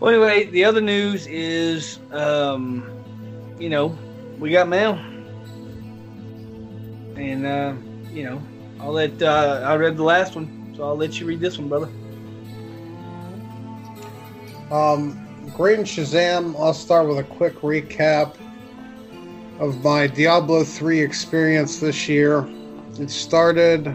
Well, 0.00 0.12
anyway, 0.12 0.50
the 0.50 0.64
other 0.64 0.80
news 0.80 1.26
is, 1.26 1.98
um, 2.12 2.84
you 3.58 3.68
know, 3.68 3.96
we 4.38 4.50
got 4.50 4.68
mail, 4.68 4.94
and 7.16 7.46
uh, 7.46 7.74
you 8.12 8.24
know, 8.24 8.42
I'll 8.80 8.92
let. 8.92 9.22
Uh, 9.22 9.62
I 9.64 9.76
read 9.76 9.96
the 9.96 10.02
last 10.02 10.34
one, 10.34 10.74
so 10.76 10.84
I'll 10.84 10.96
let 10.96 11.20
you 11.20 11.26
read 11.26 11.40
this 11.40 11.58
one, 11.58 11.68
brother. 11.68 11.88
Um, 14.70 15.20
Greed 15.54 15.78
and 15.78 15.86
Shazam, 15.86 16.56
I'll 16.58 16.74
start 16.74 17.06
with 17.06 17.18
a 17.18 17.24
quick 17.24 17.60
recap 17.60 18.34
of 19.60 19.84
my 19.84 20.08
Diablo 20.08 20.64
3 20.64 21.00
experience 21.00 21.78
this 21.78 22.08
year. 22.08 22.48
It 22.98 23.10
started. 23.10 23.94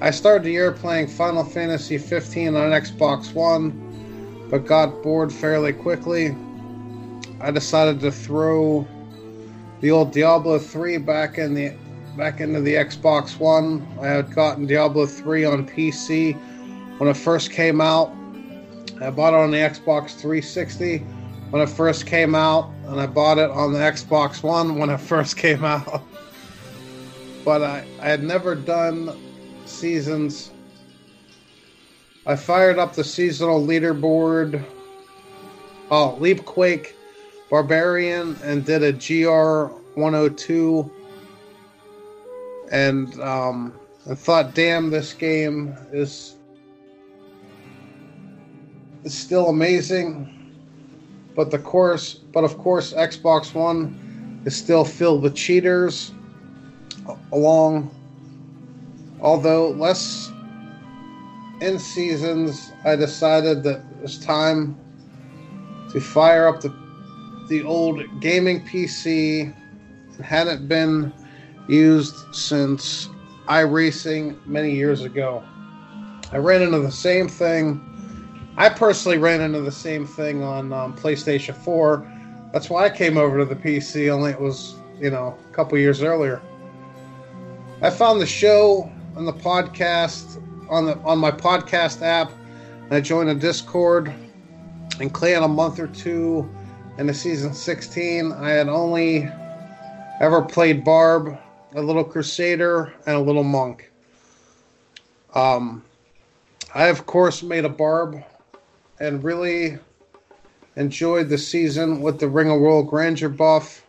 I 0.00 0.10
started 0.10 0.44
the 0.44 0.50
year 0.50 0.72
playing 0.72 1.06
Final 1.08 1.44
Fantasy 1.44 1.98
15 1.98 2.56
on 2.56 2.70
Xbox 2.72 3.32
One, 3.32 4.48
but 4.50 4.66
got 4.66 5.02
bored 5.02 5.32
fairly 5.32 5.72
quickly. 5.72 6.36
I 7.40 7.50
decided 7.50 8.00
to 8.00 8.10
throw 8.10 8.86
the 9.80 9.90
old 9.90 10.12
Diablo 10.12 10.58
3 10.58 10.98
back 10.98 11.38
in 11.38 11.54
the 11.54 11.74
back 12.16 12.40
into 12.40 12.60
the 12.60 12.74
Xbox 12.74 13.38
One. 13.38 13.86
I 14.00 14.06
had 14.06 14.34
gotten 14.34 14.66
Diablo 14.66 15.06
3 15.06 15.44
on 15.44 15.68
PC 15.68 16.36
when 16.98 17.08
it 17.08 17.16
first 17.16 17.52
came 17.52 17.80
out, 17.80 18.12
I 19.00 19.10
bought 19.10 19.32
it 19.32 19.36
on 19.36 19.52
the 19.52 19.58
Xbox 19.58 20.10
360 20.10 20.98
when 21.50 21.62
it 21.62 21.68
first 21.68 22.06
came 22.06 22.34
out, 22.34 22.70
and 22.86 23.00
I 23.00 23.06
bought 23.06 23.38
it 23.38 23.50
on 23.50 23.72
the 23.72 23.78
Xbox 23.78 24.42
One 24.42 24.76
when 24.76 24.90
it 24.90 24.98
first 25.12 25.36
came 25.36 25.64
out. 25.64 26.02
but 27.44 27.62
I, 27.62 27.86
I 28.00 28.08
had 28.08 28.24
never 28.24 28.56
done 28.56 29.16
seasons. 29.68 30.50
I 32.26 32.36
fired 32.36 32.78
up 32.78 32.94
the 32.94 33.04
seasonal 33.04 33.64
leaderboard. 33.64 34.64
Oh, 35.90 36.16
Leap 36.20 36.44
Quake 36.44 36.94
Barbarian 37.50 38.36
and 38.42 38.64
did 38.64 38.82
a 38.82 38.92
GR 38.92 39.72
102 39.94 40.90
and 42.70 43.18
um, 43.20 43.72
I 44.08 44.14
thought, 44.14 44.54
damn, 44.54 44.90
this 44.90 45.12
game 45.12 45.76
is 45.92 46.36
is 49.04 49.14
still 49.14 49.48
amazing, 49.48 50.52
but 51.34 51.50
the 51.50 51.58
course, 51.58 52.14
but 52.14 52.44
of 52.44 52.58
course, 52.58 52.92
Xbox 52.92 53.54
One 53.54 54.42
is 54.44 54.56
still 54.56 54.84
filled 54.84 55.22
with 55.22 55.34
cheaters. 55.34 56.12
Along, 57.32 57.90
although 59.20 59.70
less 59.70 60.30
in 61.60 61.78
seasons, 61.78 62.72
I 62.84 62.96
decided 62.96 63.62
that 63.64 63.78
it 63.78 64.02
was 64.02 64.18
time 64.18 64.78
to 65.90 66.00
fire 66.00 66.46
up 66.46 66.60
the 66.60 66.74
the 67.48 67.62
old 67.62 68.02
gaming 68.20 68.64
PC. 68.66 69.54
It 70.18 70.22
hadn't 70.22 70.68
been 70.68 71.12
used 71.68 72.34
since 72.34 73.08
iRacing 73.46 74.44
many 74.46 74.74
years 74.74 75.02
ago. 75.02 75.42
I 76.30 76.36
ran 76.36 76.60
into 76.60 76.80
the 76.80 76.92
same 76.92 77.28
thing 77.28 77.88
I 78.58 78.68
personally 78.68 79.18
ran 79.18 79.40
into 79.40 79.60
the 79.60 79.70
same 79.70 80.04
thing 80.04 80.42
on 80.42 80.72
um, 80.72 80.96
PlayStation 80.96 81.54
4. 81.54 82.50
That's 82.52 82.68
why 82.68 82.86
I 82.86 82.90
came 82.90 83.16
over 83.16 83.38
to 83.38 83.44
the 83.44 83.54
PC, 83.54 84.12
only 84.12 84.32
it 84.32 84.40
was, 84.40 84.74
you 84.98 85.10
know, 85.10 85.38
a 85.48 85.54
couple 85.54 85.78
years 85.78 86.02
earlier. 86.02 86.42
I 87.80 87.90
found 87.90 88.20
the 88.20 88.26
show 88.26 88.90
on 89.18 89.24
the 89.24 89.32
podcast 89.32 90.40
on 90.70 90.86
the 90.86 90.96
on 90.98 91.18
my 91.18 91.32
podcast 91.32 92.02
app, 92.02 92.30
and 92.84 92.94
I 92.94 93.00
joined 93.00 93.28
a 93.28 93.34
Discord. 93.34 94.14
And 95.00 95.12
Clan 95.12 95.42
a 95.42 95.48
month 95.48 95.78
or 95.78 95.86
two 95.88 96.48
into 96.98 97.14
season 97.14 97.54
16, 97.54 98.32
I 98.32 98.50
had 98.50 98.68
only 98.68 99.28
ever 100.20 100.42
played 100.42 100.84
Barb, 100.84 101.38
a 101.76 101.80
little 101.80 102.02
Crusader, 102.02 102.92
and 103.06 103.14
a 103.14 103.20
little 103.20 103.44
Monk. 103.44 103.92
Um, 105.34 105.84
I 106.74 106.86
of 106.86 107.06
course 107.06 107.42
made 107.42 107.64
a 107.64 107.68
Barb 107.68 108.24
and 108.98 109.22
really 109.22 109.78
enjoyed 110.74 111.28
the 111.28 111.38
season 111.38 112.02
with 112.02 112.18
the 112.18 112.28
Ring 112.28 112.50
of 112.50 112.60
Royal 112.60 112.82
Grandeur 112.82 113.28
buff. 113.28 113.84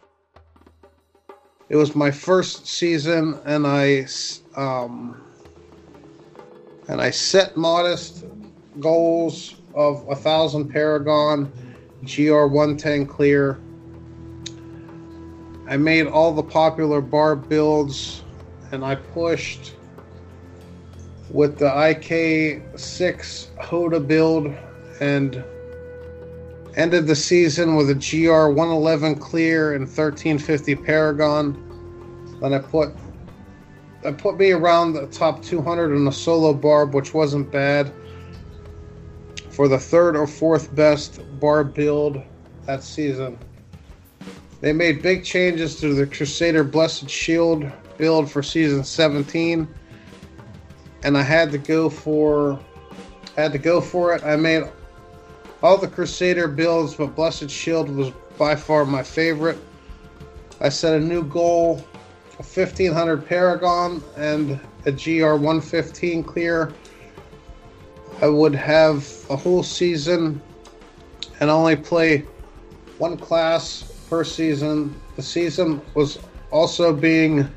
It 1.70 1.76
was 1.76 1.96
my 1.96 2.10
first 2.10 2.68
season, 2.68 3.40
and 3.46 3.68
I 3.68 4.08
um, 4.56 5.22
and 6.88 7.00
I 7.00 7.12
set 7.12 7.56
modest 7.56 8.26
goals 8.80 9.56
of 9.76 10.04
a 10.10 10.16
thousand 10.16 10.70
Paragon, 10.70 11.52
GR 12.04 12.46
one 12.46 12.76
ten 12.76 13.06
clear. 13.06 13.60
I 15.68 15.78
made 15.78 16.08
all 16.08 16.34
the 16.34 16.42
popular 16.42 17.02
bar 17.02 17.36
builds, 17.36 18.24
and 18.72 18.84
I 18.84 18.96
pushed 18.96 19.76
with 21.30 21.60
the 21.60 21.70
IK6 21.70 23.48
HotA 23.62 24.08
build 24.08 24.48
and 25.00 25.44
ended 26.80 27.08
the 27.08 27.16
season 27.16 27.76
with 27.76 27.90
a 27.90 27.94
GR 27.94 28.54
111 28.54 29.16
clear 29.16 29.74
and 29.74 29.82
1350 29.82 30.76
Paragon. 30.76 32.38
Then 32.40 32.54
I 32.54 32.60
put 32.60 32.96
I 34.06 34.14
put 34.14 34.38
me 34.38 34.52
around 34.52 34.94
the 34.94 35.08
top 35.08 35.44
200 35.44 35.94
in 35.94 36.08
a 36.08 36.12
solo 36.12 36.54
barb, 36.54 36.94
which 36.94 37.14
wasn't 37.14 37.52
bad 37.52 37.92
for 39.50 39.68
the 39.68 39.78
third 39.78 40.16
or 40.16 40.26
fourth 40.26 40.74
best 40.74 41.22
barb 41.42 41.74
build 41.74 42.24
that 42.66 42.82
season. 42.82 43.38
They 44.62 44.72
made 44.72 45.02
big 45.02 45.26
changes 45.26 45.82
to 45.82 45.94
the 45.94 46.08
Crusader 46.08 46.64
Blessed 46.64 47.10
Shield 47.10 47.70
build 47.98 48.32
for 48.32 48.42
season 48.42 48.86
17, 48.86 49.68
and 51.04 51.18
I 51.18 51.24
had 51.24 51.52
to 51.52 51.58
go 51.58 51.90
for 51.90 52.58
had 53.36 53.52
to 53.52 53.58
go 53.58 53.82
for 53.82 54.16
it. 54.16 54.24
I 54.24 54.38
made 54.38 54.64
all 55.62 55.78
the 55.78 55.88
Crusader 55.88 56.48
builds, 56.48 56.96
but 56.96 57.16
Blessed 57.16 57.50
Shield 57.50 57.90
was 57.90 58.12
by 58.38 58.56
far 58.56 58.86
my 58.86 59.04
favorite. 59.04 59.58
I 60.62 60.70
set 60.70 60.94
a 60.94 61.00
new 61.00 61.24
goal, 61.24 61.84
a 62.40 62.44
1500 62.44 63.26
Paragon 63.26 64.02
and 64.18 64.60
a 64.86 64.92
GR 64.92 65.34
115 65.34 66.24
clear. 66.24 66.74
I 68.22 68.28
would 68.28 68.56
have 68.56 69.08
a 69.30 69.36
whole 69.36 69.64
season 69.64 70.42
and 71.40 71.50
only 71.50 71.76
play 71.76 72.26
one 72.98 73.18
class 73.18 73.84
per 74.10 74.24
season. 74.24 75.00
The 75.16 75.22
season 75.22 75.82
was 75.94 76.20
also 76.52 76.94
being 76.94 77.48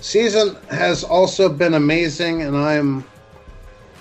season 0.00 0.56
has 0.70 1.02
also 1.02 1.48
been 1.48 1.74
amazing 1.74 2.42
and 2.42 2.56
I'm 2.56 3.04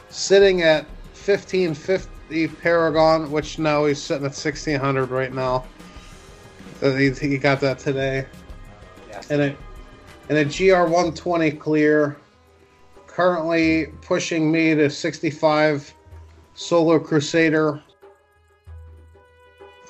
sitting 0.09 0.61
at 0.61 0.85
1550 1.25 2.12
Paragon, 2.61 3.31
which 3.31 3.59
now 3.59 3.85
he's 3.85 4.01
sitting 4.01 4.25
at 4.25 4.31
1600 4.31 5.09
right 5.09 5.33
now. 5.33 5.65
Uh, 6.81 6.93
He, 6.93 7.11
he 7.11 7.37
got 7.37 7.59
that 7.61 7.79
today. 7.79 8.25
Yes. 9.09 9.29
And 9.29 9.41
a, 9.41 9.55
and 10.29 10.37
a 10.39 10.45
GR 10.45 10.83
120 10.89 11.51
clear. 11.51 12.17
Currently 13.05 13.87
pushing 14.01 14.51
me 14.51 14.73
to 14.73 14.89
65 14.89 15.93
Solo 16.55 16.99
Crusader. 16.99 17.81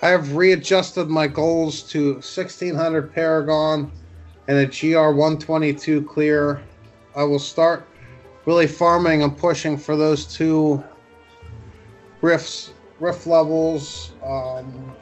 I 0.01 0.09
have 0.09 0.35
readjusted 0.35 1.07
my 1.07 1.27
goals 1.27 1.83
to 1.91 2.15
1600 2.15 3.13
Paragon 3.13 3.89
and 4.49 4.57
a 4.57 4.65
GR 4.65 5.11
122 5.11 6.01
clear. 6.01 6.61
I 7.15 7.23
will 7.23 7.39
start 7.39 7.87
really 8.45 8.67
farming 8.67 9.23
and 9.23 9.37
pushing 9.37 9.77
for 9.77 9.95
those 9.95 10.25
two 10.25 10.83
riffs, 12.23 12.71
riff 12.99 13.27
levels. 13.27 14.13
Um, 14.23 14.95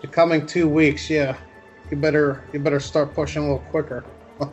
the 0.00 0.08
coming 0.08 0.44
two 0.46 0.68
weeks, 0.68 1.08
yeah, 1.08 1.36
you 1.90 1.96
better 1.96 2.42
you 2.52 2.58
better 2.58 2.80
start 2.80 3.14
pushing 3.14 3.42
a 3.42 3.44
little 3.44 3.70
quicker. 3.70 4.04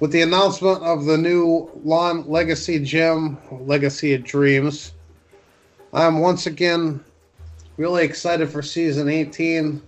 With 0.00 0.12
the 0.12 0.22
announcement 0.22 0.82
of 0.82 1.06
the 1.06 1.16
new 1.16 1.70
Lawn 1.82 2.28
Legacy 2.28 2.78
Gem, 2.78 3.38
Legacy 3.50 4.14
of 4.14 4.22
Dreams, 4.22 4.92
I 5.92 6.04
am 6.04 6.20
once 6.20 6.46
again 6.46 7.02
really 7.76 8.04
excited 8.04 8.50
for 8.50 8.62
season 8.62 9.08
18. 9.08 9.82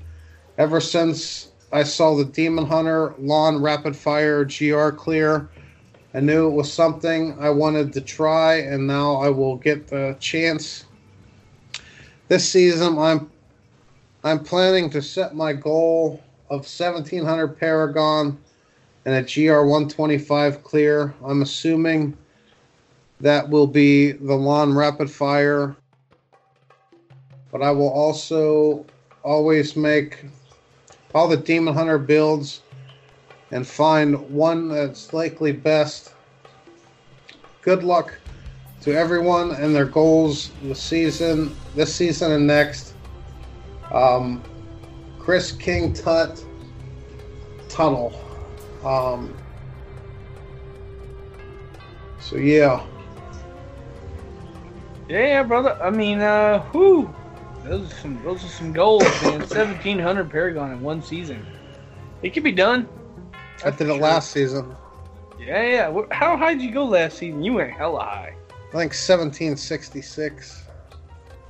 Ever 0.58 0.80
since 0.80 1.52
I 1.70 1.82
saw 1.82 2.16
the 2.16 2.24
Demon 2.24 2.64
Hunter 2.64 3.14
Lawn 3.18 3.60
Rapid 3.60 3.94
Fire 3.94 4.44
GR 4.44 4.88
clear, 4.90 5.50
I 6.16 6.20
knew 6.20 6.48
it 6.48 6.52
was 6.52 6.72
something 6.72 7.36
I 7.38 7.50
wanted 7.50 7.92
to 7.92 8.00
try, 8.00 8.54
and 8.54 8.86
now 8.86 9.16
I 9.16 9.28
will 9.28 9.56
get 9.56 9.88
the 9.88 10.16
chance. 10.18 10.86
This 12.28 12.48
season, 12.48 12.96
I'm 12.96 13.30
I'm 14.24 14.42
planning 14.42 14.88
to 14.90 15.02
set 15.02 15.34
my 15.34 15.52
goal 15.52 16.22
of 16.48 16.60
1700 16.60 17.48
Paragon 17.60 18.38
and 19.04 19.14
a 19.14 19.22
GR 19.22 19.60
125 19.60 20.64
clear. 20.64 21.14
I'm 21.22 21.42
assuming 21.42 22.16
that 23.20 23.46
will 23.50 23.66
be 23.66 24.12
the 24.12 24.36
lawn 24.36 24.74
rapid 24.74 25.10
fire, 25.10 25.76
but 27.52 27.60
I 27.60 27.72
will 27.72 27.90
also 27.90 28.86
always 29.22 29.76
make 29.76 30.24
all 31.14 31.28
the 31.28 31.36
Demon 31.36 31.74
Hunter 31.74 31.98
builds 31.98 32.62
and 33.50 33.66
find 33.66 34.28
one 34.30 34.68
that's 34.68 35.12
likely 35.12 35.52
best. 35.52 36.14
Good 37.62 37.82
luck 37.84 38.18
to 38.82 38.94
everyone 38.96 39.52
and 39.52 39.74
their 39.74 39.84
goals 39.84 40.50
this 40.62 40.80
season, 40.80 41.56
this 41.74 41.94
season 41.94 42.32
and 42.32 42.46
next. 42.46 42.94
Um, 43.92 44.42
Chris 45.18 45.52
King 45.52 45.92
Tut 45.92 46.44
Tunnel. 47.68 48.12
Um, 48.84 49.34
so 52.20 52.36
yeah, 52.36 52.84
Yeah, 55.08 55.42
brother. 55.44 55.78
I 55.82 55.90
mean, 55.90 56.20
uh, 56.20 56.64
whoo, 56.72 57.12
those 57.64 57.92
are 57.92 57.96
some 57.96 58.22
those 58.24 58.44
are 58.44 58.48
some 58.48 58.72
goals, 58.72 59.02
man. 59.22 59.46
Seventeen 59.46 59.98
hundred 59.98 60.30
Paragon 60.30 60.72
in 60.72 60.80
one 60.80 61.02
season. 61.02 61.46
It 62.22 62.32
can 62.32 62.42
be 62.42 62.52
done. 62.52 62.88
I 63.64 63.70
did 63.70 63.88
it 63.88 63.94
last 63.94 64.30
season. 64.30 64.76
Yeah, 65.38 65.62
yeah. 65.62 66.02
How 66.10 66.36
high 66.36 66.54
did 66.54 66.62
you 66.62 66.72
go 66.72 66.84
last 66.84 67.18
season? 67.18 67.42
You 67.42 67.54
went 67.54 67.72
hella 67.72 68.00
high. 68.00 68.34
I 68.50 68.72
think 68.72 68.92
1766. 68.92 70.62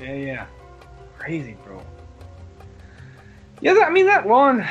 Yeah, 0.00 0.12
yeah. 0.12 0.46
Crazy, 1.18 1.56
bro. 1.64 1.82
Yeah, 3.60 3.74
that, 3.74 3.88
I 3.88 3.90
mean 3.90 4.06
that 4.06 4.26
lawn, 4.26 4.66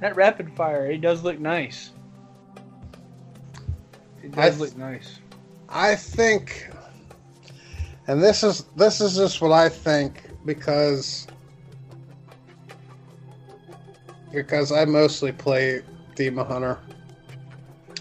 that 0.00 0.14
rapid 0.14 0.52
fire, 0.54 0.90
it 0.90 1.00
does 1.00 1.22
look 1.22 1.38
nice. 1.38 1.90
It 4.22 4.32
does 4.32 4.58
th- 4.58 4.70
look 4.70 4.76
nice. 4.76 5.20
I 5.68 5.94
think, 5.94 6.70
and 8.06 8.22
this 8.22 8.44
is 8.44 8.64
this 8.76 9.00
is 9.00 9.16
just 9.16 9.40
what 9.40 9.52
I 9.52 9.68
think 9.68 10.30
because 10.44 11.26
because 14.32 14.70
I 14.70 14.84
mostly 14.84 15.32
play 15.32 15.82
Demon 16.16 16.46
Hunter. 16.46 16.78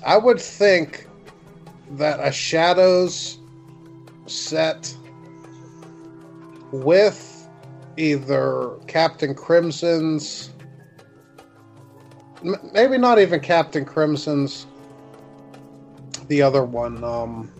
I 0.05 0.17
would 0.17 0.39
think 0.41 1.07
that 1.91 2.19
a 2.19 2.31
Shadows 2.31 3.37
set 4.25 4.95
with 6.71 7.47
either 7.97 8.71
Captain 8.87 9.33
Crimson's, 9.35 10.49
maybe 12.73 12.97
not 12.97 13.19
even 13.19 13.39
Captain 13.39 13.85
Crimson's, 13.85 14.65
the 16.27 16.41
other 16.41 16.63
one. 16.63 17.03
Um, 17.03 17.51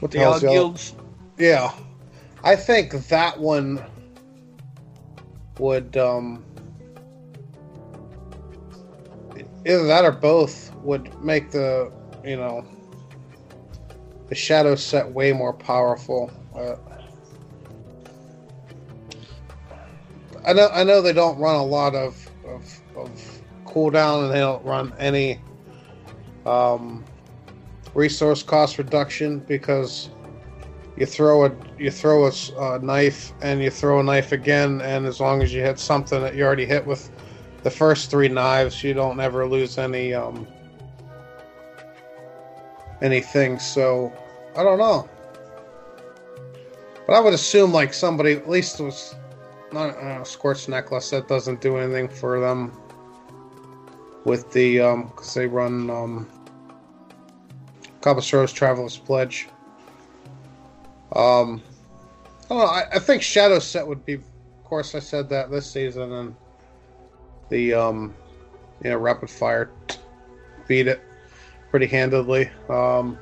what 0.00 0.10
the, 0.10 0.18
The 0.18 0.22
hell's 0.22 0.36
all 0.36 0.40
the 0.40 0.46
other? 0.48 0.54
guilds. 0.54 0.94
Yeah, 1.38 1.72
I 2.42 2.56
think 2.56 2.92
that 3.08 3.38
one 3.38 3.84
would 5.58 5.96
um, 5.96 6.44
either 9.68 9.84
that 9.84 10.04
or 10.04 10.12
both 10.12 10.74
would 10.76 11.22
make 11.22 11.50
the 11.50 11.92
you 12.24 12.36
know 12.36 12.66
the 14.28 14.34
shadow 14.34 14.74
set 14.74 15.10
way 15.10 15.32
more 15.32 15.52
powerful. 15.52 16.30
Uh, 16.56 16.76
I 20.46 20.52
know 20.54 20.68
I 20.72 20.84
know 20.84 21.02
they 21.02 21.12
don't 21.12 21.38
run 21.38 21.56
a 21.56 21.64
lot 21.64 21.94
of 21.94 22.28
of, 22.46 22.80
of 22.96 23.42
cooldown 23.66 24.24
and 24.24 24.32
they 24.32 24.38
don't 24.40 24.64
run 24.64 24.94
any 24.98 25.40
um, 26.46 27.04
resource 27.94 28.42
cost 28.42 28.78
reduction 28.78 29.40
because 29.40 30.08
you 30.96 31.04
throw 31.04 31.44
a 31.44 31.52
you 31.78 31.90
throw 31.90 32.26
a, 32.26 32.32
a 32.58 32.78
knife 32.78 33.32
and 33.42 33.62
you 33.62 33.70
throw 33.70 34.00
a 34.00 34.02
knife 34.02 34.32
again 34.32 34.80
and 34.80 35.04
as 35.04 35.20
long 35.20 35.42
as 35.42 35.52
you 35.52 35.60
hit 35.60 35.78
something 35.78 36.22
that 36.22 36.34
you 36.34 36.42
already 36.42 36.64
hit 36.64 36.86
with 36.86 37.10
the 37.68 37.76
first 37.76 38.10
three 38.10 38.28
knives 38.28 38.82
you 38.82 38.94
don't 38.94 39.20
ever 39.20 39.46
lose 39.46 39.76
any 39.76 40.14
um 40.14 40.46
anything 43.02 43.58
so 43.58 44.10
i 44.56 44.62
don't 44.62 44.78
know 44.78 45.06
but 47.06 47.12
i 47.12 47.20
would 47.20 47.34
assume 47.34 47.70
like 47.70 47.92
somebody 47.92 48.32
at 48.32 48.48
least 48.48 48.80
was 48.80 49.14
not 49.70 49.90
a 49.90 50.24
scorched 50.24 50.70
necklace 50.70 51.10
that 51.10 51.28
doesn't 51.28 51.60
do 51.60 51.76
anything 51.76 52.08
for 52.08 52.40
them 52.40 52.72
with 54.24 54.50
the 54.52 54.80
um 54.80 55.08
because 55.08 55.34
they 55.34 55.46
run 55.46 55.90
um 55.90 56.26
Rose 58.32 58.52
Traveler's 58.54 58.96
Pledge. 58.96 59.48
Um, 61.14 61.60
I 62.44 62.48
don't 62.48 62.58
know. 62.58 62.64
I, 62.64 62.84
I 62.94 62.98
think 62.98 63.20
Shadow 63.20 63.58
Set 63.58 63.86
would 63.86 64.06
be. 64.06 64.14
Of 64.14 64.64
course, 64.64 64.94
I 64.94 64.98
said 65.00 65.28
that 65.28 65.50
this 65.50 65.70
season, 65.70 66.10
and 66.12 66.34
the 67.48 67.74
um, 67.74 68.14
you 68.82 68.90
know, 68.90 68.96
Rapid 68.96 69.30
Fire 69.30 69.70
beat 70.66 70.86
it 70.86 71.00
pretty 71.70 71.86
handedly. 71.86 72.50
Um, 72.68 73.18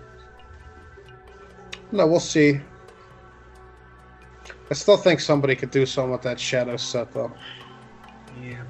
no, 1.92 2.06
we'll 2.06 2.20
see. 2.20 2.60
I 4.70 4.74
still 4.74 4.96
think 4.96 5.20
somebody 5.20 5.54
could 5.54 5.70
do 5.70 5.86
something 5.86 6.12
with 6.12 6.22
that 6.22 6.40
Shadow 6.40 6.76
Set, 6.76 7.12
though. 7.12 7.32
Yeah. 8.42 8.64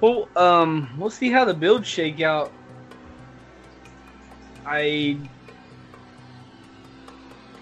Well, 0.00 0.28
um, 0.36 0.88
we'll 0.96 1.10
see 1.10 1.30
how 1.30 1.44
the 1.44 1.54
builds 1.54 1.88
shake 1.88 2.20
out. 2.20 2.52
I, 4.64 5.18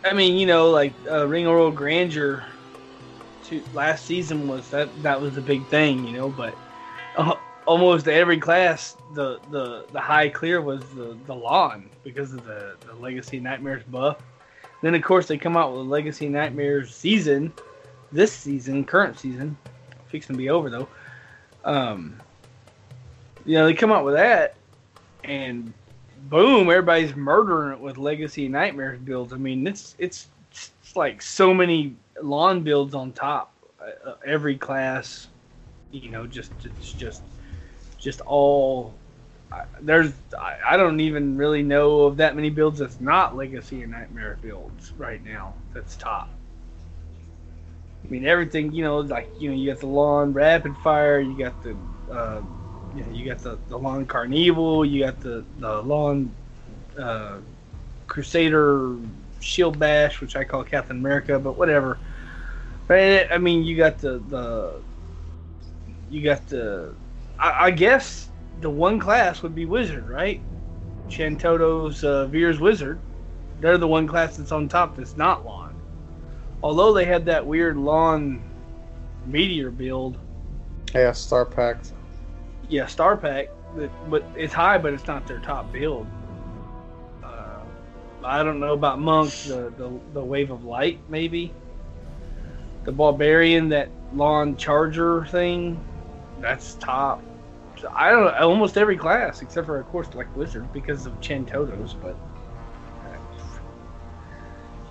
I 0.05 0.13
mean, 0.13 0.37
you 0.37 0.47
know, 0.47 0.71
like 0.71 0.93
uh, 1.11 1.27
Ring 1.27 1.47
Oral 1.47 1.71
Grandeur, 1.71 2.45
to 3.49 3.63
last 3.73 4.05
season 4.05 4.49
was 4.49 4.69
that 4.71 4.89
that 5.03 5.21
was 5.21 5.35
the 5.35 5.41
big 5.41 5.67
thing, 5.69 6.07
you 6.07 6.17
know. 6.17 6.29
But 6.29 6.57
uh, 7.17 7.35
almost 7.67 8.09
every 8.09 8.39
class, 8.39 8.97
the 9.15 9.39
the 9.51 9.87
the 9.93 10.01
high 10.01 10.29
clear 10.29 10.61
was 10.61 10.83
the 10.91 11.17
the 11.27 11.35
lawn 11.35 11.89
because 12.05 12.33
of 12.33 12.45
the 12.45 12.77
the 12.87 12.95
Legacy 12.95 13.41
Nightmares 13.41 13.83
buff. 13.85 14.23
Then 14.83 14.95
of 14.95 15.03
course 15.03 15.27
they 15.27 15.39
come 15.39 15.57
out 15.57 15.77
with 15.77 15.87
Legacy 15.87 16.29
Nightmares 16.29 16.95
season, 16.95 17.53
this 18.13 18.33
season, 18.33 18.85
current 18.85 19.19
season, 19.19 19.57
fixing 20.09 20.35
to 20.35 20.39
be 20.39 20.51
over 20.51 20.71
though. 20.71 20.89
Um, 21.65 22.21
you 23.45 23.55
know, 23.55 23.67
they 23.67 23.75
come 23.75 23.93
out 23.93 24.05
with 24.05 24.15
that, 24.15 24.55
and 25.25 25.73
boom, 26.29 26.69
everybody's 26.71 27.17
murdering 27.17 27.73
it 27.73 27.81
with 27.81 27.99
Legacy 27.99 28.49
Nightmares 28.49 28.99
builds. 29.01 29.33
I 29.33 29.37
mean, 29.37 29.67
it's 29.67 29.95
it's 29.99 30.29
it's 30.51 30.97
like 30.97 31.23
so 31.23 31.53
many 31.53 31.97
lawn 32.23 32.63
builds 32.63 32.95
on 32.95 33.13
top. 33.13 33.55
Uh, 33.81 34.15
every 34.27 34.57
class, 34.57 35.29
you 35.91 36.11
know, 36.11 36.27
just 36.27 36.53
it's 36.65 36.93
just 36.93 37.23
just 37.99 38.21
all. 38.23 38.95
I- 39.53 39.65
There's 39.81 40.13
I, 40.39 40.75
I 40.75 40.77
don't 40.77 41.01
even 41.01 41.37
really 41.37 41.63
know 41.63 42.03
of 42.03 42.17
that 42.19 42.37
many 42.37 42.51
builds 42.51 42.79
that's 42.81 43.01
not 43.01 43.37
Legacy 43.37 43.83
or 43.83 43.87
Nightmare 43.87 44.39
builds 44.43 44.93
right 44.99 45.25
now. 45.25 45.55
That's 45.75 45.97
top. 45.97 46.31
I 48.05 48.09
mean 48.09 48.27
everything, 48.27 48.73
you 48.73 48.85
know, 48.85 48.99
like 49.01 49.31
you 49.39 49.51
know, 49.51 49.57
you 49.57 49.71
got 49.71 49.81
the 49.81 49.87
lawn 49.87 50.33
rapid 50.33 50.77
fire, 50.79 51.21
you 51.21 51.35
got 51.35 51.61
the, 51.63 51.77
uh, 52.11 52.43
you, 52.95 53.05
know, 53.05 53.11
you 53.11 53.27
got 53.27 53.39
the, 53.39 53.59
the 53.69 53.79
lawn 53.79 54.07
Carnevil, 54.07 54.85
you 54.91 55.05
got 55.05 55.21
the 55.21 55.45
the 55.59 55.83
lawn 55.83 56.35
uh, 56.99 57.39
crusader 58.07 58.97
shield 59.41 59.79
bash, 59.79 60.21
which 60.21 60.37
I 60.37 60.45
call 60.45 60.65
Captain 60.65 60.97
America, 60.99 61.39
but 61.39 61.57
whatever. 61.57 61.99
But 62.89 63.33
I 63.33 63.39
mean, 63.39 63.65
you 63.65 63.77
got 63.77 63.99
the 63.99 64.21
the, 64.21 64.85
you 66.11 66.23
got 66.25 66.47
the, 66.49 66.97
I, 67.39 67.67
I 67.67 67.71
guess 67.73 68.33
the 68.61 68.71
one 68.71 68.99
class 69.01 69.43
would 69.43 69.55
be 69.55 69.67
wizard, 69.67 70.09
right? 70.09 70.45
Chantodo's 71.09 72.05
uh, 72.05 72.27
Vyr's 72.29 72.61
wizard. 72.61 73.05
They're 73.61 73.79
the 73.79 73.89
one 73.89 74.07
class 74.09 74.37
that's 74.37 74.53
on 74.53 74.69
top 74.69 74.97
that's 74.97 75.17
not 75.17 75.45
lawn. 75.47 75.77
Although 76.63 76.93
they 76.95 77.07
had 77.07 77.27
that 77.27 77.47
weird 77.47 77.77
lawn 77.77 78.43
meteor 79.25 79.71
build, 79.71 80.19
Yeah, 80.95 81.13
Star 81.13 81.47
Pact. 81.47 81.93
yeah, 82.69 82.87
Star 82.87 83.17
Pact, 83.17 83.51
but 84.09 84.25
it's 84.37 84.55
high, 84.55 84.79
but 84.79 84.95
it's 84.95 85.07
not 85.07 85.27
their 85.27 85.41
top 85.41 85.73
build. 85.73 86.13
Uh, 87.23 87.65
I 88.25 88.43
don't 88.43 88.61
know 88.61 88.73
about 88.75 89.01
Monk, 89.01 89.35
the, 89.45 89.73
the 89.77 90.01
the 90.15 90.25
Wave 90.25 90.51
of 90.51 90.65
Light, 90.65 91.05
maybe. 91.09 91.59
The 92.89 92.93
Barbarian, 92.93 93.69
that 93.69 93.91
lawn 94.15 94.57
charger 94.57 95.27
thing, 95.27 95.79
that's 96.41 96.73
top. 96.77 97.23
So 97.79 97.93
I 97.95 98.11
don't 98.11 98.25
know, 98.25 98.49
almost 98.49 98.79
every 98.79 98.97
class 98.97 99.43
except 99.43 99.67
for 99.67 99.79
of 99.79 99.87
course 99.89 100.09
like 100.15 100.35
Wizard 100.35 100.73
because 100.73 101.05
of 101.05 101.13
Chantodos, 101.21 102.01
but. 102.01 102.17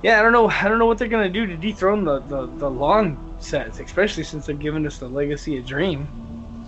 Yeah, 0.03 0.19
I 0.19 0.21
don't 0.21 0.31
know. 0.31 0.47
I 0.47 0.67
don't 0.67 0.77
know 0.77 0.85
what 0.85 0.99
they're 0.99 1.07
gonna 1.07 1.27
do 1.27 1.47
to 1.47 1.57
dethrone 1.57 2.03
the, 2.03 2.19
the, 2.19 2.45
the 2.45 2.69
lawn 2.69 3.35
sets, 3.39 3.79
especially 3.79 4.21
since 4.25 4.45
they've 4.45 4.59
given 4.59 4.85
us 4.85 4.99
the 4.99 5.09
Legacy 5.09 5.57
of 5.57 5.65
Dream. 5.65 6.07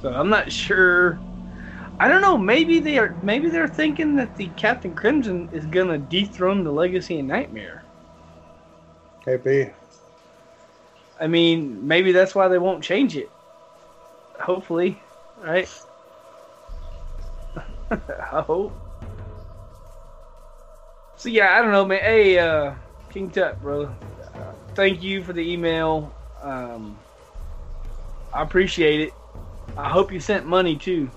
So 0.01 0.09
I'm 0.09 0.30
not 0.30 0.51
sure. 0.51 1.19
I 1.99 2.07
don't 2.07 2.23
know. 2.23 2.39
Maybe 2.39 2.80
they 2.80 2.97
are. 2.97 3.15
Maybe 3.21 3.51
they're 3.51 3.67
thinking 3.67 4.15
that 4.15 4.36
the 4.36 4.47
Captain 4.57 4.95
Crimson 4.95 5.47
is 5.51 5.67
gonna 5.67 5.99
dethrone 5.99 6.63
the 6.63 6.71
Legacy 6.71 7.19
and 7.19 7.27
Nightmare. 7.27 7.84
KB. 9.23 9.75
I 11.20 11.28
mean, 11.28 11.86
maybe 11.88 12.11
that's 12.11 12.34
why 12.34 12.47
they 12.47 12.57
won't 12.57 12.84
change 12.84 13.17
it. 13.17 13.30
Hopefully, 14.39 15.01
right? 15.43 15.70
I 17.91 18.41
hope. 18.41 18.74
So 21.17 21.28
yeah, 21.28 21.57
I 21.57 21.61
don't 21.61 21.72
know, 21.72 21.86
man. 21.86 21.99
Hey, 21.99 22.39
uh, 22.39 22.74
King 23.11 23.30
Tut, 23.30 23.61
bro. 23.61 23.84
Uh, 23.86 24.53
thank 24.76 25.03
you 25.03 25.22
for 25.22 25.34
the 25.34 25.41
email. 25.41 26.13
Um, 26.41 26.97
I 28.34 28.41
appreciate 28.41 29.01
it. 29.01 29.13
I 29.78 29.89
hope 29.89 30.13
you 30.13 30.22
sent 30.22 30.45
money 30.45 30.78
too. 30.78 31.09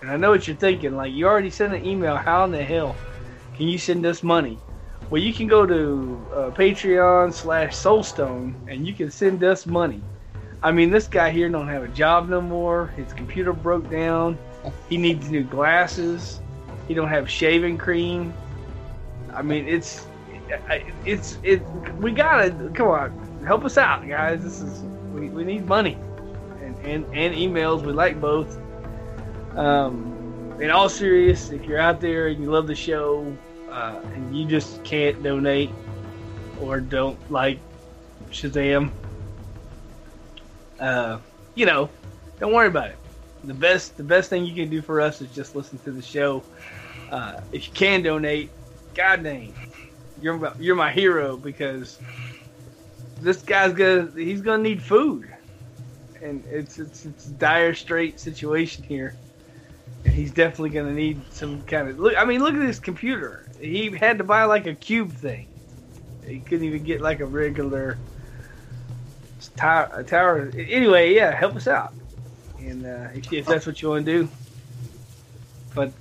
And 0.00 0.10
I 0.10 0.16
know 0.16 0.30
what 0.30 0.48
you're 0.48 0.56
thinking. 0.56 0.96
Like 0.96 1.12
you 1.12 1.26
already 1.26 1.50
sent 1.50 1.74
an 1.74 1.86
email. 1.86 2.16
How 2.16 2.44
in 2.44 2.50
the 2.50 2.64
hell 2.64 2.96
can 3.56 3.68
you 3.68 3.78
send 3.78 4.04
us 4.04 4.22
money? 4.22 4.58
Well, 5.10 5.22
you 5.22 5.32
can 5.32 5.46
go 5.46 5.66
to 5.66 6.26
uh, 6.32 6.50
Patreon 6.50 7.32
slash 7.32 7.74
Soulstone 7.74 8.54
and 8.68 8.86
you 8.86 8.94
can 8.94 9.10
send 9.10 9.44
us 9.44 9.66
money. 9.66 10.02
I 10.62 10.72
mean, 10.72 10.90
this 10.90 11.06
guy 11.06 11.30
here 11.30 11.48
don't 11.50 11.68
have 11.68 11.82
a 11.82 11.88
job 11.88 12.28
no 12.28 12.40
more. 12.40 12.86
His 12.96 13.12
computer 13.12 13.52
broke 13.52 13.90
down. 13.90 14.38
He 14.88 14.96
needs 14.96 15.30
new 15.30 15.44
glasses. 15.44 16.40
He 16.88 16.94
don't 16.94 17.08
have 17.08 17.28
shaving 17.30 17.76
cream. 17.76 18.32
I 19.34 19.42
mean, 19.42 19.68
it's 19.68 20.06
it's 21.04 21.38
it. 21.42 21.62
We 21.98 22.12
gotta 22.12 22.70
come 22.74 22.88
on, 22.88 23.44
help 23.46 23.64
us 23.64 23.76
out, 23.76 24.08
guys. 24.08 24.42
This 24.42 24.60
is 24.60 24.82
we, 25.12 25.28
we 25.28 25.44
need 25.44 25.66
money 25.66 25.98
and, 26.62 26.76
and 26.78 27.04
and 27.14 27.34
emails. 27.34 27.84
We 27.84 27.92
like 27.92 28.20
both. 28.20 28.58
Um, 29.56 30.56
in 30.60 30.70
all 30.70 30.88
serious, 30.88 31.50
if 31.50 31.64
you're 31.64 31.78
out 31.78 32.00
there 32.00 32.28
and 32.28 32.42
you 32.42 32.50
love 32.50 32.66
the 32.66 32.74
show 32.74 33.36
uh, 33.74 34.00
and 34.14 34.36
you 34.36 34.46
just 34.46 34.82
can't 34.84 35.20
donate 35.22 35.70
or 36.60 36.78
don't 36.80 37.18
like 37.30 37.58
Shazam, 38.30 38.92
uh, 40.78 41.18
you 41.56 41.66
know, 41.66 41.90
don't 42.38 42.52
worry 42.52 42.68
about 42.68 42.90
it. 42.90 42.98
The 43.42 43.54
best 43.54 43.96
the 43.96 44.04
best 44.04 44.30
thing 44.30 44.46
you 44.46 44.54
can 44.54 44.70
do 44.70 44.80
for 44.80 45.00
us 45.00 45.20
is 45.20 45.28
just 45.34 45.56
listen 45.56 45.78
to 45.80 45.90
the 45.90 46.00
show. 46.00 46.44
Uh, 47.10 47.40
if 47.52 47.66
you 47.66 47.72
can 47.74 48.02
donate, 48.02 48.50
god 48.94 49.24
dang, 49.24 49.52
you're 50.20 50.38
my, 50.38 50.52
you're 50.58 50.76
my 50.76 50.92
hero 50.92 51.36
because 51.36 51.98
this 53.20 53.42
guy's 53.42 53.72
gonna 53.72 54.08
he's 54.16 54.40
gonna 54.40 54.62
need 54.62 54.80
food, 54.82 55.28
and 56.22 56.44
it's 56.46 56.78
it's 56.78 57.04
it's 57.04 57.26
a 57.26 57.32
dire 57.32 57.74
straight 57.74 58.20
situation 58.20 58.84
here. 58.84 59.18
And 60.04 60.14
he's 60.14 60.32
definitely 60.32 60.70
gonna 60.70 60.94
need 60.94 61.20
some 61.32 61.62
kind 61.62 61.88
of 61.88 61.98
look. 61.98 62.14
I 62.16 62.24
mean, 62.24 62.40
look 62.40 62.54
at 62.54 62.60
this 62.60 62.78
computer. 62.78 63.44
He 63.64 63.90
had 63.90 64.18
to 64.18 64.24
buy 64.24 64.44
like 64.44 64.66
a 64.66 64.74
cube 64.74 65.10
thing. 65.12 65.48
He 66.26 66.40
couldn't 66.40 66.66
even 66.66 66.84
get 66.84 67.00
like 67.00 67.20
a 67.20 67.26
regular 67.26 67.98
tower. 69.56 70.02
Tower. 70.02 70.50
Anyway, 70.54 71.14
yeah, 71.14 71.34
help 71.34 71.56
us 71.56 71.66
out, 71.66 71.94
and 72.58 72.84
uh, 72.84 73.08
if, 73.14 73.32
if 73.32 73.46
that's 73.46 73.66
what 73.66 73.80
you 73.80 73.88
want 73.88 74.04
to 74.04 74.12
do. 74.12 74.28
But 75.74 75.92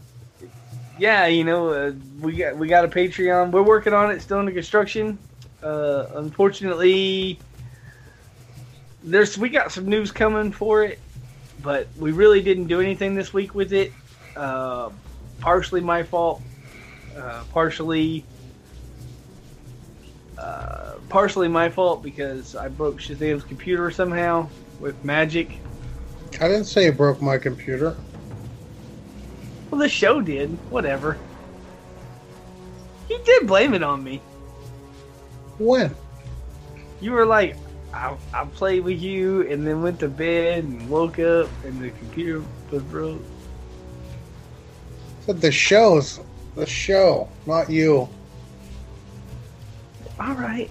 yeah, 0.98 1.28
you 1.28 1.44
know, 1.44 1.70
uh, 1.70 1.94
we 2.20 2.36
got 2.36 2.58
we 2.58 2.68
got 2.68 2.84
a 2.84 2.90
Patreon. 2.90 3.52
We're 3.52 3.64
working 3.64 3.94
on 3.94 4.12
it, 4.12 4.22
still 4.22 4.40
under 4.40 4.52
construction. 4.52 5.18
Uh, 5.62 6.08
unfortunately, 6.16 7.40
there's 9.04 9.38
we 9.38 9.50
got 9.50 9.72
some 9.72 9.86
news 9.86 10.12
coming 10.12 10.52
for 10.52 10.84
it, 10.84 11.00
but 11.62 11.88
we 11.98 12.12
really 12.12 12.42
didn't 12.42 12.68
do 12.68 12.82
anything 12.82 13.16
this 13.16 13.34
week 13.34 13.56
with 13.56 13.72
it. 13.72 13.94
Uh, 14.36 14.90
partially 15.40 15.82
my 15.82 16.04
fault, 16.04 16.42
uh, 17.18 17.44
partially 17.52 18.24
uh, 20.38 20.96
partially 21.10 21.48
my 21.48 21.70
fault 21.70 22.04
because 22.04 22.56
I 22.56 22.68
broke 22.68 23.00
Shazam's 23.00 23.44
computer 23.44 23.92
somehow 23.92 24.50
with 24.80 25.04
magic. 25.06 25.60
I 26.42 26.48
didn't 26.48 26.66
say 26.66 26.86
you 26.86 26.92
broke 26.92 27.22
my 27.22 27.38
computer. 27.38 27.96
Well, 29.70 29.80
the 29.80 29.90
show 29.90 30.22
did. 30.22 30.50
Whatever. 30.70 31.18
You 33.10 33.20
did 33.24 33.48
blame 33.48 33.74
it 33.74 33.84
on 33.84 34.04
me. 34.04 34.22
When? 35.60 35.94
You 37.00 37.12
were 37.12 37.26
like, 37.26 37.56
I, 37.94 38.16
I 38.34 38.46
played 38.46 38.84
with 38.84 39.00
you 39.00 39.48
and 39.50 39.66
then 39.66 39.82
went 39.82 40.00
to 40.00 40.08
bed 40.08 40.64
and 40.64 40.90
woke 40.90 41.20
up 41.20 41.50
and 41.64 41.80
the 41.80 41.92
computer 41.92 42.44
was 42.72 42.82
broke. 42.84 43.22
said 45.26 45.42
the 45.42 45.52
show's 45.52 46.20
the 46.56 46.66
show, 46.66 47.28
not 47.46 47.70
you. 47.70 48.08
All 50.20 50.34
right. 50.36 50.70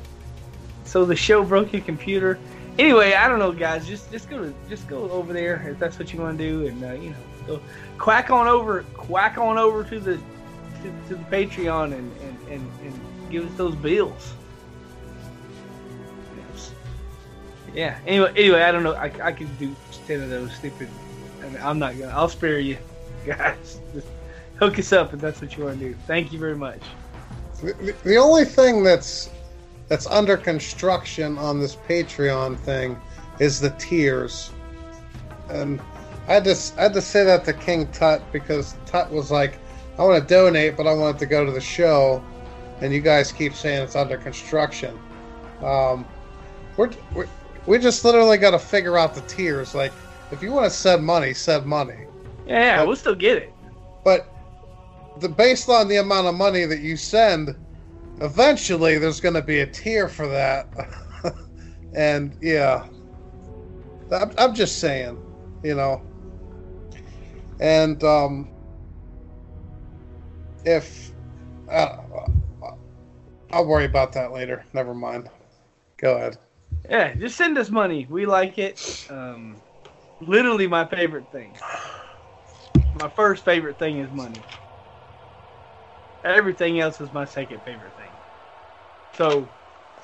So 0.85 1.05
the 1.05 1.17
show 1.17 1.45
broke 1.45 1.73
your 1.73 1.83
computer. 1.83 2.39
Anyway, 2.79 3.15
I 3.15 3.29
don't 3.29 3.39
know, 3.39 3.53
guys. 3.53 3.87
Just 3.87 4.11
just 4.11 4.31
go 4.31 4.39
to 4.39 4.55
just 4.69 4.89
go 4.89 5.11
over 5.11 5.33
there 5.33 5.69
if 5.69 5.79
that's 5.79 5.99
what 5.99 6.13
you 6.13 6.21
want 6.21 6.39
to 6.39 6.45
do, 6.45 6.67
and 6.67 6.85
uh, 6.85 6.93
you 6.93 7.11
know, 7.11 7.17
go 7.47 7.61
quack 7.99 8.31
on 8.31 8.47
over, 8.47 8.83
quack 8.95 9.39
on 9.39 9.59
over 9.59 9.85
to 9.85 10.01
the 10.01 10.17
to, 10.17 10.93
to 11.09 11.15
the 11.17 11.25
Patreon 11.31 11.93
and, 11.93 12.13
and, 12.21 12.49
and, 12.49 12.73
and 12.83 13.01
give 13.31 13.47
us 13.47 13.57
those 13.57 13.75
bills. 13.77 14.35
Yeah. 17.75 17.99
Anyway, 18.07 18.33
anyway, 18.37 18.63
I 18.63 18.73
don't 18.73 18.83
know. 18.83 18.93
I, 18.93 19.11
I 19.23 19.33
could 19.33 19.59
do 19.59 19.75
ten 20.07 20.23
of 20.23 20.31
those 20.31 20.55
stupid. 20.55 20.89
I 21.43 21.49
mean, 21.49 21.59
I'm 21.63 21.79
not 21.79 21.99
gonna. 21.99 22.13
I'll 22.13 22.29
spare 22.29 22.59
you, 22.59 22.79
guys. 23.27 23.81
Just 24.63 24.77
hook 24.77 24.79
us 24.79 24.93
up 24.93 25.13
if 25.13 25.21
that's 25.21 25.41
what 25.41 25.57
you 25.57 25.65
want 25.65 25.81
to 25.81 25.89
do. 25.89 25.95
Thank 26.07 26.33
you 26.33 26.39
very 26.39 26.55
much. 26.57 26.81
The, 27.63 27.95
the- 28.05 28.17
only 28.17 28.45
thing 28.45 28.83
that's 28.85 29.31
that's 29.89 30.07
under 30.07 30.37
construction 30.37 31.37
on 31.37 31.59
this 31.61 31.77
Patreon 31.77 32.59
thing 32.59 32.97
is 33.41 33.61
the 33.61 33.71
tiers, 33.71 34.51
and 35.51 35.81
I 36.29 36.35
had 36.35 36.45
to 36.45 36.51
s- 36.53 36.73
I 36.79 36.83
had 36.83 36.95
to 36.95 37.01
say 37.03 37.25
that 37.25 37.45
to 37.47 37.53
King 37.53 37.89
Tut 37.89 38.23
because 38.33 38.75
Tut 38.87 39.11
was 39.11 39.31
like, 39.33 39.59
"I 39.99 40.05
want 40.05 40.23
to 40.27 40.35
donate, 40.35 40.77
but 40.77 40.87
I 40.87 40.95
want 40.95 41.17
it 41.17 41.19
to 41.21 41.27
go 41.27 41.45
to 41.45 41.51
the 41.53 41.61
show," 41.61 42.23
and 42.81 42.93
you 42.93 43.01
guys 43.01 43.33
keep 43.33 43.55
saying 43.55 43.83
it's 43.83 43.97
under 43.97 44.17
construction. 44.17 44.99
Um, 45.63 46.05
we're, 46.77 46.91
we're 47.15 47.29
we 47.67 47.79
just 47.79 48.05
literally 48.05 48.39
got 48.39 48.53
to 48.53 48.59
figure 48.59 48.97
out 48.99 49.15
the 49.15 49.21
tiers. 49.23 49.75
Like, 49.75 49.93
if 50.33 50.43
you 50.43 50.53
want 50.53 50.65
to 50.65 50.71
send 50.71 51.05
money, 51.05 51.33
send 51.35 51.67
money. 51.67 52.07
Yeah, 52.47 52.79
But- 52.79 52.87
we'll 52.89 52.97
still 52.97 53.15
get 53.15 53.37
it. 53.39 53.53
But 54.05 54.32
the 55.19 55.29
based 55.29 55.69
on 55.69 55.89
the 55.89 55.97
amount 55.97 56.27
of 56.27 56.35
money 56.35 56.65
that 56.65 56.81
you 56.81 56.97
send, 56.97 57.57
eventually 58.21 58.99
there's 58.99 59.21
going 59.21 59.35
to 59.35 59.43
be 59.43 59.61
a 59.61 59.67
tier 59.67 60.09
for 60.09 60.27
that. 60.29 60.69
and 61.95 62.37
yeah, 62.41 62.87
I'm, 64.11 64.33
I'm 64.39 64.55
just 64.55 64.79
saying, 64.79 65.19
you 65.63 65.75
know. 65.75 66.03
And 67.61 68.03
um, 68.03 68.51
if 70.65 71.13
uh, 71.69 71.97
I'll 73.53 73.67
worry 73.67 73.85
about 73.85 74.13
that 74.15 74.33
later. 74.33 74.65
Never 74.73 74.95
mind. 74.95 75.29
Go 75.99 76.17
ahead. 76.17 76.39
Yeah, 76.89 77.15
just 77.15 77.37
send 77.37 77.59
us 77.59 77.71
money. 77.71 78.07
We 78.09 78.27
like 78.27 78.59
it. 78.59 78.77
Um, 79.09 79.61
literally, 80.21 80.67
my 80.67 80.87
favorite 80.87 81.31
thing. 81.31 81.55
My 82.95 83.09
first 83.11 83.45
favorite 83.45 83.79
thing 83.79 83.99
is 83.99 84.11
money. 84.11 84.43
Everything 86.25 86.81
else 86.81 87.01
is 87.01 87.13
my 87.13 87.25
second 87.25 87.63
favorite 87.63 87.97
thing. 87.97 88.13
So, 89.15 89.49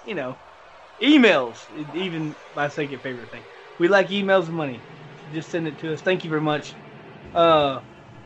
you 0.05 0.15
know, 0.15 0.37
emails 1.01 1.71
even 1.95 2.35
my 2.55 2.69
second 2.69 3.01
favorite 3.01 3.31
thing. 3.31 3.45
We 3.79 3.89
like 3.89 4.09
emails 4.09 4.47
and 4.47 4.55
money. 4.55 4.83
Just 5.33 5.51
send 5.51 5.69
it 5.69 5.79
to 5.79 5.93
us. 5.93 6.01
Thank 6.01 6.25
you 6.25 6.31
very 6.31 6.43
much. 6.43 6.75
Uh, 7.35 7.81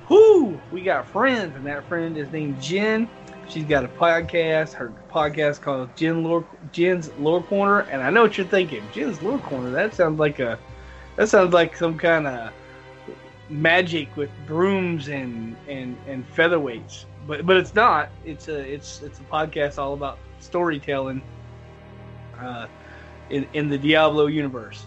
whoo, 0.08 0.60
we 0.70 0.82
got 0.82 1.06
friends, 1.08 1.54
and 1.56 1.66
that 1.66 1.86
friend 1.88 2.16
is 2.16 2.30
named 2.30 2.60
Jen. 2.60 3.08
She's 3.48 3.64
got 3.64 3.84
a 3.84 3.88
podcast. 3.88 4.72
Her 4.72 4.92
podcast 5.10 5.60
called 5.60 5.94
Jen 5.96 6.22
Lore, 6.22 6.46
Jen's 6.72 7.12
Lore 7.18 7.42
Corner, 7.42 7.80
and 7.80 8.02
I 8.02 8.10
know 8.10 8.22
what 8.22 8.38
you're 8.38 8.46
thinking. 8.46 8.88
Jen's 8.92 9.22
Lore 9.22 9.38
Corner. 9.38 9.70
That 9.70 9.94
sounds 9.94 10.18
like 10.18 10.38
a, 10.38 10.58
that 11.16 11.28
sounds 11.28 11.52
like 11.52 11.76
some 11.76 11.98
kind 11.98 12.26
of 12.26 12.52
magic 13.50 14.16
with 14.16 14.30
brooms 14.46 15.08
and 15.08 15.56
and 15.68 15.96
and 16.06 16.26
featherweights. 16.34 17.04
But 17.26 17.46
but 17.46 17.56
it's 17.56 17.74
not. 17.74 18.10
It's 18.24 18.48
a 18.48 18.58
it's 18.58 19.02
it's 19.02 19.20
a 19.20 19.24
podcast 19.24 19.78
all 19.78 19.94
about 19.94 20.18
storytelling. 20.40 21.22
Uh, 22.38 22.66
in 23.30 23.48
in 23.54 23.68
the 23.68 23.78
Diablo 23.78 24.26
universe, 24.26 24.86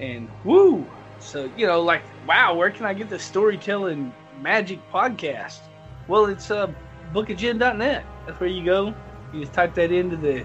and 0.00 0.28
woo. 0.44 0.86
So 1.18 1.50
you 1.56 1.66
know, 1.66 1.82
like 1.82 2.02
wow, 2.26 2.54
where 2.54 2.70
can 2.70 2.86
I 2.86 2.94
get 2.94 3.08
the 3.08 3.18
storytelling 3.18 4.12
magic 4.40 4.80
podcast? 4.90 5.60
Well, 6.08 6.26
it's 6.26 6.50
uh 6.50 6.72
bookofjen.net. 7.12 8.04
That's 8.26 8.40
where 8.40 8.48
you 8.48 8.64
go. 8.64 8.94
You 9.32 9.40
just 9.40 9.52
type 9.52 9.74
that 9.74 9.92
into 9.92 10.16
the 10.16 10.44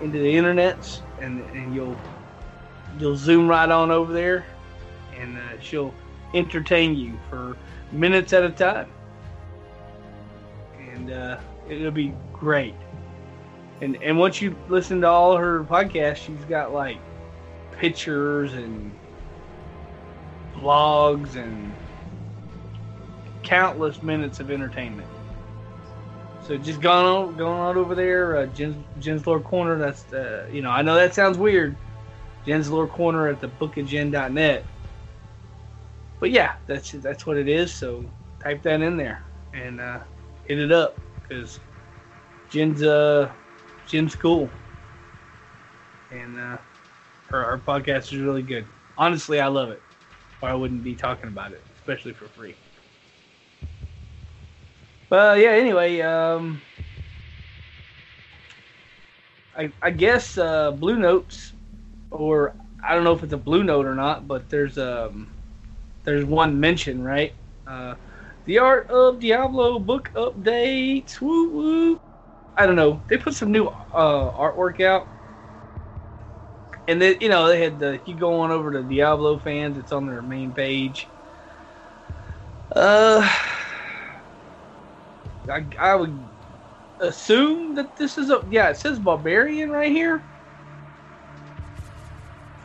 into 0.00 0.18
the 0.18 0.34
internets, 0.34 1.00
and 1.20 1.40
and 1.50 1.74
you'll 1.74 1.96
you'll 2.98 3.16
zoom 3.16 3.48
right 3.48 3.68
on 3.68 3.90
over 3.90 4.12
there, 4.12 4.44
and 5.18 5.36
uh, 5.38 5.58
she'll 5.60 5.94
entertain 6.34 6.96
you 6.96 7.18
for 7.28 7.56
minutes 7.90 8.32
at 8.32 8.42
a 8.42 8.50
time, 8.50 8.90
and 10.92 11.12
uh, 11.12 11.38
it'll 11.68 11.90
be 11.90 12.14
great. 12.32 12.74
And 13.80 13.96
and 14.02 14.18
once 14.18 14.40
you 14.40 14.56
listen 14.68 15.00
to 15.00 15.08
all 15.08 15.36
her 15.36 15.64
podcasts, 15.64 16.16
she's 16.16 16.44
got 16.48 16.72
like 16.72 16.98
pictures 17.72 18.54
and 18.54 18.92
vlogs 20.56 21.36
and 21.36 21.72
countless 23.42 24.02
minutes 24.02 24.40
of 24.40 24.50
entertainment. 24.50 25.08
So 26.46 26.56
just 26.56 26.80
going 26.80 27.06
on, 27.06 27.36
going 27.36 27.60
on 27.60 27.76
over 27.76 27.94
there, 27.94 28.36
uh, 28.36 28.46
Jen's, 28.46 28.76
Jen's 29.00 29.26
Lore 29.26 29.40
Corner. 29.40 29.78
That's 29.78 30.12
uh, 30.12 30.48
you 30.52 30.62
know, 30.62 30.70
I 30.70 30.82
know 30.82 30.94
that 30.94 31.14
sounds 31.14 31.38
weird. 31.38 31.76
Jen's 32.44 32.70
Lore 32.70 32.88
Corner 32.88 33.28
at 33.28 33.40
the 33.40 33.48
Book 33.48 33.76
of 33.76 33.86
bookofjen.net. 33.86 34.64
But 36.18 36.30
yeah, 36.30 36.54
that's 36.66 36.92
that's 36.92 37.26
what 37.26 37.36
it 37.36 37.48
is. 37.48 37.72
So 37.72 38.04
type 38.40 38.62
that 38.62 38.80
in 38.80 38.96
there 38.96 39.22
and 39.52 39.80
uh, 39.80 40.00
hit 40.44 40.58
it 40.58 40.72
up 40.72 40.98
because 41.22 41.60
Jen's 42.50 42.82
uh 42.82 43.30
Jen's 43.86 44.14
cool, 44.14 44.50
and 46.10 46.38
uh, 46.38 46.58
her 47.28 47.42
her 47.44 47.58
podcast 47.58 48.12
is 48.12 48.18
really 48.18 48.42
good. 48.42 48.64
Honestly, 48.96 49.40
I 49.40 49.48
love 49.48 49.70
it, 49.70 49.82
or 50.40 50.48
I 50.48 50.54
wouldn't 50.54 50.84
be 50.84 50.94
talking 50.94 51.28
about 51.28 51.52
it, 51.52 51.62
especially 51.78 52.12
for 52.12 52.26
free. 52.28 52.54
But 55.08 55.40
yeah, 55.40 55.50
anyway, 55.50 56.00
um, 56.00 56.62
I, 59.56 59.70
I 59.82 59.90
guess 59.90 60.38
uh, 60.38 60.70
Blue 60.70 60.96
Notes, 60.96 61.52
or 62.10 62.54
I 62.82 62.94
don't 62.94 63.04
know 63.04 63.12
if 63.12 63.22
it's 63.22 63.32
a 63.32 63.38
Blue 63.38 63.62
Note 63.62 63.84
or 63.84 63.94
not, 63.94 64.26
but 64.26 64.48
there's 64.48 64.78
um 64.78 65.28
there's 66.04 66.24
one 66.24 66.58
mention 66.58 67.02
right. 67.04 67.34
Uh, 67.66 67.94
the 68.44 68.58
Art 68.58 68.88
of 68.90 69.20
Diablo 69.20 69.78
book 69.78 70.10
updates. 70.14 71.20
Woo 71.20 71.50
woo. 71.50 72.00
I 72.56 72.66
don't 72.66 72.76
know. 72.76 73.02
They 73.08 73.16
put 73.18 73.34
some 73.34 73.50
new 73.52 73.66
uh, 73.66 74.30
artwork 74.32 74.80
out, 74.80 75.08
and 76.88 77.00
then, 77.00 77.16
you 77.20 77.28
know, 77.28 77.48
they 77.48 77.62
had 77.62 77.78
the. 77.78 77.94
If 77.94 78.08
you 78.08 78.14
go 78.14 78.40
on 78.40 78.50
over 78.50 78.72
to 78.72 78.82
Diablo 78.82 79.38
fans, 79.38 79.78
it's 79.78 79.92
on 79.92 80.06
their 80.06 80.22
main 80.22 80.52
page. 80.52 81.08
Uh, 82.74 83.28
I, 85.48 85.66
I 85.78 85.94
would 85.94 86.28
assume 87.00 87.74
that 87.74 87.96
this 87.96 88.18
is 88.18 88.30
a 88.30 88.42
yeah. 88.48 88.70
It 88.70 88.76
says 88.76 88.98
barbarian 88.98 89.70
right 89.70 89.90
here. 89.90 90.24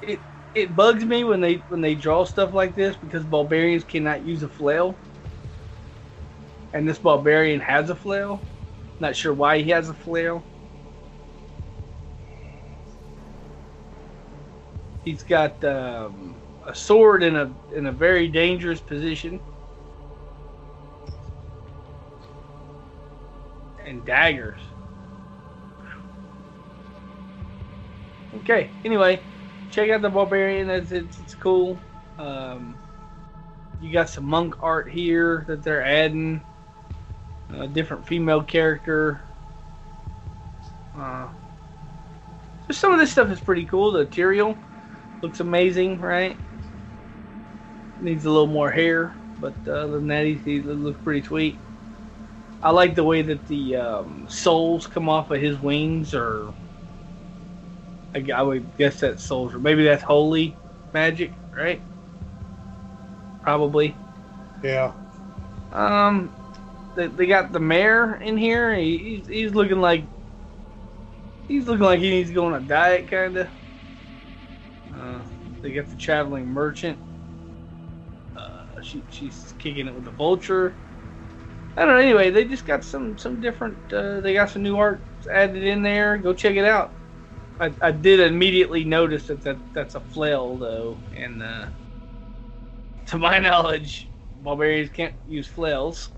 It 0.02 0.24
it 0.54 0.76
bugs 0.76 1.06
me 1.06 1.24
when 1.24 1.42
they 1.42 1.64
when 1.68 1.82
they 1.82 1.96
draw 1.96 2.24
stuff 2.24 2.54
like 2.54 2.76
this 2.76 2.96
because 2.96 3.26
barbarians 3.26 3.84
cannot 3.84 4.26
use 4.26 4.44
a 4.44 4.50
flail, 4.50 5.00
and 6.78 6.88
this 6.88 7.00
barbarian 7.00 7.60
has 7.60 7.90
a 7.90 7.96
flail. 7.96 8.40
Not 9.00 9.16
sure 9.16 9.34
why 9.34 9.62
he 9.62 9.72
has 9.72 9.90
a 9.90 9.96
flail. 9.96 10.44
He's 15.04 15.24
got 15.24 15.64
um, 15.64 16.36
a 16.68 16.76
sword 16.76 17.24
in 17.24 17.36
a 17.36 17.52
in 17.74 17.88
a 17.88 17.92
very 17.92 18.28
dangerous 18.28 18.80
position. 18.80 19.40
And 23.84 24.06
daggers. 24.06 24.60
Okay. 28.42 28.70
Anyway, 28.86 29.20
check 29.72 29.90
out 29.90 30.04
the 30.04 30.10
barbarian. 30.10 30.70
It's 30.70 30.92
it's, 30.92 31.20
it's 31.22 31.34
cool. 31.34 31.80
Um, 32.20 32.78
you 33.82 33.92
got 33.92 34.10
some 34.10 34.26
monk 34.26 34.62
art 34.62 34.92
here 34.92 35.44
that 35.48 35.64
they're 35.64 35.84
adding. 35.84 36.42
A 37.54 37.68
different 37.68 38.06
female 38.06 38.44
character. 38.44 39.22
Uh, 40.98 41.28
some 42.72 42.92
of 42.92 43.00
this 43.00 43.12
stuff 43.12 43.30
is 43.32 43.40
pretty 43.40 43.66
cool. 43.66 43.92
The 43.92 44.06
Tyrael 44.06 44.58
looks 45.22 45.40
amazing, 45.40 46.00
right? 46.00 46.38
Needs 48.00 48.26
a 48.26 48.30
little 48.30 48.48
more 48.48 48.70
hair, 48.70 49.16
but 49.40 49.54
uh, 49.66 49.72
other 49.72 49.94
than 49.94 50.08
that, 50.08 50.26
he, 50.26 50.36
he 50.36 50.62
looks 50.62 51.00
pretty 51.04 51.22
sweet. 51.24 51.58
I 52.62 52.72
like 52.72 52.96
the 52.96 53.04
way 53.04 53.22
that 53.22 53.46
the 53.48 53.76
um, 53.78 54.28
souls 54.30 54.88
come 54.88 55.08
off 55.10 55.32
of 55.32 55.40
his 55.40 55.60
wings, 55.60 56.14
or 56.14 56.54
I, 58.14 58.26
I 58.34 58.42
would 58.42 58.76
guess 58.78 59.00
that's 59.00 59.24
souls, 59.24 59.54
or 59.54 59.60
maybe 59.60 59.84
that's 59.84 60.04
holy 60.04 60.56
magic, 60.94 61.32
right? 61.56 61.82
Probably. 63.42 63.96
Yeah. 64.64 64.92
Um, 65.72 66.32
they, 66.98 67.08
they 67.08 67.28
got 67.28 67.54
the 67.54 67.60
mayor 67.62 68.16
in 68.18 68.38
here. 68.38 68.76
He, 68.76 68.98
he's, 68.98 69.28
he's 69.28 69.56
looking 69.56 69.80
like 69.82 70.04
he's 71.48 71.68
looking 71.68 71.86
like 71.86 72.00
he 72.00 72.10
needs 72.10 72.30
to 72.30 72.36
go 72.36 72.46
on 72.48 72.56
a 72.56 72.62
diet, 72.62 73.10
kind 73.10 73.38
of. 73.38 73.50
Uh, 74.94 75.22
they 75.62 75.72
got 75.72 75.88
the 75.88 75.96
traveling 75.96 76.48
merchant. 76.48 77.00
Uh, 78.36 78.82
she, 78.82 79.04
she's 79.10 79.54
kicking 79.60 79.88
it 79.88 79.96
with 79.96 80.06
the 80.06 80.12
vulture. 80.12 80.76
I 81.78 81.86
don't 81.86 81.96
know. 81.96 82.02
Anyway, 82.02 82.32
they 82.32 82.46
just 82.46 82.66
got 82.66 82.84
some 82.84 83.18
some 83.18 83.40
different. 83.40 83.78
Uh, 83.94 84.22
they 84.22 84.34
got 84.34 84.50
some 84.50 84.64
new 84.64 84.78
art 84.78 85.06
added 85.32 85.64
in 85.64 85.84
there. 85.84 86.18
Go 86.18 86.34
check 86.34 86.56
it 86.56 86.66
out. 86.66 86.96
I, 87.60 87.74
I 87.82 87.92
did 87.92 88.20
immediately 88.20 88.84
notice 88.84 89.28
that, 89.28 89.44
that 89.44 89.58
that's 89.74 89.96
a 89.96 90.02
flail 90.02 90.58
though, 90.58 91.04
and 91.16 91.44
uh, 91.44 91.68
to 93.08 93.18
my 93.18 93.40
knowledge, 93.40 94.12
barbarians 94.44 94.90
can't 94.92 95.16
use 95.28 95.48
flails. 95.48 96.10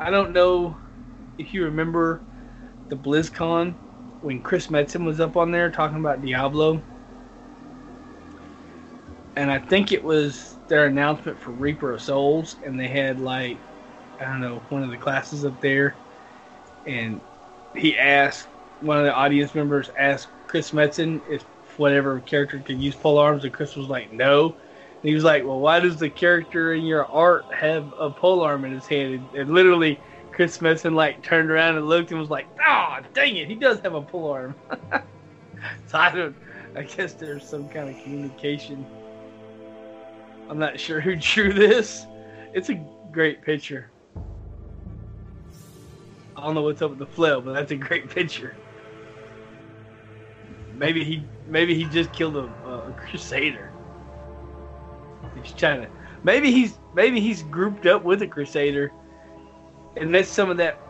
I 0.00 0.10
don't 0.10 0.32
know 0.32 0.78
if 1.38 1.52
you 1.54 1.64
remember 1.64 2.24
the 2.88 2.96
BlizzCon 2.96 3.76
when 4.20 4.42
Chris 4.42 4.68
Metzen 4.68 5.04
was 5.04 5.20
up 5.20 5.36
on 5.36 5.50
there 5.50 5.70
talking 5.70 5.98
about 5.98 6.22
Diablo. 6.22 6.82
And 9.36 9.50
I 9.50 9.58
think 9.58 9.92
it 9.92 10.02
was 10.02 10.58
their 10.68 10.86
announcement 10.86 11.38
for 11.38 11.52
Reaper 11.52 11.92
of 11.92 12.02
Souls, 12.02 12.56
and 12.64 12.78
they 12.78 12.88
had 12.88 13.20
like, 13.20 13.62
I 14.18 14.24
don't 14.24 14.40
know, 14.40 14.64
one 14.68 14.82
of 14.82 14.90
the 14.90 14.98
classes 14.98 15.44
up 15.44 15.60
there. 15.60 16.00
And 16.86 17.20
he 17.74 17.96
asked 17.98 18.48
one 18.80 18.98
of 18.98 19.04
the 19.04 19.14
audience 19.14 19.54
members 19.54 19.90
asked 19.96 20.28
Chris 20.46 20.72
Metzen 20.72 21.22
if 21.28 21.44
whatever 21.76 22.20
character 22.20 22.58
could 22.60 22.78
use 22.80 22.96
pole 22.96 23.18
arms, 23.18 23.44
and 23.44 23.52
Chris 23.52 23.76
was 23.76 23.88
like, 23.88 24.12
no. 24.12 24.56
He 25.02 25.14
was 25.14 25.24
like, 25.24 25.44
well, 25.44 25.60
why 25.60 25.80
does 25.80 25.98
the 25.98 26.10
character 26.10 26.74
in 26.74 26.84
your 26.84 27.06
art 27.06 27.44
have 27.54 27.92
a 27.98 28.10
pole 28.10 28.40
arm 28.40 28.64
in 28.64 28.72
his 28.72 28.86
hand? 28.86 29.14
And, 29.14 29.34
and 29.34 29.54
literally, 29.54 30.00
Chris 30.32 30.58
Metzen 30.58 30.94
like 30.94 31.22
turned 31.22 31.50
around 31.50 31.76
and 31.76 31.86
looked 31.86 32.10
and 32.10 32.20
was 32.20 32.30
like, 32.30 32.46
"Ah, 32.60 33.00
oh, 33.00 33.06
dang 33.12 33.36
it, 33.36 33.48
he 33.48 33.54
does 33.54 33.80
have 33.80 33.94
a 33.94 34.02
pole 34.02 34.30
arm." 34.30 34.54
so 35.86 35.98
I 35.98 36.10
don't. 36.14 36.36
I 36.76 36.82
guess 36.82 37.14
there's 37.14 37.44
some 37.44 37.68
kind 37.68 37.88
of 37.88 38.02
communication. 38.02 38.86
I'm 40.48 40.58
not 40.58 40.78
sure 40.78 41.00
who 41.00 41.16
drew 41.16 41.52
this. 41.52 42.06
It's 42.54 42.70
a 42.70 42.74
great 43.12 43.42
picture. 43.42 43.90
I 46.36 46.42
don't 46.42 46.54
know 46.54 46.62
what's 46.62 46.82
up 46.82 46.90
with 46.90 47.00
the 47.00 47.06
flail, 47.06 47.40
but 47.40 47.52
that's 47.52 47.72
a 47.72 47.76
great 47.76 48.08
picture. 48.08 48.54
Maybe 50.72 51.02
he 51.02 51.26
maybe 51.48 51.74
he 51.74 51.84
just 51.84 52.12
killed 52.12 52.36
a, 52.36 52.44
a 52.68 52.92
crusader. 52.92 53.72
He's 55.42 55.52
trying 55.52 55.82
to. 55.82 55.88
Maybe 56.22 56.50
he's 56.50 56.78
maybe 56.94 57.20
he's 57.20 57.42
grouped 57.44 57.86
up 57.86 58.04
with 58.04 58.22
a 58.22 58.26
crusader, 58.26 58.92
and 59.96 60.14
that's 60.14 60.28
some 60.28 60.50
of 60.50 60.56
that 60.58 60.80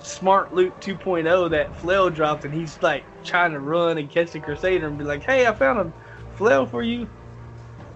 smart 0.00 0.52
loot 0.52 0.78
2.0 0.80 1.50
that 1.50 1.76
flail 1.76 2.10
dropped, 2.10 2.44
and 2.44 2.52
he's 2.52 2.80
like 2.82 3.04
trying 3.24 3.52
to 3.52 3.60
run 3.60 3.98
and 3.98 4.10
catch 4.10 4.32
the 4.32 4.40
crusader 4.40 4.86
and 4.86 4.98
be 4.98 5.04
like, 5.04 5.22
"Hey, 5.22 5.46
I 5.46 5.52
found 5.52 5.78
a 5.78 5.92
flail 6.36 6.66
for 6.66 6.82
you. 6.82 7.08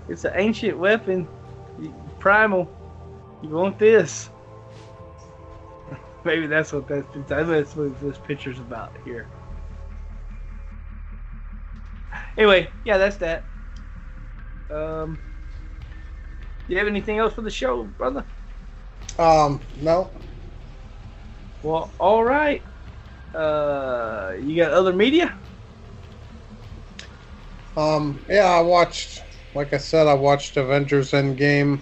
It's 0.09 0.25
an 0.25 0.33
ancient 0.35 0.79
weapon, 0.79 1.27
primal. 2.19 2.71
You 3.43 3.51
want 3.51 3.79
this?" 3.79 4.31
Maybe 6.25 6.47
that's 6.47 6.73
what 6.73 6.87
that's, 6.89 7.07
that's 7.27 7.75
what 7.75 8.01
this 8.01 8.19
picture's 8.19 8.61
about 8.61 8.97
here. 9.05 9.29
Anyway, 12.37 12.71
yeah, 12.85 12.99
that's 12.99 13.17
that. 13.17 13.49
Um, 14.71 15.19
do 16.67 16.75
you 16.75 16.79
have 16.79 16.89
anything 16.89 17.19
else 17.19 17.35
for 17.35 17.43
the 17.43 17.51
show, 17.51 17.85
brother? 17.85 18.25
Um, 19.19 19.63
no. 19.77 20.11
Well, 21.63 21.93
all 21.99 22.25
right. 22.25 22.63
Uh, 23.35 24.33
you 24.41 24.57
got 24.57 24.73
other 24.73 24.93
media? 24.93 25.37
Um, 27.77 28.25
yeah, 28.29 28.47
I 28.47 28.61
watched. 28.61 29.23
Like 29.55 29.73
I 29.73 29.79
said, 29.79 30.07
I 30.07 30.15
watched 30.15 30.57
Avengers 30.57 31.13
Endgame. 31.13 31.81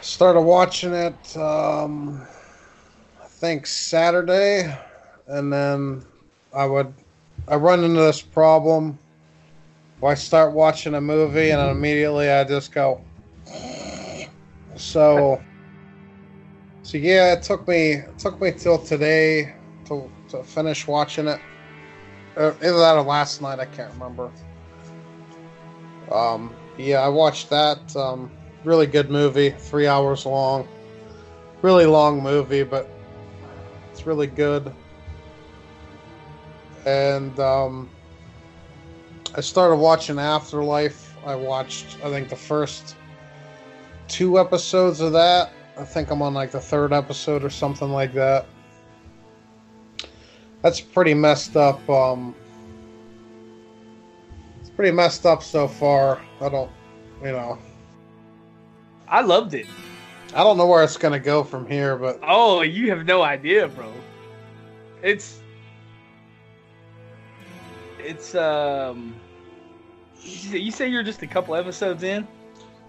Started 0.00 0.40
watching 0.40 0.94
it. 0.94 1.36
Um, 1.36 2.26
I 3.22 3.26
think 3.26 3.66
Saturday, 3.66 4.76
and 5.26 5.52
then 5.52 6.04
I 6.54 6.66
would 6.66 6.92
I 7.48 7.56
run 7.56 7.84
into 7.84 8.00
this 8.00 8.22
problem. 8.22 8.98
I 10.02 10.14
start 10.14 10.54
watching 10.54 10.94
a 10.94 11.00
movie 11.00 11.50
and 11.50 11.70
immediately 11.70 12.30
I 12.30 12.44
just 12.44 12.72
go. 12.72 13.02
So, 14.76 15.44
so 16.82 16.98
yeah, 16.98 17.34
it 17.34 17.42
took 17.42 17.68
me 17.68 17.92
it 17.92 18.18
took 18.18 18.40
me 18.40 18.52
till 18.52 18.78
today 18.78 19.54
to 19.86 20.10
to 20.28 20.42
finish 20.42 20.86
watching 20.86 21.28
it. 21.28 21.40
Uh, 22.36 22.52
either 22.62 22.78
that 22.78 22.96
or 22.96 23.02
last 23.02 23.42
night, 23.42 23.58
I 23.58 23.66
can't 23.66 23.92
remember. 23.92 24.32
Um, 26.10 26.56
yeah, 26.76 27.00
I 27.00 27.08
watched 27.08 27.50
that. 27.50 27.94
Um, 27.94 28.30
really 28.64 28.86
good 28.86 29.10
movie, 29.10 29.50
three 29.50 29.86
hours 29.86 30.24
long. 30.24 30.68
Really 31.62 31.86
long 31.86 32.22
movie, 32.22 32.62
but 32.62 32.90
it's 33.92 34.06
really 34.06 34.28
good 34.28 34.72
and 36.86 37.38
um, 37.38 37.90
I 39.34 39.40
started 39.40 39.76
watching 39.76 40.18
Another 40.18 40.62
Life. 40.64 41.16
I 41.24 41.36
watched, 41.36 41.98
I 42.04 42.10
think, 42.10 42.28
the 42.28 42.36
first 42.36 42.96
two 44.08 44.40
episodes 44.40 45.00
of 45.00 45.12
that. 45.12 45.52
I 45.78 45.84
think 45.84 46.10
I'm 46.10 46.20
on 46.20 46.34
like 46.34 46.50
the 46.50 46.60
third 46.60 46.92
episode 46.92 47.44
or 47.44 47.50
something 47.50 47.90
like 47.90 48.12
that. 48.14 48.46
That's 50.62 50.80
pretty 50.80 51.14
messed 51.14 51.56
up. 51.56 51.88
Um, 51.88 52.34
it's 54.60 54.70
pretty 54.70 54.90
messed 54.90 55.24
up 55.26 55.42
so 55.42 55.68
far. 55.68 56.20
I 56.40 56.48
don't, 56.48 56.70
you 57.22 57.32
know. 57.32 57.58
I 59.08 59.20
loved 59.20 59.54
it. 59.54 59.66
I 60.34 60.42
don't 60.42 60.56
know 60.56 60.66
where 60.66 60.82
it's 60.82 60.96
gonna 60.96 61.18
go 61.18 61.42
from 61.42 61.66
here, 61.66 61.96
but 61.96 62.20
oh, 62.22 62.62
you 62.62 62.90
have 62.90 63.06
no 63.06 63.22
idea, 63.22 63.68
bro. 63.68 63.92
It's 65.02 65.40
it's 67.98 68.34
um. 68.34 69.19
You 70.22 70.70
say 70.70 70.88
you're 70.88 71.02
just 71.02 71.22
a 71.22 71.26
couple 71.26 71.54
episodes 71.54 72.02
in. 72.02 72.26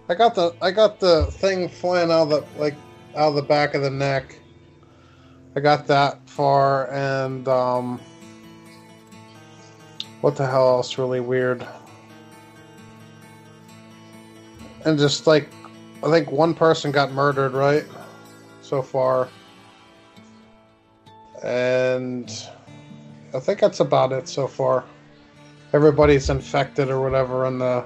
I 0.08 0.14
got 0.14 0.34
the 0.34 0.54
I 0.60 0.70
got 0.70 1.00
the 1.00 1.26
thing 1.26 1.68
flying 1.68 2.10
out 2.10 2.22
of 2.22 2.28
the 2.30 2.44
like 2.58 2.74
out 3.16 3.28
of 3.28 3.34
the 3.34 3.42
back 3.42 3.74
of 3.74 3.82
the 3.82 3.90
neck. 3.90 4.38
I 5.54 5.60
got 5.60 5.86
that 5.86 6.18
far, 6.28 6.90
and 6.90 7.46
um, 7.46 8.00
what 10.20 10.36
the 10.36 10.46
hell 10.46 10.68
else 10.68 10.98
really 10.98 11.20
weird? 11.20 11.66
And 14.84 14.98
just 14.98 15.26
like, 15.26 15.48
I 16.02 16.10
think 16.10 16.32
one 16.32 16.54
person 16.54 16.90
got 16.90 17.12
murdered, 17.12 17.52
right? 17.52 17.84
So 18.62 18.82
far, 18.82 19.28
and 21.42 22.30
I 23.34 23.40
think 23.40 23.60
that's 23.60 23.80
about 23.80 24.12
it 24.12 24.28
so 24.28 24.48
far 24.48 24.84
everybody's 25.72 26.30
infected 26.30 26.90
or 26.90 27.00
whatever 27.00 27.46
on 27.46 27.58
the 27.58 27.84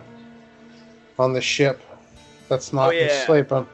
on 1.18 1.32
the 1.32 1.41
ship 1.41 1.80
that's 2.49 2.72
not 2.72 2.89
oh, 2.89 2.93
yeah. 2.93 3.26
sleeping. 3.26 3.66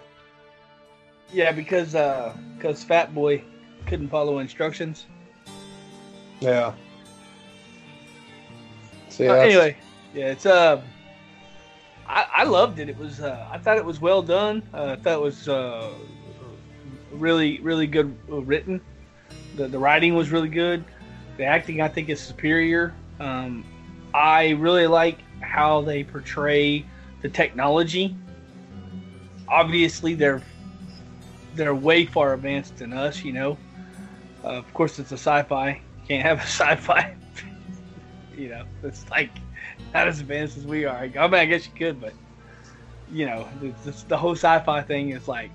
Yeah, 1.32 1.52
because 1.52 1.94
uh, 1.94 2.36
because 2.56 2.84
Fat 2.84 3.14
Boy 3.14 3.42
couldn't 3.86 4.08
follow 4.08 4.38
instructions. 4.38 5.06
Yeah. 6.40 6.72
So, 9.08 9.24
yeah 9.24 9.30
uh, 9.30 9.34
anyway, 9.34 9.76
yeah, 10.14 10.26
it's 10.26 10.46
uh, 10.46 10.82
I, 12.06 12.26
I 12.36 12.44
loved 12.44 12.78
it. 12.78 12.88
It 12.88 12.98
was 12.98 13.20
uh, 13.20 13.48
I 13.50 13.58
thought 13.58 13.76
it 13.76 13.84
was 13.84 14.00
well 14.00 14.22
done. 14.22 14.62
Uh, 14.72 14.96
I 14.98 15.02
thought 15.02 15.14
it 15.14 15.22
was 15.22 15.48
uh, 15.48 15.90
really 17.12 17.60
really 17.60 17.86
good 17.86 18.16
written. 18.28 18.80
The 19.56 19.68
the 19.68 19.78
writing 19.78 20.14
was 20.14 20.30
really 20.30 20.48
good. 20.48 20.84
The 21.36 21.44
acting 21.44 21.80
I 21.80 21.88
think 21.88 22.08
is 22.08 22.20
superior. 22.20 22.94
Um, 23.20 23.64
I 24.14 24.50
really 24.50 24.86
like 24.86 25.18
how 25.40 25.82
they 25.82 26.04
portray 26.04 26.84
the 27.22 27.28
technology. 27.28 28.16
Obviously, 29.48 30.14
they're 30.14 30.42
they're 31.54 31.74
way 31.74 32.06
far 32.06 32.34
advanced 32.34 32.78
than 32.78 32.92
us. 32.92 33.24
You 33.24 33.32
know, 33.32 33.58
uh, 34.44 34.48
of 34.48 34.72
course, 34.74 34.98
it's 34.98 35.12
a 35.12 35.18
sci-fi. 35.18 35.80
Can't 36.08 36.22
have 36.22 36.38
a 36.38 36.42
sci-fi. 36.42 37.14
you 38.36 38.48
know, 38.48 38.64
it's 38.82 39.08
like 39.10 39.30
not 39.94 40.08
as 40.08 40.20
advanced 40.20 40.56
as 40.56 40.66
we 40.66 40.84
are. 40.84 40.96
I 40.96 41.08
mean, 41.08 41.34
I 41.34 41.46
guess 41.46 41.66
you 41.66 41.72
could, 41.74 42.00
but 42.00 42.14
you 43.10 43.26
know, 43.26 43.46
it's, 43.62 44.04
the 44.04 44.16
whole 44.16 44.32
sci-fi 44.32 44.82
thing 44.82 45.10
is 45.10 45.28
like. 45.28 45.50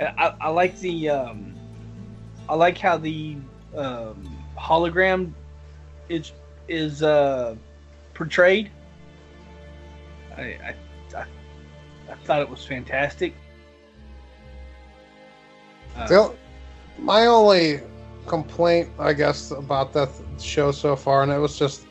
I, 0.00 0.34
I 0.40 0.48
like 0.48 0.76
the 0.80 1.08
um, 1.10 1.54
I 2.48 2.56
like 2.56 2.78
how 2.78 2.98
the 2.98 3.36
um, 3.76 4.36
hologram 4.58 5.32
is 6.08 6.32
is 6.68 7.02
uh, 7.02 7.54
portrayed. 8.14 8.70
I, 10.36 10.42
I, 10.42 10.74
I, 11.16 11.24
I 12.10 12.14
thought 12.24 12.40
it 12.40 12.48
was 12.48 12.64
fantastic. 12.64 13.34
Uh, 15.96 16.30
my 16.98 17.26
only 17.26 17.80
complaint, 18.26 18.88
I 18.98 19.12
guess, 19.12 19.50
about 19.50 19.92
that 19.92 20.08
show 20.40 20.72
so 20.72 20.96
far, 20.96 21.22
and 21.22 21.30
it 21.30 21.38
was 21.38 21.58
just 21.58 21.86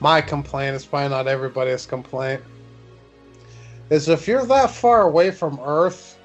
my 0.00 0.20
complaint, 0.20 0.74
it's 0.74 0.84
probably 0.84 1.08
not 1.08 1.26
everybody's 1.26 1.86
complaint, 1.86 2.42
is 3.90 4.08
if 4.08 4.26
you're 4.26 4.46
that 4.46 4.70
far 4.70 5.02
away 5.02 5.30
from 5.30 5.58
Earth 5.60 6.18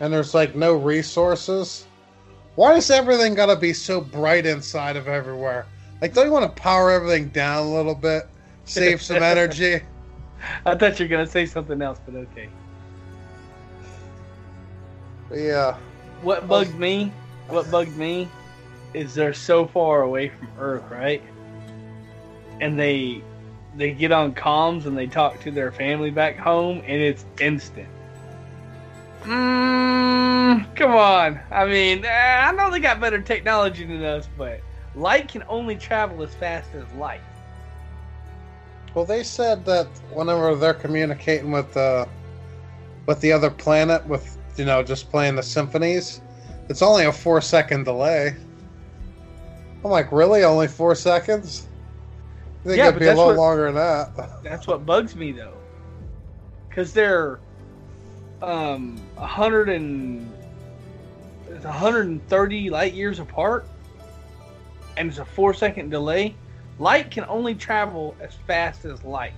and 0.00 0.12
there's 0.12 0.34
like 0.34 0.54
no 0.54 0.74
resources, 0.74 1.86
why 2.54 2.74
does 2.74 2.90
everything 2.90 3.34
gotta 3.34 3.56
be 3.56 3.72
so 3.72 4.00
bright 4.00 4.46
inside 4.46 4.96
of 4.96 5.08
everywhere? 5.08 5.66
Like, 6.00 6.14
don't 6.14 6.26
you 6.26 6.32
want 6.32 6.44
to 6.44 6.62
power 6.62 6.90
everything 6.90 7.28
down 7.28 7.66
a 7.66 7.74
little 7.74 7.94
bit? 7.94 8.28
Save 8.68 9.02
some 9.02 9.22
energy. 9.22 9.82
I 10.66 10.74
thought 10.74 10.98
you 10.98 11.06
were 11.06 11.10
gonna 11.10 11.26
say 11.26 11.46
something 11.46 11.80
else, 11.82 12.00
but 12.04 12.14
okay. 12.14 12.48
Yeah. 15.32 15.76
What 16.22 16.48
bugged 16.48 16.78
me? 16.78 17.12
What 17.48 17.70
bugged 17.70 17.96
me 17.96 18.28
is 18.94 19.14
they're 19.14 19.34
so 19.34 19.66
far 19.66 20.02
away 20.02 20.28
from 20.28 20.48
Earth, 20.58 20.84
right? 20.90 21.22
And 22.60 22.78
they 22.78 23.22
they 23.76 23.92
get 23.92 24.12
on 24.12 24.34
comms 24.34 24.86
and 24.86 24.96
they 24.96 25.06
talk 25.06 25.40
to 25.40 25.50
their 25.50 25.72
family 25.72 26.10
back 26.10 26.36
home, 26.36 26.78
and 26.86 27.00
it's 27.00 27.24
instant. 27.40 27.88
Mm, 29.22 30.74
come 30.74 30.92
on. 30.92 31.40
I 31.50 31.66
mean, 31.66 32.04
eh, 32.04 32.40
I 32.44 32.52
know 32.52 32.70
they 32.70 32.80
got 32.80 33.00
better 33.00 33.20
technology 33.20 33.84
than 33.84 34.02
us, 34.04 34.28
but 34.38 34.60
light 34.94 35.28
can 35.28 35.44
only 35.48 35.76
travel 35.76 36.22
as 36.22 36.34
fast 36.34 36.74
as 36.74 36.84
light. 36.94 37.20
Well, 38.94 39.04
they 39.04 39.22
said 39.22 39.64
that 39.66 39.86
whenever 40.12 40.54
they're 40.56 40.74
communicating 40.74 41.52
with 41.52 41.72
the 41.72 42.08
with 43.06 43.20
the 43.20 43.32
other 43.32 43.50
planet, 43.50 44.06
with 44.06 44.36
you 44.56 44.64
know 44.64 44.82
just 44.82 45.10
playing 45.10 45.36
the 45.36 45.42
symphonies, 45.42 46.20
it's 46.68 46.82
only 46.82 47.04
a 47.06 47.12
four 47.12 47.40
second 47.40 47.84
delay. 47.84 48.34
I'm 49.84 49.90
like, 49.90 50.10
really? 50.10 50.42
Only 50.44 50.66
four 50.68 50.94
seconds? 50.94 51.66
I 52.64 52.68
think 52.68 52.78
Yeah, 52.78 52.88
it'd 52.88 52.98
be 53.00 53.06
a 53.06 53.14
what- 53.14 53.36
longer 53.36 53.66
than 53.66 53.76
that. 53.76 54.42
That's 54.42 54.66
what 54.66 54.84
bugs 54.84 55.14
me 55.14 55.32
though, 55.32 55.56
because 56.68 56.92
they're 56.92 57.38
um 58.42 59.00
a 59.16 59.26
hundred 59.26 59.68
and 59.68 60.32
it's 61.50 61.64
a 61.64 61.72
hundred 61.72 62.06
and 62.08 62.26
thirty 62.28 62.70
light 62.70 62.94
years 62.94 63.20
apart, 63.20 63.66
and 64.96 65.08
it's 65.08 65.18
a 65.18 65.24
four 65.24 65.54
second 65.54 65.90
delay. 65.90 66.34
Light 66.78 67.10
can 67.10 67.24
only 67.28 67.54
travel 67.54 68.14
as 68.20 68.34
fast 68.46 68.84
as 68.84 69.02
light. 69.02 69.32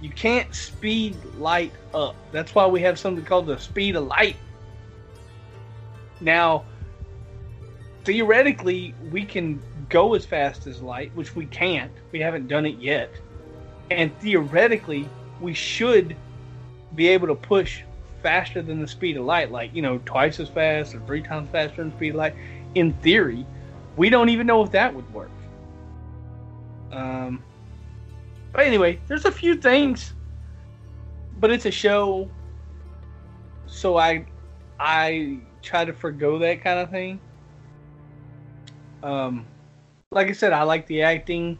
You 0.00 0.10
can't 0.10 0.54
speed 0.54 1.16
light 1.36 1.72
up. 1.92 2.14
That's 2.32 2.54
why 2.54 2.66
we 2.66 2.80
have 2.80 2.98
something 2.98 3.24
called 3.24 3.46
the 3.46 3.58
speed 3.58 3.96
of 3.96 4.06
light. 4.06 4.36
Now, 6.20 6.64
theoretically, 8.04 8.94
we 9.10 9.24
can 9.24 9.60
go 9.88 10.14
as 10.14 10.24
fast 10.24 10.66
as 10.66 10.80
light, 10.80 11.10
which 11.14 11.34
we 11.34 11.46
can't. 11.46 11.92
We 12.12 12.20
haven't 12.20 12.48
done 12.48 12.64
it 12.64 12.78
yet. 12.78 13.10
And 13.90 14.16
theoretically, 14.20 15.08
we 15.40 15.52
should 15.52 16.16
be 16.94 17.08
able 17.08 17.26
to 17.26 17.34
push 17.34 17.82
faster 18.22 18.62
than 18.62 18.80
the 18.80 18.88
speed 18.88 19.16
of 19.16 19.24
light, 19.24 19.50
like, 19.50 19.74
you 19.74 19.82
know, 19.82 20.00
twice 20.04 20.38
as 20.40 20.48
fast 20.48 20.94
or 20.94 21.00
three 21.00 21.22
times 21.22 21.48
faster 21.50 21.76
than 21.76 21.90
the 21.90 21.96
speed 21.96 22.10
of 22.10 22.16
light. 22.16 22.34
In 22.74 22.92
theory, 22.94 23.44
we 23.96 24.08
don't 24.10 24.28
even 24.28 24.46
know 24.46 24.62
if 24.62 24.70
that 24.70 24.94
would 24.94 25.12
work. 25.12 25.30
Um, 26.92 27.42
but 28.52 28.66
anyway, 28.66 28.98
there's 29.06 29.24
a 29.24 29.32
few 29.32 29.56
things, 29.56 30.14
but 31.38 31.50
it's 31.50 31.66
a 31.66 31.70
show, 31.70 32.28
so 33.66 33.96
I, 33.96 34.26
I 34.78 35.38
try 35.62 35.84
to 35.84 35.92
forgo 35.92 36.38
that 36.38 36.62
kind 36.62 36.80
of 36.80 36.90
thing. 36.90 37.20
Um, 39.02 39.46
like 40.10 40.28
I 40.28 40.32
said, 40.32 40.52
I 40.52 40.64
like 40.64 40.86
the 40.86 41.02
acting. 41.02 41.58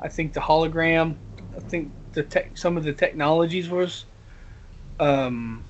I 0.00 0.08
think 0.08 0.32
the 0.32 0.40
hologram. 0.40 1.16
I 1.56 1.60
think 1.60 1.92
the 2.12 2.22
tech, 2.22 2.56
some 2.56 2.76
of 2.76 2.84
the 2.84 2.92
technologies 2.92 3.68
was, 3.68 4.04
um, 5.00 5.64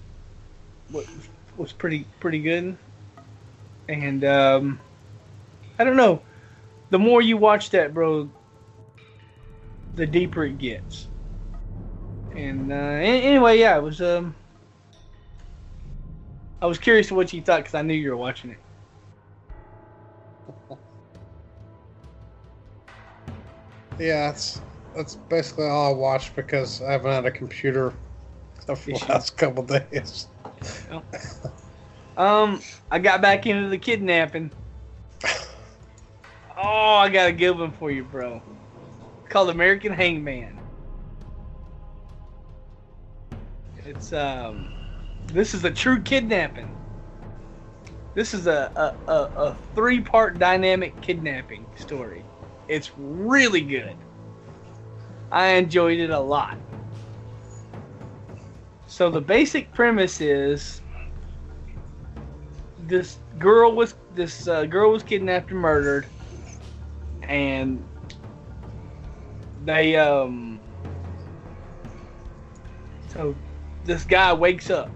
was, 0.90 1.06
was 1.56 1.72
pretty 1.72 2.04
pretty 2.20 2.40
good. 2.40 2.76
And 3.88 4.24
um, 4.24 4.80
I 5.78 5.84
don't 5.84 5.96
know. 5.96 6.20
The 6.90 6.98
more 6.98 7.22
you 7.22 7.36
watch 7.36 7.70
that, 7.70 7.94
bro, 7.94 8.28
the 9.98 10.06
deeper 10.06 10.44
it 10.44 10.58
gets. 10.58 11.08
And 12.34 12.72
uh, 12.72 12.74
anyway, 12.74 13.58
yeah, 13.58 13.76
it 13.78 13.82
was. 13.82 14.00
Um, 14.00 14.36
I 16.62 16.66
was 16.66 16.78
curious 16.78 17.08
to 17.08 17.14
what 17.16 17.32
you 17.32 17.42
thought 17.42 17.60
because 17.60 17.74
I 17.74 17.82
knew 17.82 17.94
you 17.94 18.10
were 18.10 18.16
watching 18.16 18.50
it. 18.52 18.60
Yeah, 23.98 24.30
that's 24.30 24.62
that's 24.94 25.16
basically 25.16 25.66
all 25.66 25.92
I 25.92 25.96
watched 25.96 26.34
because 26.36 26.80
I 26.82 26.92
haven't 26.92 27.12
had 27.12 27.26
a 27.26 27.30
computer 27.30 27.94
for 28.66 28.76
the 28.76 29.04
last 29.08 29.36
couple 29.36 29.64
days. 29.64 30.28
Um, 32.16 32.60
I 32.90 32.98
got 32.98 33.22
back 33.22 33.46
into 33.46 33.68
the 33.68 33.78
kidnapping. 33.78 34.52
Oh, 36.56 36.96
I 36.96 37.08
got 37.08 37.28
a 37.28 37.32
good 37.32 37.58
one 37.58 37.72
for 37.72 37.90
you, 37.90 38.04
bro. 38.04 38.42
Called 39.28 39.50
American 39.50 39.92
Hangman. 39.92 40.58
It's 43.84 44.12
um, 44.12 44.72
this 45.26 45.54
is 45.54 45.64
a 45.64 45.70
true 45.70 46.00
kidnapping. 46.02 46.74
This 48.14 48.34
is 48.34 48.46
a 48.46 48.70
a, 48.76 49.10
a, 49.10 49.30
a 49.36 49.56
three 49.74 50.00
part 50.00 50.38
dynamic 50.38 51.00
kidnapping 51.00 51.66
story. 51.76 52.24
It's 52.68 52.90
really 52.96 53.62
good. 53.62 53.96
I 55.30 55.48
enjoyed 55.48 55.98
it 55.98 56.10
a 56.10 56.20
lot. 56.20 56.58
So 58.86 59.10
the 59.10 59.20
basic 59.20 59.72
premise 59.72 60.20
is 60.20 60.80
this 62.86 63.18
girl 63.38 63.72
was 63.72 63.94
this 64.14 64.48
uh, 64.48 64.64
girl 64.64 64.92
was 64.92 65.02
kidnapped 65.02 65.50
and 65.50 65.60
murdered, 65.60 66.06
and 67.22 67.87
they 69.68 69.96
um. 69.96 70.60
So 73.08 73.34
this 73.84 74.04
guy 74.04 74.32
wakes 74.32 74.70
up, 74.70 74.90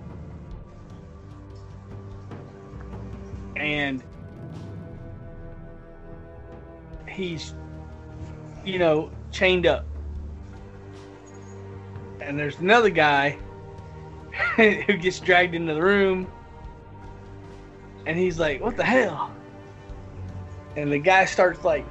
and 3.57 4.03
he's, 7.07 7.55
you 8.65 8.79
know, 8.79 9.11
chained 9.31 9.67
up, 9.67 9.85
and 12.21 12.39
there's 12.39 12.59
another 12.59 12.91
guy 12.91 13.39
who 14.57 14.97
gets 14.97 15.21
dragged 15.21 15.55
into 15.55 15.75
the 15.75 15.83
room 15.83 16.27
and 18.07 18.17
he's 18.17 18.39
like, 18.39 18.61
"What 18.61 18.77
the 18.77 18.85
hell?" 18.85 19.35
And 20.77 20.91
the 20.91 20.99
guy 20.99 21.27
starts 21.27 21.63
like 21.63 21.85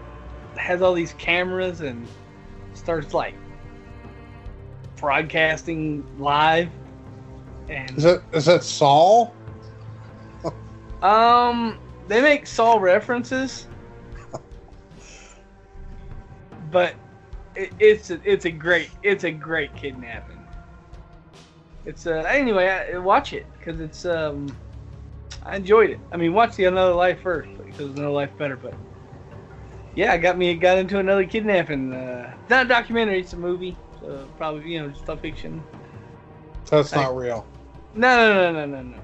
has 0.56 0.82
all 0.82 0.94
these 0.94 1.14
cameras 1.14 1.82
and 1.82 2.08
starts 2.82 3.14
like 3.14 3.36
broadcasting 4.98 6.04
live. 6.20 6.70
And 7.70 7.98
is 7.98 8.06
it 8.06 8.22
is 8.34 8.48
it 8.48 8.64
Saw? 8.64 9.30
um, 11.02 11.80
they 12.08 12.22
make 12.22 12.48
Saw 12.48 12.78
references, 12.78 13.68
but 16.72 16.96
it, 17.56 17.72
it's 17.80 18.10
a, 18.10 18.20
it's 18.24 18.46
a 18.46 18.52
great 18.52 18.90
it's 19.04 19.24
a 19.24 19.32
great 19.32 19.74
kidnapping. 19.76 20.46
It's 21.86 22.08
uh 22.08 22.24
anyway, 22.28 22.68
I, 22.68 22.98
watch 22.98 23.34
it 23.34 23.46
because 23.58 23.80
it's 23.80 24.06
um 24.06 24.56
I 25.44 25.56
enjoyed 25.56 25.92
it. 25.92 26.00
I 26.12 26.18
mean, 26.18 26.34
watch 26.34 26.56
the 26.56 26.66
Another 26.66 26.94
Life 26.94 27.22
first 27.22 27.50
because 27.64 27.92
Another 27.92 28.10
Life 28.10 28.36
better. 28.38 28.58
But 28.58 28.74
yeah, 29.96 30.14
I 30.14 30.18
got 30.18 30.38
me 30.38 30.54
got 30.56 30.78
into 30.78 31.00
another 31.00 31.26
kidnapping. 31.26 31.94
Uh, 31.94 32.34
it's 32.42 32.50
not 32.50 32.66
a 32.66 32.70
documentary; 32.70 33.20
it's 33.20 33.34
a 33.34 33.38
movie. 33.38 33.76
So 34.00 34.28
probably 34.38 34.72
you 34.72 34.82
know 34.82 34.90
just 34.90 35.08
a 35.10 35.18
fiction. 35.18 35.64
So 36.66 36.80
it's 36.80 36.94
I- 36.94 37.04
not 37.04 37.16
real. 37.16 37.46
No, 37.94 38.34
no, 38.34 38.52
no, 38.54 38.66
no, 38.66 38.82
no, 38.82 38.90
no. 38.96 38.98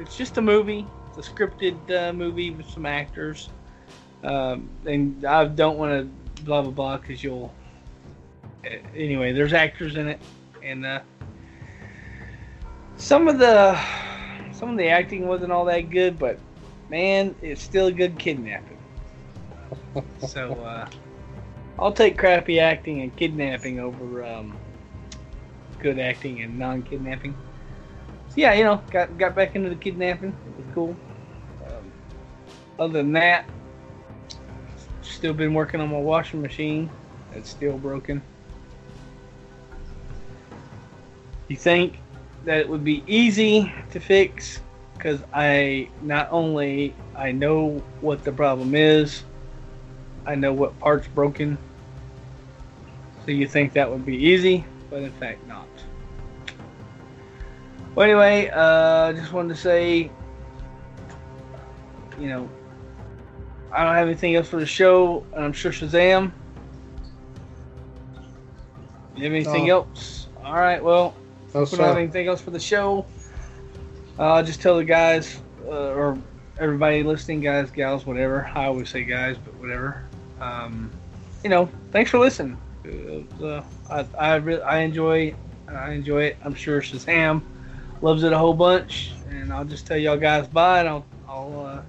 It's 0.00 0.16
just 0.16 0.36
a 0.38 0.42
movie. 0.42 0.86
It's 1.08 1.28
a 1.28 1.30
scripted 1.30 1.76
uh, 1.90 2.12
movie 2.12 2.50
with 2.50 2.68
some 2.68 2.84
actors. 2.84 3.48
Um, 4.24 4.68
and 4.86 5.24
I 5.24 5.44
don't 5.44 5.78
want 5.78 5.92
to 5.92 6.42
blah 6.42 6.62
blah 6.62 6.70
blah 6.70 6.96
because 6.98 7.22
you'll. 7.22 7.52
Anyway, 8.96 9.32
there's 9.32 9.52
actors 9.52 9.96
in 9.96 10.08
it, 10.08 10.20
and 10.62 10.86
uh, 10.86 11.00
some 12.96 13.28
of 13.28 13.38
the 13.38 13.78
some 14.52 14.70
of 14.70 14.78
the 14.78 14.88
acting 14.88 15.26
wasn't 15.26 15.52
all 15.52 15.64
that 15.66 15.90
good, 15.90 16.18
but 16.18 16.38
man, 16.88 17.34
it's 17.42 17.62
still 17.62 17.86
a 17.86 17.92
good 17.92 18.18
kidnapping. 18.18 18.71
So 20.18 20.52
uh, 20.54 20.88
I'll 21.78 21.92
take 21.92 22.16
crappy 22.18 22.60
acting 22.60 23.02
and 23.02 23.14
kidnapping 23.16 23.80
over 23.80 24.24
um, 24.24 24.56
good 25.78 25.98
acting 25.98 26.42
and 26.42 26.58
non-kidnapping. 26.58 27.34
So 28.28 28.34
yeah, 28.36 28.54
you 28.54 28.64
know, 28.64 28.82
got 28.90 29.16
got 29.18 29.34
back 29.34 29.56
into 29.56 29.68
the 29.68 29.76
kidnapping. 29.76 30.30
It 30.30 30.56
was 30.56 30.74
cool. 30.74 30.96
Um, 31.66 31.92
other 32.78 33.02
than 33.02 33.12
that, 33.12 33.44
still 35.02 35.34
been 35.34 35.54
working 35.54 35.80
on 35.80 35.90
my 35.90 35.98
washing 35.98 36.40
machine. 36.40 36.88
It's 37.34 37.50
still 37.50 37.78
broken. 37.78 38.22
You 41.48 41.56
think 41.56 41.98
that 42.44 42.58
it 42.58 42.68
would 42.68 42.84
be 42.84 43.02
easy 43.06 43.72
to 43.90 44.00
fix? 44.00 44.60
Because 44.94 45.22
I 45.32 45.88
not 46.00 46.28
only 46.30 46.94
I 47.14 47.32
know 47.32 47.82
what 48.00 48.24
the 48.24 48.32
problem 48.32 48.74
is, 48.74 49.24
I 50.26 50.34
know 50.34 50.52
what 50.52 50.78
part's 50.78 51.08
broken. 51.08 51.58
So 53.24 53.30
you 53.30 53.46
think 53.46 53.72
that 53.74 53.90
would 53.90 54.04
be 54.04 54.16
easy, 54.16 54.64
but 54.90 55.02
in 55.02 55.12
fact 55.12 55.46
not. 55.46 55.66
Well, 57.94 58.04
anyway, 58.04 58.50
uh, 58.52 59.12
just 59.12 59.32
wanted 59.32 59.54
to 59.54 59.60
say, 59.60 60.10
you 62.18 62.28
know, 62.28 62.48
I 63.70 63.84
don't 63.84 63.94
have 63.94 64.06
anything 64.06 64.34
else 64.34 64.48
for 64.48 64.58
the 64.58 64.66
show, 64.66 65.24
and 65.34 65.44
I'm 65.44 65.52
sure 65.52 65.72
Shazam. 65.72 66.32
You 69.14 69.24
have 69.24 69.32
anything 69.32 69.66
No. 69.66 69.72
else? 69.72 70.26
All 70.42 70.54
right, 70.54 70.82
well, 70.82 71.14
No, 71.54 71.60
we 71.60 71.66
don't 71.76 71.86
have 71.86 71.96
anything 71.96 72.26
else 72.28 72.40
for 72.40 72.50
the 72.50 72.60
show. 72.60 73.04
Uh, 74.18 74.42
just 74.42 74.60
tell 74.62 74.76
the 74.76 74.84
guys 74.84 75.40
uh, 75.66 75.92
or 75.92 76.18
everybody 76.58 77.02
listening, 77.02 77.40
guys, 77.40 77.70
gals, 77.70 78.06
whatever. 78.06 78.50
I 78.54 78.66
always 78.66 78.88
say 78.88 79.04
guys, 79.04 79.36
but 79.36 79.54
whatever. 79.56 80.04
Um, 80.42 80.90
you 81.44 81.50
know, 81.50 81.68
thanks 81.92 82.10
for 82.10 82.18
listening. 82.18 82.58
Uh, 83.40 83.62
I 83.88 84.06
I, 84.18 84.34
re- 84.36 84.60
I 84.62 84.78
enjoy 84.78 85.34
I 85.68 85.92
enjoy 85.92 86.24
it. 86.24 86.36
I'm 86.42 86.54
sure 86.54 86.80
Shazam 86.80 87.42
loves 88.00 88.24
it 88.24 88.32
a 88.32 88.38
whole 88.38 88.54
bunch, 88.54 89.12
and 89.30 89.52
I'll 89.52 89.64
just 89.64 89.86
tell 89.86 89.96
y'all 89.96 90.16
guys 90.16 90.48
bye, 90.48 90.80
and 90.80 90.88
I'll 90.88 91.06
I'll 91.28 91.66
uh, 91.66 91.82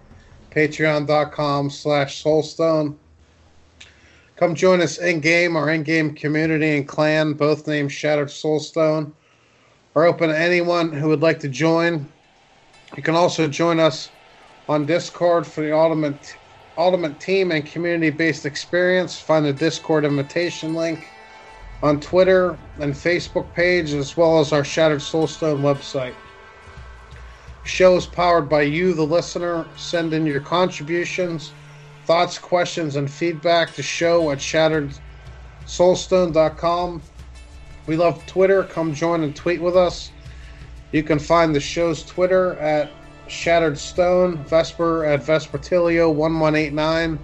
Patreon.com 0.51 1.71
slash 1.71 2.23
soulstone. 2.23 2.97
Come 4.37 4.55
join 4.55 4.83
us 4.83 4.99
in 4.99 5.21
game. 5.21 5.57
Our 5.57 5.71
in 5.71 5.85
game 5.85 6.15
community 6.15 6.77
and 6.77 6.87
clan, 6.87 7.33
both 7.35 7.69
named 7.69 7.93
Shattered 7.93 8.29
Soulstone, 8.29 9.13
are 9.95 10.05
open 10.05 10.31
to 10.31 10.39
anyone 10.39 10.93
who 10.93 11.09
would 11.09 11.23
like 11.23 11.39
to 11.41 11.49
join. 11.49 12.09
You 12.97 13.03
can 13.03 13.15
also 13.15 13.47
join 13.47 13.79
us 13.79 14.11
on 14.69 14.85
Discord 14.85 15.47
for 15.47 15.61
the 15.61 15.73
ultimate 15.75 16.37
ultimate 16.77 17.21
team 17.21 17.53
and 17.53 17.65
community 17.65 18.11
based 18.11 18.47
experience. 18.47 19.19
Find 19.19 19.45
the 19.45 19.53
Discord 19.53 20.05
invitation 20.05 20.75
link 20.75 21.07
on 21.83 22.01
Twitter 22.01 22.59
and 22.79 22.93
Facebook 22.93 23.53
page, 23.55 23.93
as 23.93 24.17
well 24.17 24.41
as 24.41 24.53
our 24.53 24.65
Shattered 24.65 25.01
Soulstone 25.01 25.61
website. 25.61 26.15
Show 27.65 27.97
is 27.97 28.07
powered 28.07 28.49
by 28.49 28.63
you, 28.63 28.95
the 28.95 29.07
listener. 29.07 29.67
Send 29.77 30.15
in 30.15 30.27
your 30.27 30.41
contributions 30.41 31.53
thoughts, 32.05 32.39
questions, 32.39 32.97
and 32.97 33.11
feedback 33.11 33.73
to 33.75 33.83
show 33.83 34.31
at 34.31 34.39
shatteredsoulstone.com. 34.39 37.03
We 37.87 37.97
love 37.97 38.27
Twitter. 38.27 38.65
Come 38.65 38.93
join 38.95 39.23
and 39.23 39.35
tweet 39.35 39.63
with 39.63 39.75
us. 39.77 40.11
You 40.93 41.03
can 41.03 41.19
find 41.19 41.53
the 41.55 41.61
show's 41.61 42.05
Twitter 42.05 42.59
at 42.59 42.91
Shattered 43.33 43.79
Stone, 43.79 44.45
Vesper 44.45 45.05
at 45.07 45.23
Vespertilio1189, 45.23 47.19